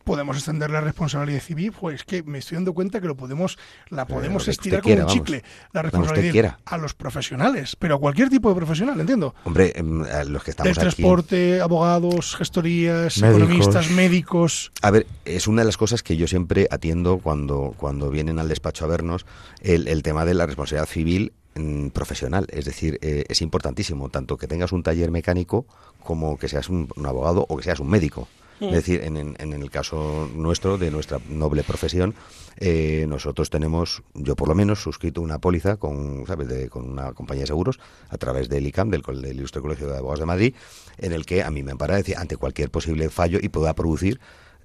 Podemos 0.08 0.38
extender 0.38 0.72
la 0.72 0.82
responsabilidad 0.82 1.42
civil, 1.42 1.72
pues 1.80 2.04
que 2.04 2.24
me 2.24 2.40
estoy 2.40 2.56
dando 2.56 2.74
cuenta 2.74 3.00
que 3.00 3.08
lo 3.08 3.16
podemos, 3.16 3.58
la 3.90 4.08
podemos 4.08 4.42
lo 4.44 4.46
que 4.46 4.52
estirar 4.52 4.82
quiera, 4.82 5.04
como 5.04 5.12
un 5.14 5.18
vamos. 5.18 5.28
chicle, 5.28 5.44
la 5.74 5.82
responsabilidad 5.84 6.58
a 6.66 6.78
los 6.78 6.94
profesionales, 6.96 7.76
pero 7.78 7.96
a 7.96 8.00
cualquier 8.00 8.30
tipo 8.30 8.50
de 8.50 8.56
profesional, 8.56 9.00
entiendo. 9.00 9.36
Hombre, 9.44 9.74
em, 9.76 10.02
a 10.04 10.24
los 10.24 10.44
que 10.44 10.52
Del 10.54 10.72
estamos 10.72 10.78
aquí... 10.78 10.80
transporte, 10.80 11.62
abogados, 11.62 12.36
gestorías, 12.36 13.18
Médicos. 13.20 13.42
economistas, 13.42 13.92
médicos. 13.92 14.72
A 14.82 14.90
ver, 14.92 15.06
es 15.26 15.48
una 15.48 15.62
de 15.62 15.66
las 15.68 15.78
cosas 15.78 16.02
que 16.02 16.18
yo 16.18 16.28
siempre 16.28 16.68
atiendo 16.72 17.20
cuando, 17.20 17.76
cuando 17.78 18.10
vienen 18.10 18.40
al 18.40 18.48
despacho 18.48 18.86
a 18.86 18.88
vernos, 18.88 19.26
el, 19.62 19.88
el 19.88 20.02
tema 20.04 20.26
de 20.26 20.34
la 20.34 20.46
responsabilidad 20.46 20.88
civil 20.88 21.34
mm, 21.56 21.88
profesional. 21.90 22.48
Es 22.50 22.66
decir, 22.66 22.98
eh, 23.02 23.26
es 23.28 23.42
importantísimo, 23.42 24.10
tanto 24.10 24.38
que 24.38 24.48
tengas 24.48 24.72
un 24.72 24.84
taller 24.84 25.12
mecánico 25.12 25.66
como 26.04 26.38
que 26.38 26.48
seas 26.48 26.70
un, 26.70 26.88
un 26.96 27.06
abogado 27.06 27.46
o 27.50 27.58
que 27.58 27.64
seas 27.64 27.80
un 27.82 27.90
médico. 27.90 28.28
Es 28.60 28.72
decir, 28.72 29.02
en, 29.04 29.18
en- 29.18 29.54
el 29.54 29.70
caso 29.70 30.30
nuestro, 30.34 30.78
de 30.78 30.90
nuestra 30.92 31.20
noble 31.30 31.64
profesión, 31.64 32.16
eh, 32.58 33.06
nosotros 33.08 33.50
tenemos, 33.50 34.02
yo 34.16 34.36
por 34.36 34.48
lo 34.48 34.56
menos, 34.56 34.82
suscrito 34.82 35.22
una 35.22 35.38
póliza 35.40 35.78
con, 35.78 36.26
¿sabes? 36.26 36.48
De- 36.48 36.70
con 36.70 36.90
una 36.90 37.14
compañía 37.14 37.44
de 37.44 37.48
seguros 37.48 37.80
a 38.10 38.18
través 38.18 38.50
del 38.50 38.66
ICAM, 38.66 38.90
del, 38.90 39.02
del 39.22 39.36
Ilustre 39.38 39.62
Colegio 39.62 39.88
de 39.88 39.98
Abogados 39.98 40.20
de 40.20 40.26
Madrid, 40.26 40.56
en 40.98 41.12
el 41.12 41.26
que 41.26 41.44
a 41.44 41.52
mí 41.52 41.62
me 41.64 41.72
ampara 41.72 41.96
decir, 41.98 42.18
ante 42.18 42.38
cualquier 42.38 42.72
posible 42.72 43.10
fallo 43.10 43.40
y 43.42 43.50
pueda 43.50 43.74
producir 43.76 44.20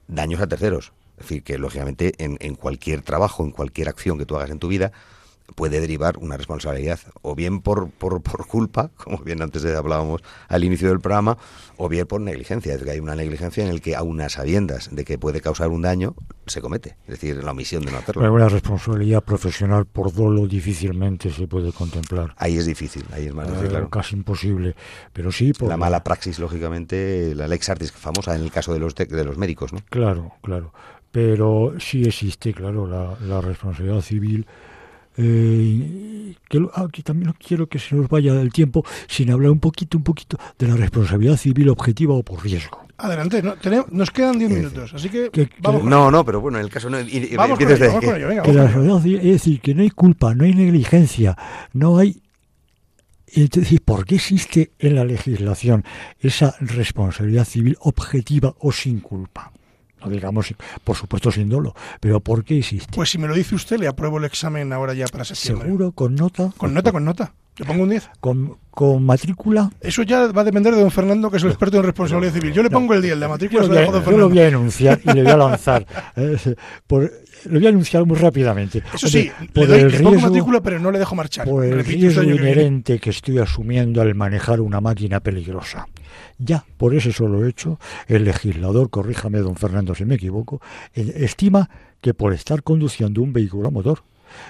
daños 0.08 0.40
a 0.40 0.46
terceros. 0.46 0.92
Es 1.18 1.24
decir, 1.28 1.42
que 1.42 1.58
lógicamente 1.58 2.14
en, 2.18 2.38
en 2.40 2.54
cualquier 2.54 3.02
trabajo, 3.02 3.44
en 3.44 3.50
cualquier 3.50 3.88
acción 3.88 4.18
que 4.18 4.24
tú 4.26 4.36
hagas 4.36 4.50
en 4.50 4.58
tu 4.58 4.68
vida, 4.68 4.92
puede 5.54 5.80
derivar 5.80 6.16
una 6.18 6.36
responsabilidad, 6.36 6.98
o 7.20 7.34
bien 7.34 7.60
por, 7.60 7.90
por, 7.90 8.22
por 8.22 8.46
culpa, 8.46 8.90
como 8.96 9.18
bien 9.18 9.42
antes 9.42 9.64
hablábamos 9.64 10.22
al 10.48 10.64
inicio 10.64 10.88
del 10.88 11.00
programa, 11.00 11.36
o 11.76 11.88
bien 11.88 12.06
por 12.06 12.20
negligencia. 12.20 12.72
Es 12.72 12.78
decir, 12.78 12.86
que 12.86 12.92
hay 12.92 13.00
una 13.00 13.14
negligencia 13.14 13.62
en 13.64 13.70
el 13.70 13.80
que, 13.80 13.94
aun 13.96 14.20
a 14.20 14.28
sabiendas 14.28 14.88
de 14.92 15.04
que 15.04 15.18
puede 15.18 15.40
causar 15.40 15.68
un 15.68 15.82
daño, 15.82 16.14
se 16.46 16.60
comete. 16.60 16.96
Es 17.06 17.20
decir, 17.20 17.42
la 17.42 17.50
omisión 17.52 17.84
de 17.84 17.92
no 17.92 17.98
hacerlo. 17.98 18.22
Pero 18.22 18.34
una 18.34 18.48
responsabilidad 18.48 19.22
profesional 19.22 19.86
por 19.86 20.12
dolo 20.12 20.46
difícilmente 20.46 21.30
se 21.30 21.46
puede 21.46 21.72
contemplar. 21.72 22.34
Ahí 22.38 22.56
es 22.56 22.66
difícil, 22.66 23.04
ahí 23.12 23.26
es 23.26 23.34
más 23.34 23.46
difícil, 23.46 23.66
Eh, 23.66 23.70
claro. 23.70 23.90
Casi 23.90 24.16
imposible. 24.16 24.74
Pero 25.12 25.30
sí, 25.32 25.52
por 25.52 25.68
La 25.68 25.76
mala 25.76 26.02
praxis, 26.02 26.38
lógicamente, 26.38 27.34
la 27.34 27.46
lex 27.48 27.68
artis 27.68 27.92
famosa 27.92 28.34
en 28.34 28.42
el 28.42 28.50
caso 28.50 28.72
de 28.72 28.78
los, 28.78 28.94
de, 28.94 29.06
de 29.06 29.24
los 29.24 29.36
médicos, 29.36 29.72
¿no? 29.72 29.80
Claro, 29.90 30.32
claro. 30.42 30.72
Pero 31.10 31.74
sí 31.78 32.04
existe, 32.04 32.54
claro, 32.54 32.86
la, 32.86 33.18
la 33.20 33.40
responsabilidad 33.42 34.00
civil. 34.00 34.46
Eh, 35.16 36.34
que 36.48 36.58
lo- 36.60 36.70
aquí 36.74 37.02
también 37.02 37.28
no 37.28 37.34
quiero 37.34 37.66
que 37.68 37.78
se 37.78 37.94
nos 37.94 38.08
vaya 38.08 38.40
el 38.40 38.52
tiempo 38.52 38.84
sin 39.08 39.30
hablar 39.30 39.50
un 39.50 39.60
poquito, 39.60 39.98
un 39.98 40.04
poquito 40.04 40.38
de 40.58 40.68
la 40.68 40.76
responsabilidad 40.76 41.36
civil 41.36 41.68
objetiva 41.68 42.14
o 42.14 42.22
por 42.22 42.42
riesgo. 42.42 42.78
Adelante, 42.98 43.42
no, 43.42 43.54
tenemos- 43.56 43.90
nos 43.90 44.10
quedan 44.10 44.38
10 44.38 44.50
Eh, 44.52 44.54
minutos, 44.54 44.94
así 44.94 45.08
que 45.08 45.30
que- 45.30 45.48
vamos 45.60 45.80
con 45.82 45.90
No, 45.90 46.10
no, 46.10 46.24
pero 46.24 46.40
bueno, 46.40 46.58
en 46.58 46.64
el 46.64 46.70
caso 46.70 46.88
no. 46.88 47.00
y- 47.00 47.28
y- 47.32 47.36
Vamos 47.36 47.58
con 47.58 47.68
ello, 47.68 47.78
de- 47.78 47.88
vamos 47.88 48.04
con 48.04 48.16
ello, 48.16 48.28
venga, 48.28 48.42
que 48.42 48.52
la 48.52 48.64
responsabilidad 48.68 49.24
es 49.26 49.32
decir, 49.32 49.60
que 49.60 49.74
no 49.74 49.82
hay 49.82 49.90
culpa, 49.90 50.34
no 50.34 50.44
hay 50.44 50.54
negligencia, 50.54 51.36
no 51.72 51.98
hay... 51.98 52.20
Es 53.26 53.48
decir, 53.50 53.80
¿por 53.82 54.04
qué 54.04 54.16
existe 54.16 54.72
en 54.78 54.94
la 54.94 55.04
legislación 55.06 55.84
esa 56.20 56.54
responsabilidad 56.60 57.46
civil 57.46 57.76
objetiva 57.80 58.54
o 58.60 58.72
sin 58.72 59.00
culpa? 59.00 59.52
No 60.04 60.10
digamos, 60.10 60.54
por 60.84 60.96
supuesto, 60.96 61.30
sin 61.30 61.48
dolo, 61.48 61.74
pero 62.00 62.20
¿por 62.20 62.44
qué 62.44 62.58
existe? 62.58 62.92
Pues 62.94 63.10
si 63.10 63.18
me 63.18 63.28
lo 63.28 63.34
dice 63.34 63.54
usted, 63.54 63.78
le 63.78 63.86
apruebo 63.88 64.18
el 64.18 64.24
examen 64.24 64.72
ahora 64.72 64.94
ya 64.94 65.06
para 65.06 65.24
septiembre. 65.24 65.66
Seguro, 65.66 65.92
con 65.92 66.14
nota, 66.14 66.50
Con 66.56 66.74
nota, 66.74 66.92
con 66.92 67.04
nota. 67.04 67.32
Le 67.58 67.66
pongo 67.66 67.82
un 67.82 67.90
10. 67.90 68.08
con, 68.18 68.56
con 68.70 69.04
matrícula. 69.04 69.70
Eso 69.82 70.02
ya 70.04 70.32
va 70.32 70.40
a 70.40 70.44
depender 70.44 70.74
de 70.74 70.80
don 70.80 70.90
Fernando, 70.90 71.30
que 71.30 71.36
es 71.36 71.42
el 71.42 71.50
experto 71.50 71.76
en 71.76 71.82
responsabilidad 71.82 72.32
civil. 72.32 72.50
Yo 72.54 72.62
le 72.62 72.70
pongo 72.70 72.94
el 72.94 73.02
10, 73.02 73.18
la 73.18 73.26
Yo 73.26 73.30
matrícula 73.30 73.60
lo, 73.60 73.66
se 73.66 73.74
la 73.74 73.80
dejo 73.80 73.90
a 73.90 73.94
don 73.96 74.04
yo 74.04 74.10
lo 74.10 74.16
Fernando. 74.16 74.28
voy 74.34 74.38
a 74.38 74.48
enunciar 74.48 75.00
y 75.04 75.12
le 75.12 75.22
voy 75.22 75.32
a 75.32 75.36
lanzar. 75.36 75.86
eh, 76.16 76.54
por- 76.86 77.12
lo 77.44 77.58
voy 77.58 77.66
a 77.66 77.68
anunciar 77.68 78.06
muy 78.06 78.16
rápidamente. 78.16 78.82
Eso 78.94 79.06
sí, 79.06 79.30
Por- 79.52 79.64
le, 79.64 79.68
doy, 79.68 79.80
el 79.80 79.90
le 79.92 79.98
pongo 79.98 80.10
riesgo- 80.12 80.26
matrícula, 80.28 80.60
pero 80.62 80.78
no 80.80 80.90
le 80.90 80.98
dejo 80.98 81.14
marchar. 81.14 81.46
por 81.46 81.62
el 81.64 81.74
Repite 81.74 81.96
riesgo 82.00 82.20
año 82.22 82.36
que 82.36 82.40
inherente 82.42 82.98
que 82.98 83.10
estoy 83.10 83.38
asumiendo 83.38 84.00
al 84.00 84.14
manejar 84.14 84.60
una 84.62 84.80
máquina 84.80 85.20
peligrosa. 85.20 85.86
Ya, 86.38 86.64
por 86.76 86.94
ese 86.94 87.12
solo 87.12 87.46
hecho, 87.46 87.78
el 88.06 88.24
legislador, 88.24 88.90
corríjame 88.90 89.38
don 89.38 89.56
Fernando 89.56 89.94
si 89.94 90.04
me 90.04 90.16
equivoco, 90.16 90.60
eh, 90.94 91.12
estima 91.16 91.70
que 92.00 92.14
por 92.14 92.32
estar 92.32 92.62
conduciendo 92.62 93.22
un 93.22 93.32
vehículo 93.32 93.68
a 93.68 93.70
motor, 93.70 94.04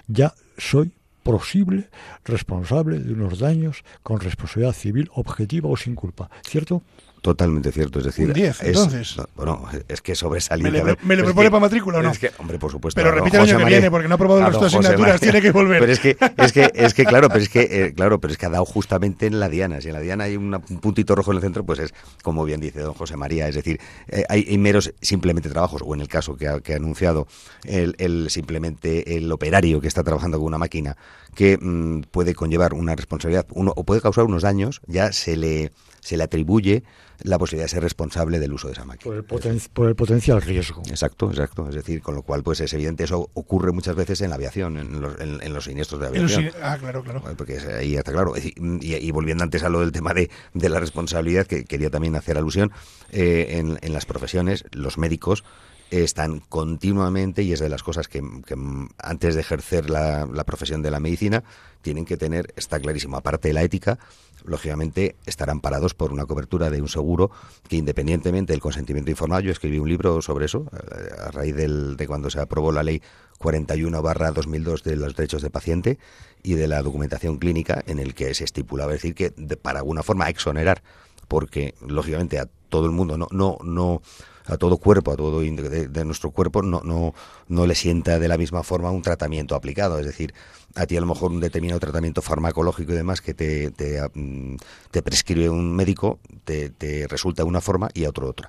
ya 0.07 0.35
soy 0.57 0.93
posible 1.23 1.89
responsable 2.25 2.99
de 2.99 3.13
unos 3.13 3.39
daños 3.39 3.85
con 4.03 4.21
responsabilidad 4.21 4.73
civil 4.73 5.11
objetiva 5.15 5.69
o 5.69 5.77
sin 5.77 5.95
culpa. 5.95 6.31
¿Cierto? 6.43 6.83
Totalmente 7.23 7.71
cierto, 7.71 8.01
es 8.01 8.05
decir, 8.07 8.27
Un 8.27 8.33
10, 8.33 8.61
es- 8.63 8.67
entonces. 8.67 9.17
no, 9.17 9.27
bueno, 9.37 9.65
es 9.89 10.03
que 10.03 10.11
¿Me 10.13 10.17
sobresaliente. 10.17 10.73
le, 10.73 10.81
a 10.81 10.85
ver, 10.85 10.99
me 11.05 11.15
le 11.15 11.23
propone 11.23 11.51
para 11.51 11.61
matrícula 11.61 11.99
o 11.99 12.03
no? 12.03 12.11
Es 12.11 12.19
que, 12.19 12.33
hombre, 12.39 12.59
por 12.59 12.73
supuesto. 12.73 13.01
Pero 13.01 13.13
repite 13.15 13.37
el 13.37 13.45
año 13.45 13.59
que 13.59 13.65
viene, 13.65 13.91
porque 13.93 14.09
no 14.09 14.15
ha 14.15 14.17
aprobado 14.17 14.41
don 14.41 14.53
José 14.53 14.67
asignaturas, 14.79 14.99
María- 14.99 15.19
tiene 15.21 15.41
que 15.41 15.53
volver. 15.53 15.79
Pero 15.79 15.93
es 15.93 16.01
que, 16.01 16.17
es 16.37 16.53
que, 16.53 16.71
es 16.75 16.95
que 16.95 17.05
claro, 17.05 17.29
pero 17.29 17.41
es 17.41 17.49
que, 17.49 17.61
eh, 17.71 17.93
claro, 17.97 18.21
pero 18.21 18.33
es 18.33 18.39
que 18.39 18.47
ha 18.47 18.51
dado 18.51 18.65
justamente 18.65 19.27
en 19.27 19.39
la 19.39 19.49
diana. 19.49 19.81
Si 19.81 19.87
en 19.87 19.95
la 19.95 20.01
diana 20.01 20.25
hay 20.25 20.37
una- 20.37 20.61
un 20.69 20.81
puntito 20.81 21.15
rojo 21.15 21.31
en 21.31 21.37
el 21.37 21.43
centro, 21.45 21.65
pues 21.65 21.79
es, 21.79 21.95
como 22.25 22.45
bien 22.45 22.61
dice 22.61 22.81
don 22.81 22.95
José 22.95 23.17
María, 23.17 23.47
es 23.47 23.55
decir, 23.55 23.81
eh, 24.09 24.25
hay, 24.29 24.45
hay 24.49 24.59
meros 24.59 24.93
simplemente 25.01 25.49
trabajos, 25.49 25.81
o 25.87 25.95
en 25.95 26.01
el 26.01 26.09
caso 26.09 26.35
que 26.37 26.49
ha, 26.49 26.59
que 26.59 26.73
ha 26.73 26.77
anunciado, 26.77 27.29
el, 27.63 27.95
el 27.99 28.31
simplemente 28.31 29.17
el 29.17 29.31
operario 29.31 29.81
que 29.81 29.87
está 29.87 30.03
trabajando 30.03 30.39
con 30.39 30.49
una 30.49 30.59
máquina 30.59 30.97
que 31.37 31.57
mm, 31.57 32.01
puede 32.11 32.35
conllevar 32.35 32.75
una 32.75 32.97
responsabilidad 32.97 33.47
uno, 33.53 33.73
o 33.77 33.85
puede 33.85 34.01
causar 34.01 34.25
unos 34.25 34.43
daños, 34.43 34.81
ya 34.89 35.13
se 35.13 35.37
le, 35.37 35.71
se 36.03 36.17
le 36.17 36.25
atribuye 36.25 36.83
la 37.23 37.39
posibilidad 37.39 37.67
de 37.67 37.69
ser 37.71 37.83
responsable 37.85 38.41
del 38.41 38.53
uso 38.53 38.67
de 38.67 38.73
esa 38.73 38.85
máquina. 38.85 39.05
Por 39.05 39.17
el, 39.17 39.25
poten- 39.25 39.69
por 39.73 39.89
el 39.89 39.95
potencial 39.95 40.43
riesgo. 40.43 40.83
Exacto, 40.89 41.31
exacto. 41.31 41.69
Es 41.69 41.77
decir, 41.77 42.03
con 42.03 42.17
lo 42.17 42.23
cual, 42.23 42.43
pues 42.43 42.59
es 42.61 42.73
evidente, 42.75 43.05
eso 43.05 43.31
ocurre 43.35 43.71
muchas 43.71 43.95
veces 43.95 44.21
en 44.23 44.31
la 44.31 44.35
aviación, 44.35 44.77
en 44.79 45.01
los, 45.01 45.21
en- 45.21 45.41
en 45.41 45.55
los 45.55 45.65
siniestros 45.65 46.01
de 46.01 46.09
aviación. 46.09 46.43
sin- 46.43 46.51
ah, 46.61 46.77
claro, 46.81 47.05
claro. 47.05 47.23
Porque 47.37 47.55
es- 47.57 47.65
ahí 47.67 47.95
está 47.95 48.11
claro. 48.11 48.35
Y 48.37 49.11
volviendo 49.13 49.45
antes 49.45 49.63
a 49.63 49.69
lo 49.69 49.79
del 49.81 49.93
tema 49.93 50.13
de, 50.13 50.29
de 50.55 50.69
la 50.69 50.81
responsabilidad, 50.81 51.47
que 51.47 51.65
quería 51.65 51.91
también 51.91 52.17
hacer 52.17 52.37
alusión, 52.37 52.73
eh, 53.13 53.59
en, 53.59 53.79
en 53.81 53.93
las 53.93 54.05
profesiones, 54.05 54.65
los 54.73 54.99
médicos 54.99 55.45
están 55.93 56.41
continuamente, 56.41 57.43
y 57.43 57.53
es 57.53 57.61
de 57.61 57.69
las 57.69 57.83
cosas 57.83 58.09
que, 58.09 58.23
que, 58.47 58.57
antes 58.99 59.35
de 59.35 59.41
ejercer 59.43 59.91
la, 59.91 60.27
profesión 60.47 60.81
de 60.81 60.91
la 60.91 61.01
medicina, 61.01 61.45
tienen 61.83 62.07
que 62.07 62.17
tener, 62.17 62.53
está 62.57 62.81
clarísimo, 62.81 63.17
aparte 63.19 63.49
de 63.49 63.55
la 63.55 63.63
ética, 63.63 63.99
lógicamente 64.45 65.17
estarán 65.27 65.61
parados 65.61 65.93
por 65.95 66.13
una 66.13 66.25
cobertura 66.25 66.71
de 66.71 66.81
un 66.81 66.89
seguro 66.89 67.31
que 67.69 67.77
independientemente 67.77 68.53
del 68.55 68.61
consentimiento 68.61 69.11
informado, 69.11 69.43
yo 69.43 69.53
escribí 69.53 69.79
un 69.79 69.89
libro 69.89 70.23
sobre 70.23 70.47
eso, 70.47 70.65
eh, 70.73 71.11
a 71.27 71.31
raíz 71.31 71.55
del, 71.55 71.97
de 71.97 72.07
cuando 72.07 72.31
se 72.31 72.41
aprobó 72.41 72.73
la 72.73 72.83
ley 72.83 73.03
41 73.39 74.01
barra 74.03 74.31
2002 74.31 74.83
de 74.85 74.97
los 74.97 75.15
derechos 75.15 75.43
de 75.43 75.51
paciente 75.51 75.99
y 76.43 76.55
de 76.55 76.69
la 76.69 76.83
documentación 76.83 77.37
clínica 77.39 77.83
en 77.87 77.99
el 77.99 78.15
que 78.15 78.35
se 78.35 78.45
estipulaba 78.45 78.93
es 78.95 79.03
decir 79.03 79.15
que 79.15 79.31
de- 79.37 79.57
para 79.57 79.81
alguna 79.81 80.03
forma 80.03 80.29
exonerar 80.29 80.83
porque 81.29 81.75
lógicamente 81.87 82.39
a 82.39 82.49
todo 82.69 82.87
el 82.87 82.93
mundo 82.93 83.17
no 83.19 83.59
no 83.63 84.03
a 84.47 84.57
todo 84.57 84.77
cuerpo 84.77 85.13
a 85.13 85.17
todo 85.17 85.41
de, 85.41 85.89
de 85.89 86.05
nuestro 86.05 86.31
cuerpo 86.31 86.63
no 86.63 86.81
no 86.85 87.15
no 87.49 87.67
le 87.67 87.75
sienta 87.75 88.19
de 88.19 88.29
la 88.29 88.39
misma 88.39 88.63
forma 88.63 88.91
un 88.91 89.03
tratamiento 89.03 89.55
aplicado 89.55 89.99
es 89.99 90.07
decir 90.07 90.35
a 90.75 90.87
ti 90.87 90.97
a 90.97 91.01
lo 91.01 91.07
mejor 91.07 91.31
un 91.31 91.41
determinado 91.41 91.81
tratamiento 91.81 92.23
farmacológico 92.23 92.93
y 92.93 92.97
demás 92.97 93.21
que 93.21 93.35
te 93.35 93.71
te, 93.71 94.01
mm, 94.15 94.57
prescribe 95.05 95.49
un 95.49 95.75
médico 95.75 96.19
te, 96.45 96.71
te 96.71 97.07
resulta 97.09 97.43
de 97.43 97.49
una 97.49 97.61
forma 97.61 97.89
y 97.95 98.05
a 98.05 98.09
otro 98.09 98.29
otra 98.29 98.49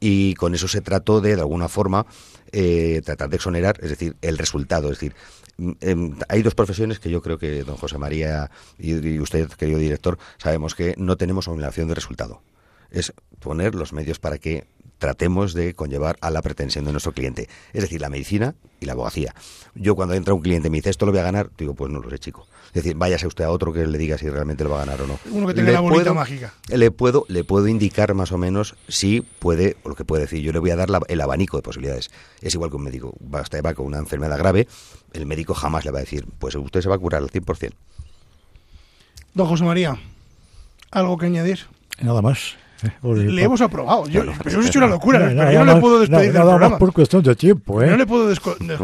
y 0.00 0.34
con 0.34 0.54
eso 0.54 0.66
se 0.66 0.80
trató 0.80 1.20
de, 1.20 1.36
de 1.36 1.42
alguna 1.42 1.68
forma, 1.68 2.06
eh, 2.52 3.02
tratar 3.04 3.28
de 3.28 3.36
exonerar, 3.36 3.78
es 3.82 3.90
decir, 3.90 4.16
el 4.22 4.38
resultado. 4.38 4.90
Es 4.90 4.98
decir, 4.98 5.14
mm, 5.58 5.72
em, 5.82 6.16
hay 6.28 6.42
dos 6.42 6.54
profesiones 6.54 6.98
que 6.98 7.10
yo 7.10 7.20
creo 7.20 7.38
que 7.38 7.62
don 7.62 7.76
José 7.76 7.98
María 7.98 8.50
y, 8.78 8.92
y 9.06 9.20
usted, 9.20 9.48
querido 9.50 9.78
director, 9.78 10.18
sabemos 10.38 10.74
que 10.74 10.94
no 10.96 11.16
tenemos 11.16 11.46
obligación 11.46 11.86
de 11.88 11.94
resultado. 11.94 12.42
Es 12.90 13.12
poner 13.38 13.74
los 13.74 13.92
medios 13.92 14.18
para 14.18 14.38
que 14.38 14.66
tratemos 15.00 15.54
de 15.54 15.74
conllevar 15.74 16.16
a 16.20 16.30
la 16.30 16.42
pretensión 16.42 16.84
de 16.84 16.92
nuestro 16.92 17.12
cliente. 17.12 17.48
Es 17.72 17.82
decir, 17.82 18.00
la 18.00 18.08
medicina 18.10 18.54
y 18.78 18.86
la 18.86 18.92
abogacía. 18.92 19.34
Yo 19.74 19.96
cuando 19.96 20.14
entra 20.14 20.34
un 20.34 20.42
cliente 20.42 20.68
y 20.68 20.70
me 20.70 20.78
dice, 20.78 20.90
esto 20.90 21.06
lo 21.06 21.12
voy 21.12 21.20
a 21.20 21.24
ganar, 21.24 21.50
digo, 21.58 21.74
pues 21.74 21.90
no 21.90 21.98
lo 22.00 22.08
sé, 22.10 22.18
chico. 22.18 22.46
Es 22.68 22.74
decir, 22.84 22.94
váyase 22.96 23.26
usted 23.26 23.44
a 23.44 23.50
otro 23.50 23.72
que 23.72 23.86
le 23.86 23.98
diga 23.98 24.16
si 24.18 24.28
realmente 24.28 24.62
lo 24.62 24.70
va 24.70 24.82
a 24.82 24.84
ganar 24.84 25.00
o 25.02 25.06
no. 25.06 25.18
Uno 25.32 25.46
que 25.48 25.54
tenga 25.54 25.68
Le 25.68 25.72
la 25.72 25.80
bolita 25.80 26.02
puedo- 26.04 26.14
mágica. 26.14 26.54
le 26.68 26.90
puedo, 26.90 27.24
le 27.28 27.42
puedo 27.44 27.66
indicar 27.66 28.14
más 28.14 28.30
o 28.30 28.38
menos 28.38 28.76
si 28.88 29.22
puede, 29.22 29.76
o 29.82 29.88
lo 29.88 29.94
que 29.96 30.04
puede 30.04 30.22
decir, 30.22 30.42
yo 30.42 30.52
le 30.52 30.58
voy 30.60 30.70
a 30.70 30.76
dar 30.76 30.90
la- 30.90 31.00
el 31.08 31.20
abanico 31.20 31.56
de 31.56 31.62
posibilidades. 31.62 32.10
Es 32.42 32.54
igual 32.54 32.70
que 32.70 32.76
un 32.76 32.84
médico, 32.84 33.14
basta 33.20 33.60
va 33.62 33.74
con 33.74 33.86
una 33.86 33.98
enfermedad 33.98 34.38
grave, 34.38 34.68
el 35.14 35.26
médico 35.26 35.54
jamás 35.54 35.84
le 35.84 35.90
va 35.90 35.98
a 35.98 36.02
decir, 36.02 36.26
pues 36.38 36.54
usted 36.54 36.80
se 36.82 36.88
va 36.88 36.94
a 36.94 36.98
curar 36.98 37.22
al 37.22 37.30
100%. 37.30 37.72
Don 39.34 39.46
José 39.46 39.64
María, 39.64 39.96
¿algo 40.90 41.16
que 41.16 41.26
añadir? 41.26 41.60
Nada 42.02 42.20
más. 42.22 42.56
Le 43.02 43.42
hemos 43.42 43.60
aprobado. 43.60 44.06
Yo, 44.08 44.20
Bueno, 44.24 44.38
pero 44.42 44.54
hemos 44.56 44.66
hecho 44.66 44.78
una 44.78 44.88
locura. 44.88 45.18
Pero 45.18 45.34
nada 45.34 45.52
yo 45.52 45.64
no 45.64 45.74
le 45.74 45.80
puedo 45.80 46.00
despedir 46.00 46.32
del 46.32 46.42
programa. 46.42 46.78
por 46.78 46.92
cuestión 46.92 47.22
de 47.22 47.34
tiempo, 47.36 47.82
¿eh? 47.82 47.86
No 47.90 47.96
le 47.96 48.06
puedo 48.06 48.28
despedir. 48.28 48.76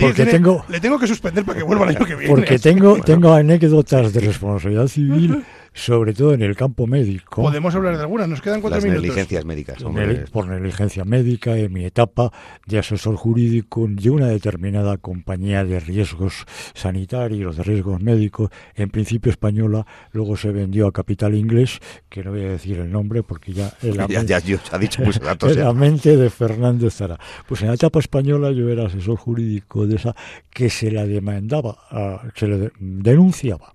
porque 0.00 0.26
tengo- 0.26 0.64
Le 0.68 0.80
tengo 0.80 0.98
que 0.98 1.06
suspender 1.06 1.44
para 1.44 1.58
que 1.58 1.64
vuelva 1.64 1.84
el 1.90 1.96
año 1.96 2.06
que 2.06 2.14
viene. 2.16 2.34
Porque 2.34 2.58
tengo, 2.58 2.96
tengo 3.02 3.32
anécdotas 3.32 4.12
de 4.12 4.20
responsabilidad 4.20 4.86
civil 4.88 5.44
sobre 5.78 6.14
todo 6.14 6.32
en 6.32 6.40
el 6.40 6.56
campo 6.56 6.86
médico. 6.86 7.42
Podemos 7.42 7.74
hablar 7.74 7.96
de 7.96 8.02
algunas, 8.02 8.26
nos 8.28 8.40
quedan 8.40 8.62
cuatro 8.62 8.78
Las 8.78 8.84
minutos. 8.84 9.02
negligencias 9.02 9.44
médicas. 9.44 9.82
Hombre. 9.84 10.24
por 10.32 10.48
negligencia 10.48 11.04
médica 11.04 11.56
en 11.58 11.70
mi 11.72 11.84
etapa 11.84 12.32
de 12.66 12.78
asesor 12.78 13.16
jurídico 13.16 13.86
de 13.86 14.08
una 14.08 14.26
determinada 14.28 14.96
compañía 14.96 15.64
de 15.64 15.78
riesgos 15.80 16.46
sanitarios, 16.74 17.56
de 17.58 17.62
riesgos 17.62 18.00
médicos, 18.02 18.50
en 18.74 18.88
principio 18.88 19.30
española, 19.30 19.86
luego 20.12 20.36
se 20.38 20.50
vendió 20.50 20.86
a 20.86 20.92
capital 20.92 21.34
inglés, 21.34 21.78
que 22.08 22.24
no 22.24 22.30
voy 22.30 22.44
a 22.44 22.48
decir 22.52 22.78
el 22.78 22.90
nombre 22.90 23.22
porque 23.22 23.52
ya 23.52 23.70
en 23.82 23.96
la 23.98 24.06
Ya, 24.08 24.22
ya, 24.22 24.38
ya 24.38 24.58
ha 24.72 24.78
dicho 24.78 25.02
muchos 25.02 25.22
datos. 25.22 25.50
en 25.52 25.58
ya. 25.58 25.64
la 25.64 25.72
mente 25.74 26.16
de 26.16 26.30
Fernández 26.30 26.94
Zara. 26.94 27.18
Pues 27.46 27.60
en 27.60 27.68
la 27.68 27.74
etapa 27.74 27.98
española 27.98 28.50
yo 28.50 28.70
era 28.70 28.86
asesor 28.86 29.16
jurídico 29.16 29.86
de 29.86 29.96
esa 29.96 30.14
que 30.50 30.70
se 30.70 30.90
la 30.90 31.04
demandaba, 31.06 31.76
a- 31.90 32.22
se 32.34 32.48
le 32.48 32.58
de- 32.58 32.72
denunciaba 32.80 33.74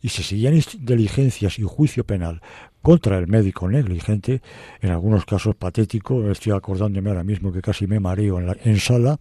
y 0.00 0.08
se 0.08 0.22
seguían 0.22 0.58
diligencias 0.80 1.58
y 1.58 1.62
juicio 1.62 2.04
penal 2.04 2.40
contra 2.82 3.16
el 3.18 3.28
médico 3.28 3.68
negligente, 3.68 4.42
en 4.80 4.90
algunos 4.90 5.24
casos 5.24 5.54
patético, 5.54 6.28
estoy 6.32 6.52
acordándome 6.52 7.10
ahora 7.10 7.22
mismo 7.22 7.52
que 7.52 7.62
casi 7.62 7.86
me 7.86 8.00
mareo 8.00 8.40
en, 8.40 8.46
la, 8.48 8.56
en 8.64 8.80
sala, 8.80 9.18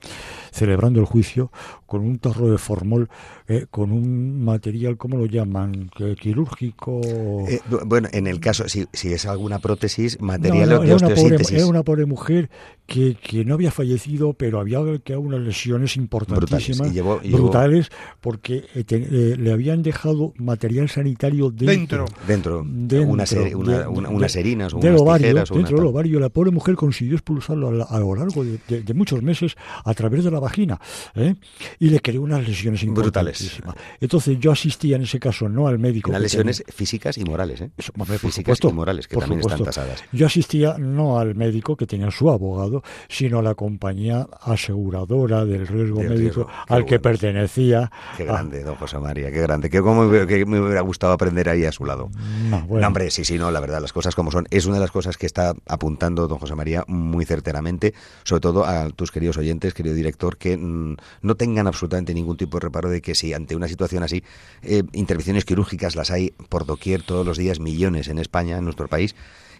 celebrando 0.51 0.99
el 0.99 1.05
juicio 1.05 1.51
con 1.85 2.01
un 2.01 2.17
tarro 2.17 2.49
de 2.49 2.57
formol, 2.57 3.07
eh, 3.47 3.67
con 3.69 3.91
un 3.91 4.43
material, 4.43 4.97
¿cómo 4.97 5.15
lo 5.17 5.27
llaman? 5.27 5.91
Quirúrgico. 6.19 7.01
Eh, 7.47 7.59
bu- 7.69 7.83
bueno, 7.85 8.09
en 8.13 8.25
el 8.25 8.39
caso, 8.39 8.67
si, 8.67 8.87
si 8.93 9.13
es 9.13 9.27
alguna 9.27 9.59
prótesis, 9.59 10.19
material 10.19 10.69
No, 10.69 10.75
no, 10.77 10.81
de 10.81 10.87
era, 10.87 10.95
una 10.95 11.07
pobre, 11.09 11.13
osteosíntesis. 11.13 11.57
era 11.57 11.67
una 11.67 11.83
pobre 11.83 12.05
mujer 12.07 12.49
que, 12.91 13.15
que 13.15 13.45
no 13.45 13.53
había 13.53 13.71
fallecido, 13.71 14.33
pero 14.33 14.59
había 14.59 14.79
quedado 14.99 15.21
unas 15.21 15.39
lesiones 15.39 15.95
importantísimas, 15.95 16.79
Brutales. 16.79 16.91
Y 16.91 16.95
llevó- 16.95 17.19
y 17.23 17.27
llevó- 17.29 17.37
brutales, 17.43 17.89
porque 18.19 18.65
eh, 18.75 18.83
te- 18.83 18.97
eh, 18.97 19.37
le 19.37 19.51
habían 19.53 19.81
dejado 19.81 20.33
material 20.37 20.89
sanitario 20.89 21.49
dentro. 21.51 21.71
Dentro. 21.71 22.05
Dentro, 22.27 22.65
Dentro 22.67 23.07
una 23.13 23.23
seri- 23.25 23.55
una- 23.55 23.79
de- 23.79 23.87
una- 23.87 24.09
de- 24.09 24.15
unas 24.15 24.31
serinas 24.33 24.73
o 24.73 24.79
del 24.79 24.89
unas 24.91 25.01
ovario, 25.01 25.27
tijeras 25.27 25.49
dentro 25.49 25.77
del 25.77 25.85
ovario, 25.87 26.19
la 26.19 26.29
pobre 26.29 26.51
mujer 26.51 26.75
consiguió 26.75 27.13
expulsarlo 27.15 27.69
a, 27.69 27.71
la- 27.71 27.83
a 27.85 27.99
lo 27.99 28.13
largo 28.15 28.43
de, 28.43 28.59
de- 28.67 28.81
de 28.83 28.93
muchos 28.93 29.21
meses 29.23 29.55
a 29.85 29.93
través 29.93 30.23
de 30.25 30.31
la 30.31 30.39
vagina 30.39 30.79
¿eh? 31.15 31.35
y 31.79 31.89
le 31.89 31.99
creó 32.01 32.21
unas 32.21 32.45
lesiones 32.47 32.83
Brutales. 32.87 33.61
Entonces 33.99 34.37
yo 34.39 34.51
asistía 34.51 34.95
en 34.97 35.03
ese 35.03 35.19
caso 35.19 35.47
no 35.47 35.67
al 35.67 35.79
médico. 35.79 36.09
Unas 36.09 36.19
que 36.19 36.23
lesiones 36.23 36.63
físicas 36.67 37.17
y 37.17 37.23
morales, 37.23 37.61
¿eh? 37.61 37.71
eso, 37.77 37.93
hombre, 37.97 38.17
por 38.19 38.31
físicas 38.31 38.57
supuesto, 38.57 38.69
y 38.69 38.73
morales, 38.73 39.07
que 39.07 39.15
también 39.17 39.41
supuesto. 39.41 39.63
están 39.69 39.85
tasadas. 39.85 40.03
Yo 40.11 40.25
asistía 40.25 40.77
no 40.77 41.19
al 41.19 41.35
médico 41.35 41.77
que 41.77 41.85
tenía 41.87 42.11
su 42.11 42.29
abogado, 42.29 42.80
sino 43.09 43.41
la 43.41 43.55
compañía 43.55 44.27
aseguradora 44.41 45.45
del 45.45 45.67
riesgo 45.67 45.99
Del 45.99 46.09
médico 46.09 46.21
riesgo, 46.43 46.47
al 46.67 46.86
que 46.86 46.99
pertenecía. 46.99 47.91
Qué 48.17 48.23
a- 48.23 48.25
grande, 48.27 48.63
don 48.63 48.75
José 48.75 48.99
María, 48.99 49.32
qué 49.32 49.41
grande. 49.41 49.69
Que 49.69 49.82
cómo 49.82 50.05
me, 50.05 50.25
que 50.27 50.45
me 50.45 50.59
hubiera 50.59 50.82
gustado 50.82 51.13
aprender 51.13 51.49
ahí 51.49 51.65
a 51.65 51.71
su 51.71 51.86
lado. 51.86 52.09
No, 52.49 52.61
bueno. 52.61 52.82
No, 52.82 52.88
hombre, 52.88 53.11
sí, 53.11 53.23
sí, 53.25 53.38
no, 53.38 53.51
la 53.51 53.59
verdad, 53.59 53.82
las 53.82 53.93
cosas 53.93 54.15
como 54.15 54.32
son. 54.32 54.45
Es 54.51 54.65
una 54.65 54.75
de 54.75 54.82
las 54.82 54.91
cosas 54.91 55.17
que 55.17 55.25
está 55.25 55.53
apuntando 55.67 56.27
don 56.27 56.39
José 56.39 56.55
María 56.55 56.84
muy 56.88 57.25
certeramente, 57.25 57.93
sobre 58.23 58.41
todo 58.41 58.65
a 58.65 58.89
tus 58.89 59.11
queridos 59.11 59.38
oyentes, 59.38 59.73
querido 59.73 59.95
director, 59.95 60.38
que 60.38 60.57
mm, 60.57 60.95
no 61.21 61.36
tengan 61.36 61.67
absolutamente 61.67 62.13
ningún 62.13 62.38
tipo 62.38 62.57
de 62.57 62.61
reparo 62.65 62.89
de 62.89 63.01
que 63.01 63.15
si 63.15 63.34
ante 63.34 63.55
una 63.55 63.67
situación 63.67 64.03
así, 64.03 64.23
eh, 64.63 64.84
intervenciones 64.93 65.45
quirúrgicas 65.45 65.95
las 65.95 66.11
hay 66.11 66.32
por 66.49 66.65
doquier 66.65 67.03
todos 67.03 67.25
los 67.25 67.38
días, 67.38 67.59
millones 67.59 68.07
en 68.07 68.17
España, 68.17 68.57
en 68.57 68.63
nuestro 68.63 68.88
país. 68.88 69.15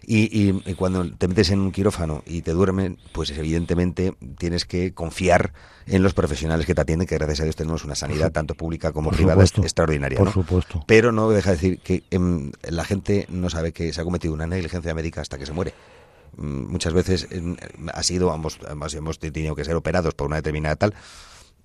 Y, 0.06 0.24
y- 0.36 0.62
y 0.66 0.74
cuando 0.74 1.08
te 1.16 1.28
metes 1.28 1.50
en 1.50 1.60
un 1.60 1.70
quirófano 1.72 2.22
y 2.26 2.42
te 2.42 2.52
duermen, 2.52 2.98
pues 3.12 3.30
evidentemente 3.30 4.14
tienes 4.38 4.64
que 4.64 4.92
confiar 4.94 5.52
en 5.86 6.02
los 6.02 6.12
profesionales 6.14 6.66
que 6.66 6.74
te 6.74 6.80
atienden, 6.80 7.06
que 7.06 7.16
gracias 7.16 7.40
a 7.40 7.44
Dios 7.44 7.56
tenemos 7.56 7.84
una 7.84 7.94
sanidad 7.94 8.32
tanto 8.32 8.54
pública 8.54 8.92
como 8.92 9.10
Por 9.10 9.16
privada 9.16 9.34
supuesto, 9.46 9.62
extraordinaria. 9.62 10.18
Por 10.18 10.26
¿no? 10.28 10.32
supuesto. 10.32 10.84
Pero 10.86 11.12
no 11.12 11.30
deja 11.30 11.50
de 11.50 11.56
decir 11.56 11.78
que 11.80 12.02
em, 12.10 12.50
la 12.68 12.84
gente 12.84 13.26
no 13.30 13.48
sabe 13.50 13.72
que 13.72 13.92
se 13.92 14.00
ha 14.00 14.04
cometido 14.04 14.34
una 14.34 14.46
negligencia 14.46 14.94
médica 14.94 15.20
hasta 15.20 15.38
que 15.38 15.46
se 15.46 15.52
muere. 15.52 15.72
Mm, 16.36 16.70
Muchas 16.70 16.92
veces 16.94 17.28
em, 17.30 17.56
ha 17.92 18.02
sido, 18.02 18.32
ambos, 18.32 18.58
ambos 18.68 18.94
hemos 18.94 19.18
tenido 19.18 19.54
que 19.54 19.64
ser 19.64 19.74
operados 19.76 20.14
por 20.14 20.26
una 20.26 20.36
determinada 20.36 20.76
tal. 20.76 20.94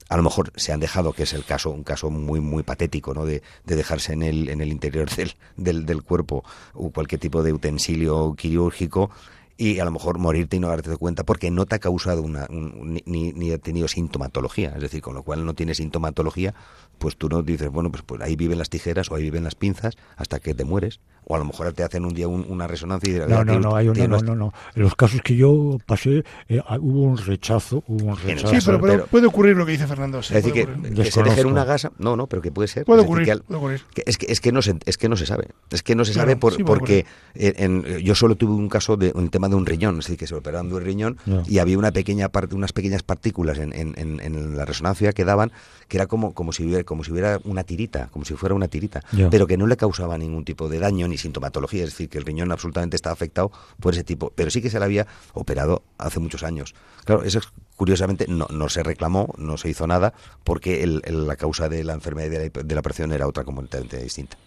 A 0.10 0.18
lo 0.18 0.24
mejor 0.24 0.53
se 0.55 0.72
han 0.72 0.80
dejado, 0.80 1.14
que 1.14 1.24
es 1.24 1.34
el 1.34 1.43
caso, 1.43 1.70
un 1.70 1.84
caso 1.84 2.10
muy 2.10 2.39
muy 2.39 2.64
patético, 2.64 3.14
¿no? 3.14 3.26
De, 3.26 3.43
de 3.66 3.76
dejarse 3.76 4.14
en 4.14 4.24
el, 4.24 4.49
en 4.49 4.62
el 4.62 4.72
interior 4.72 5.10
del, 5.16 5.34
del, 5.58 5.86
del 5.86 6.03
cuerpo 6.03 6.43
o 6.74 6.91
cualquier 6.91 7.20
tipo 7.20 7.43
de 7.43 7.53
utensilio 7.53 8.36
quirúrgico 8.36 9.12
y 9.58 9.80
a 9.80 9.86
lo 9.86 9.91
mejor 9.91 10.20
morirte 10.20 10.58
y 10.58 10.60
no 10.60 10.68
darte 10.68 10.95
cuenta 10.97 11.24
porque 11.24 11.49
no 11.49 11.66
te 11.66 11.76
ha 11.76 11.80
causado 11.80 12.22
una, 12.22 12.45
un- 12.49 12.93
ni, 12.93 13.01
ni, 13.05 13.34
ni 13.34 13.51
ha 13.51 13.58
tenido 13.58 13.88
sintomatología. 13.88 14.74
Es 14.76 14.82
decir, 14.82 15.01
con 15.01 15.16
lo 15.16 15.24
cual 15.24 15.45
no 15.45 15.53
tiene 15.55 15.74
sintomatología, 15.74 16.53
pues 16.99 17.16
tú 17.18 17.28
no 17.30 17.41
dices, 17.43 17.70
bueno, 17.70 17.91
pues, 17.91 18.03
pues 18.03 18.22
ahí 18.22 18.36
viven 18.36 18.58
las 18.60 18.70
tijeras 18.70 19.10
o 19.12 19.16
ahí 19.16 19.24
viven 19.24 19.43
las 19.43 19.55
pinzas 19.55 19.95
hasta 20.16 20.39
que 20.39 20.53
te 20.53 20.64
mueres. 20.66 20.99
O 21.30 21.36
a 21.36 21.39
lo 21.39 21.43
mejor 21.45 21.74
te 21.74 21.84
hacen 21.84 22.05
un 22.05 22.14
día 22.14 22.28
un- 22.30 22.45
una 22.47 22.68
resonancia 22.68 23.10
y 23.10 23.14
dirás, 23.14 23.28
No, 23.30 23.39
"Ah, 23.39 23.43
no, 23.43 23.60
no, 23.60 23.76
hay 23.76 23.89
una- 23.89 24.08
no, 24.08 24.16
usted-". 24.16 24.28
no, 24.28 24.36
no. 24.36 24.53
En 24.76 24.84
los 24.84 24.95
casos 24.95 25.22
que 25.22 25.36
yo 25.36 25.78
pasé, 25.86 26.24
eh, 26.47 26.62
ah, 26.66 26.78
hubo 26.80 27.01
un 27.01 27.18
rechazo, 27.18 27.84
hubo 27.88 28.05
un 28.12 28.18
rechazo. 28.18 28.47
Sí, 28.47 28.60
pero, 28.66 28.80
pero 28.80 28.93
pero- 28.93 29.05
puede 29.08 29.28
ocurrir 29.28 29.58
lo 29.58 29.66
que 29.66 29.74
dice 29.74 29.88
Fernando. 29.88 30.24
sí, 30.24 30.34
Es 30.36 30.43
decir, 30.45 30.66
que, 30.66 30.93
que 30.93 31.12
se 31.12 31.24
dejen 31.24 31.47
una 31.47 31.66
gasa, 31.66 31.91
no, 31.99 32.16
no, 32.16 32.28
pero 32.28 32.41
que 32.41 32.51
puede 32.51 32.70
ser. 32.70 32.86
Puede 32.86 33.01
Es 33.01 33.03
decir, 33.03 33.10
ocurrir, 33.12 33.26
que 33.26 33.32
al- 33.34 33.41
puede 33.41 33.58
ocurrir. 33.58 33.82
que 33.93 34.03
es, 34.05 34.18
que, 34.18 34.32
es 34.32 34.39
que 34.39 34.51
no 34.53 34.62
se 34.62 34.78
es 34.86 34.97
que 34.97 35.10
no 35.10 35.18
se 35.18 35.26
sabe 35.26 35.49
es 35.70 35.84
que 35.84 35.95
no 35.95 36.05
se 36.05 36.14
Claro, 36.14 36.28
sabe 36.30 36.38
por- 36.39 36.53
sí, 36.55 36.64
porque 36.64 37.05
en- 37.36 37.84
yo 37.99 38.16
solo 38.16 38.36
tuve 38.36 38.53
un 38.53 38.70
caso 38.70 38.95
de 38.95 39.12
un 39.14 39.30
tema 39.30 39.47
de 39.50 39.56
un 39.56 39.66
riñón 39.66 40.00
es 40.00 40.06
decir 40.06 40.18
que 40.18 40.28
se 40.28 40.36
operaron 40.36 40.70
de 40.70 40.76
un 40.76 40.84
riñón 40.84 41.18
y 41.48 41.60
había 41.60 41.78
una 41.78 41.91
pequeña 41.91 42.30
parte 42.30 42.56
unas 42.56 42.74
pequeñas 42.74 43.04
partículas 43.04 43.58
en, 43.58 43.74
en- 43.74 43.93
en- 43.98 44.20
en 44.20 44.58
la 44.58 44.66
resonancia 44.66 45.14
que 45.14 45.26
daban 45.26 45.52
que 45.88 45.98
era 45.98 46.08
como 46.08 46.34
como 46.34 46.52
si 46.54 46.64
hubiera 46.66 46.84
como 46.84 47.04
si 47.04 47.12
hubiera 47.12 47.39
una 47.45 47.64
tirita 47.64 48.08
como 48.12 48.26
si 48.26 48.34
fuera 48.36 48.56
una 48.56 48.68
tirita 48.68 49.02
pero 49.30 49.48
que 49.48 49.58
no 49.58 49.68
le 49.68 49.78
causaba 49.78 50.18
ningún 50.18 50.43
tipo 50.45 50.68
de 50.70 50.80
daño 50.80 51.08
ni 51.08 51.18
sintomatología 51.18 51.84
es 51.84 51.91
decir 51.91 52.10
que 52.10 52.18
el 52.18 52.26
riñón 52.26 52.52
absolutamente 52.52 52.95
estaba 52.95 53.14
afectado 53.14 53.52
por 53.80 53.93
ese 53.93 54.04
tipo 54.04 54.32
pero 54.36 54.50
sí 54.52 54.62
que 54.62 54.70
se 54.70 54.80
le 54.80 54.86
había 54.86 55.08
operado 55.34 55.84
hace 55.98 56.20
muchos 56.20 56.43
años. 56.43 56.76
Claro 57.06 57.24
eso 57.24 57.39
es- 57.39 57.48
curiosamente 57.76 58.26
no, 58.28 58.48
no 58.52 58.70
se 58.70 58.82
reclamó 58.84 59.34
no 59.38 59.58
se 59.58 59.70
hizo 59.70 59.86
nada 59.88 60.14
porque 60.43 60.84
el- 60.84 61.02
el- 61.06 61.28
la 61.28 61.36
causa 61.36 61.70
de 61.70 61.84
la 61.84 61.93
enfermedad 61.93 62.28
y 62.28 62.30
de 62.30 62.52
la, 62.54 62.64
de 62.64 62.76
la 62.76 62.80
operación 62.80 63.12
era 63.12 63.28
otra 63.28 63.43
completamente 63.43 64.02
distinta 64.02 64.38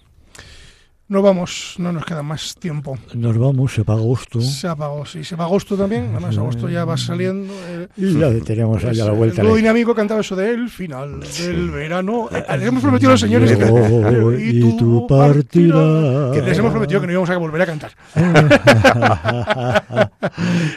No 1.11 1.23
vamos, 1.23 1.75
no 1.79 1.91
nos 1.91 2.05
queda 2.05 2.23
más 2.23 2.55
tiempo. 2.55 2.97
Nos 3.15 3.37
vamos, 3.37 3.75
se 3.75 3.83
va 3.83 3.95
agosto. 3.95 4.41
Se 4.41 4.69
apagó, 4.69 5.05
sí. 5.05 5.25
Se 5.25 5.35
va 5.35 5.43
agosto 5.43 5.77
también. 5.77 6.11
Además, 6.13 6.39
agosto 6.39 6.69
ya 6.69 6.85
va 6.85 6.97
saliendo. 6.97 7.53
eh, 7.67 7.89
Y 7.97 8.17
ya 8.17 8.31
tenemos 8.45 8.85
ahí 8.85 9.01
a 9.01 9.07
la 9.07 9.11
vuelta. 9.11 9.43
La- 9.43 9.53
dinámico 9.55 9.93
cantaba 9.93 10.21
eso 10.21 10.37
de 10.37 10.51
el 10.55 10.71
final 10.71 11.19
del 11.19 11.71
verano. 11.73 12.29
Eh, 12.31 12.45
Les 12.59 12.69
hemos 12.69 12.81
prometido 12.83 13.11
a 13.11 13.15
los 13.15 13.21
señores 13.21 13.51
que, 13.59 13.67
Yo 13.67 14.33
y 14.39 14.77
tú 14.79 15.05
partirás. 15.09 16.33
que 16.33 16.43
les 16.43 16.57
hemos 16.57 16.71
prometido 16.71 17.01
que 17.01 17.07
no 17.09 17.13
íbamos 17.15 17.31
a 17.31 17.37
volver 17.39 17.63
a 17.63 17.67
cantar. 17.67 17.91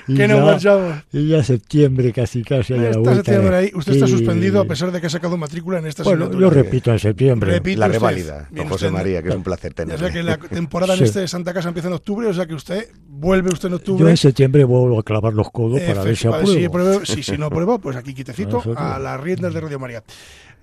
Y 0.07 0.15
que 0.17 0.27
no 0.27 0.37
ya- 0.37 0.43
marchamos. 0.45 0.95
Y 1.11 1.27
ya 1.27 1.43
septiembre 1.43 2.11
casi 2.11 2.43
casi 2.43 2.73
a 2.73 2.77
la 2.77 2.89
vuelta. 2.97 3.15
septiembre 3.17 3.55
ahí. 3.55 3.71
Usted 3.75 3.93
está 3.93 4.07
suspendido 4.07 4.59
a 4.61 4.65
pesar 4.65 4.91
de 4.91 4.99
que 4.99 5.05
ha 5.05 5.09
sacado 5.11 5.37
matrícula 5.37 5.77
en 5.77 5.85
esta 5.85 6.01
Bueno, 6.01 6.25
asignatura. 6.25 6.47
yo 6.57 6.63
repito 6.63 6.91
en 6.91 6.97
septiembre. 6.97 7.61
La 7.75 7.87
reválida, 7.87 8.47
don 8.51 8.67
José 8.67 8.89
María, 8.89 9.21
que 9.21 9.29
es 9.29 9.35
un 9.35 9.43
placer 9.43 9.75
tenerle. 9.75 10.22
Que 10.23 10.43
la 10.43 10.49
temporada 10.49 10.95
en 10.95 11.03
este 11.03 11.19
de 11.21 11.27
Santa 11.27 11.53
Casa 11.53 11.67
empieza 11.69 11.87
en 11.89 11.93
octubre, 11.95 12.27
o 12.27 12.33
sea 12.33 12.45
que 12.45 12.53
usted 12.55 12.89
vuelve 13.07 13.49
usted 13.51 13.67
en 13.67 13.71
Yo 13.73 13.77
octubre. 13.77 14.09
en 14.09 14.17
septiembre 14.17 14.63
vuelvo 14.63 14.99
a 14.99 15.03
clavar 15.03 15.33
los 15.33 15.49
codos 15.51 15.79
para 15.81 16.03
ver 16.03 16.15
si 16.17 16.27
apruebo. 16.27 16.47
si 16.47 16.65
apruebo- 16.65 17.05
sí, 17.05 17.23
si 17.23 17.37
no 17.37 17.45
apruebo, 17.47 17.79
pues 17.79 17.95
aquí 17.95 18.13
quitecito 18.15 18.57
Nosotros. 18.57 18.77
a 18.77 18.99
las 18.99 19.19
riendas 19.19 19.53
de 19.53 19.61
Radio 19.61 19.79
María. 19.79 20.03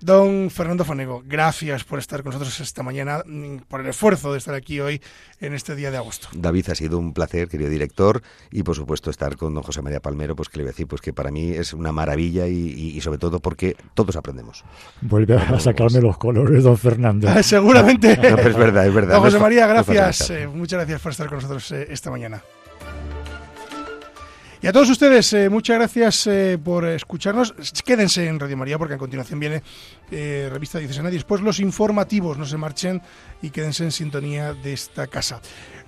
Don 0.03 0.49
Fernando 0.51 0.85
Fanego, 0.87 1.23
gracias 1.27 1.85
por 1.85 1.99
estar 1.99 2.23
con 2.23 2.33
nosotros 2.33 2.59
esta 2.61 2.83
mañana, 2.83 3.23
por 3.69 3.83
el 3.83 3.87
esfuerzo 3.89 4.33
de 4.33 4.39
estar 4.39 4.55
aquí 4.55 4.81
hoy 4.81 5.01
en 5.41 5.53
este 5.53 5.77
día 5.77 5.91
de 5.91 5.99
agosto. 5.99 6.29
David, 6.33 6.71
ha 6.71 6.75
sido 6.75 6.97
un 6.99 7.13
placer, 7.13 7.49
querido 7.49 7.69
director, 7.69 8.23
y 8.51 8.63
por 8.63 8.75
supuesto 8.77 9.11
estar 9.11 9.37
con 9.37 9.53
don 9.53 9.63
José 9.63 9.83
María 9.83 10.01
Palmero, 10.01 10.35
pues 10.35 10.49
que 10.49 10.57
le 10.57 10.65
voy 10.65 10.69
a 10.71 10.73
decir, 10.73 10.87
pues 10.87 11.03
que 11.03 11.13
para 11.13 11.31
mí 11.31 11.51
es 11.51 11.75
una 11.75 11.93
maravilla 11.93 12.47
y, 12.47 12.55
y- 12.55 12.97
y 12.97 13.01
sobre 13.03 13.19
todo 13.19 13.41
porque 13.41 13.77
todos 13.93 14.17
aprendemos. 14.17 14.65
Vuelve 15.03 15.37
a 15.37 15.61
sacarme 15.61 16.01
los 16.01 16.17
colores, 16.17 16.65
don 16.65 16.79
Fernando. 16.79 17.29
Ah, 17.29 17.43
Seguramente. 17.43 18.17
No, 18.31 18.37
pero 18.37 18.51
es 18.51 18.57
verdad, 18.57 18.87
es 18.87 18.95
verdad. 18.95 19.15
Don 19.17 19.23
José 19.23 19.39
María, 19.39 19.67
no 19.67 19.75
gracias. 19.85 20.31
eh, 20.31 20.47
muchas 20.49 20.79
gracias 20.79 21.01
por 21.03 21.13
estar 21.13 21.27
con 21.29 21.37
nosotros 21.37 21.71
eh, 21.73 21.89
esta 21.91 22.11
mañana. 22.11 22.43
Y 24.63 24.67
a 24.67 24.73
todos 24.75 24.91
ustedes, 24.91 25.33
eh, 25.33 25.49
muchas 25.49 25.79
gracias 25.79 26.27
eh, 26.27 26.59
por 26.63 26.85
escucharnos. 26.85 27.55
Quédense 27.83 28.27
en 28.27 28.39
Radio 28.39 28.59
María 28.59 28.77
porque 28.77 28.93
a 28.93 28.99
continuación 28.99 29.41
viene 29.41 29.63
eh, 30.11 30.51
Revista 30.53 30.79
Diocesana 30.79 31.09
y 31.09 31.15
después 31.15 31.41
los 31.41 31.61
informativos. 31.61 32.37
No 32.37 32.45
se 32.45 32.59
marchen 32.59 33.01
y 33.41 33.49
quédense 33.49 33.85
en 33.85 33.91
sintonía 33.91 34.53
de 34.53 34.75
esta 34.75 35.07
casa. 35.07 35.41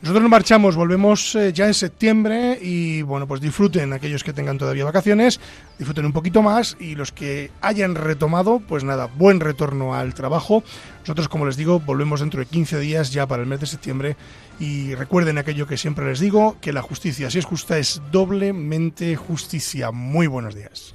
Nosotros 0.03 0.23
nos 0.23 0.33
marchamos, 0.33 0.75
volvemos 0.75 1.37
eh, 1.37 1.53
ya 1.53 1.69
en 1.69 1.75
septiembre 1.75 2.59
y 2.61 3.03
bueno, 3.03 3.29
pues 3.29 3.41
disfruten 3.41 3.93
aquellos 3.93 4.25
que 4.25 4.33
tengan 4.33 4.59
todavía 4.59 4.85
vacaciones, 4.85 5.39
disfruten 5.79 6.05
un 6.05 6.13
poquito 6.13 6.43
más 6.43 6.77
y 6.81 6.97
los 6.97 7.13
que 7.13 7.53
hayan 7.61 7.95
retomado, 7.95 8.59
pues 8.59 8.83
nada, 8.83 9.07
buen 9.07 9.39
retorno 9.39 9.95
al 9.95 10.13
trabajo. 10.13 10.65
Nosotros, 11.03 11.29
como 11.29 11.47
les 11.47 11.57
digo, 11.57 11.79
volvemos 11.79 12.19
dentro 12.19 12.41
de 12.41 12.47
15 12.47 12.81
días 12.81 13.13
ya 13.13 13.29
para 13.29 13.45
el 13.45 13.49
mes 13.49 13.61
de 13.61 13.67
septiembre 13.67 14.17
y 14.59 14.93
recuerden 14.97 15.39
aquello 15.39 15.69
que 15.69 15.77
siempre 15.77 16.05
les 16.05 16.19
digo, 16.19 16.57
que 16.61 16.73
la 16.73 16.83
justicia, 16.83 17.31
si 17.31 17.39
es 17.39 17.45
justa, 17.45 17.79
es 17.79 18.03
doblemente 18.11 19.15
justicia. 19.15 19.93
Muy 19.93 20.27
buenos 20.27 20.57
días. 20.57 20.95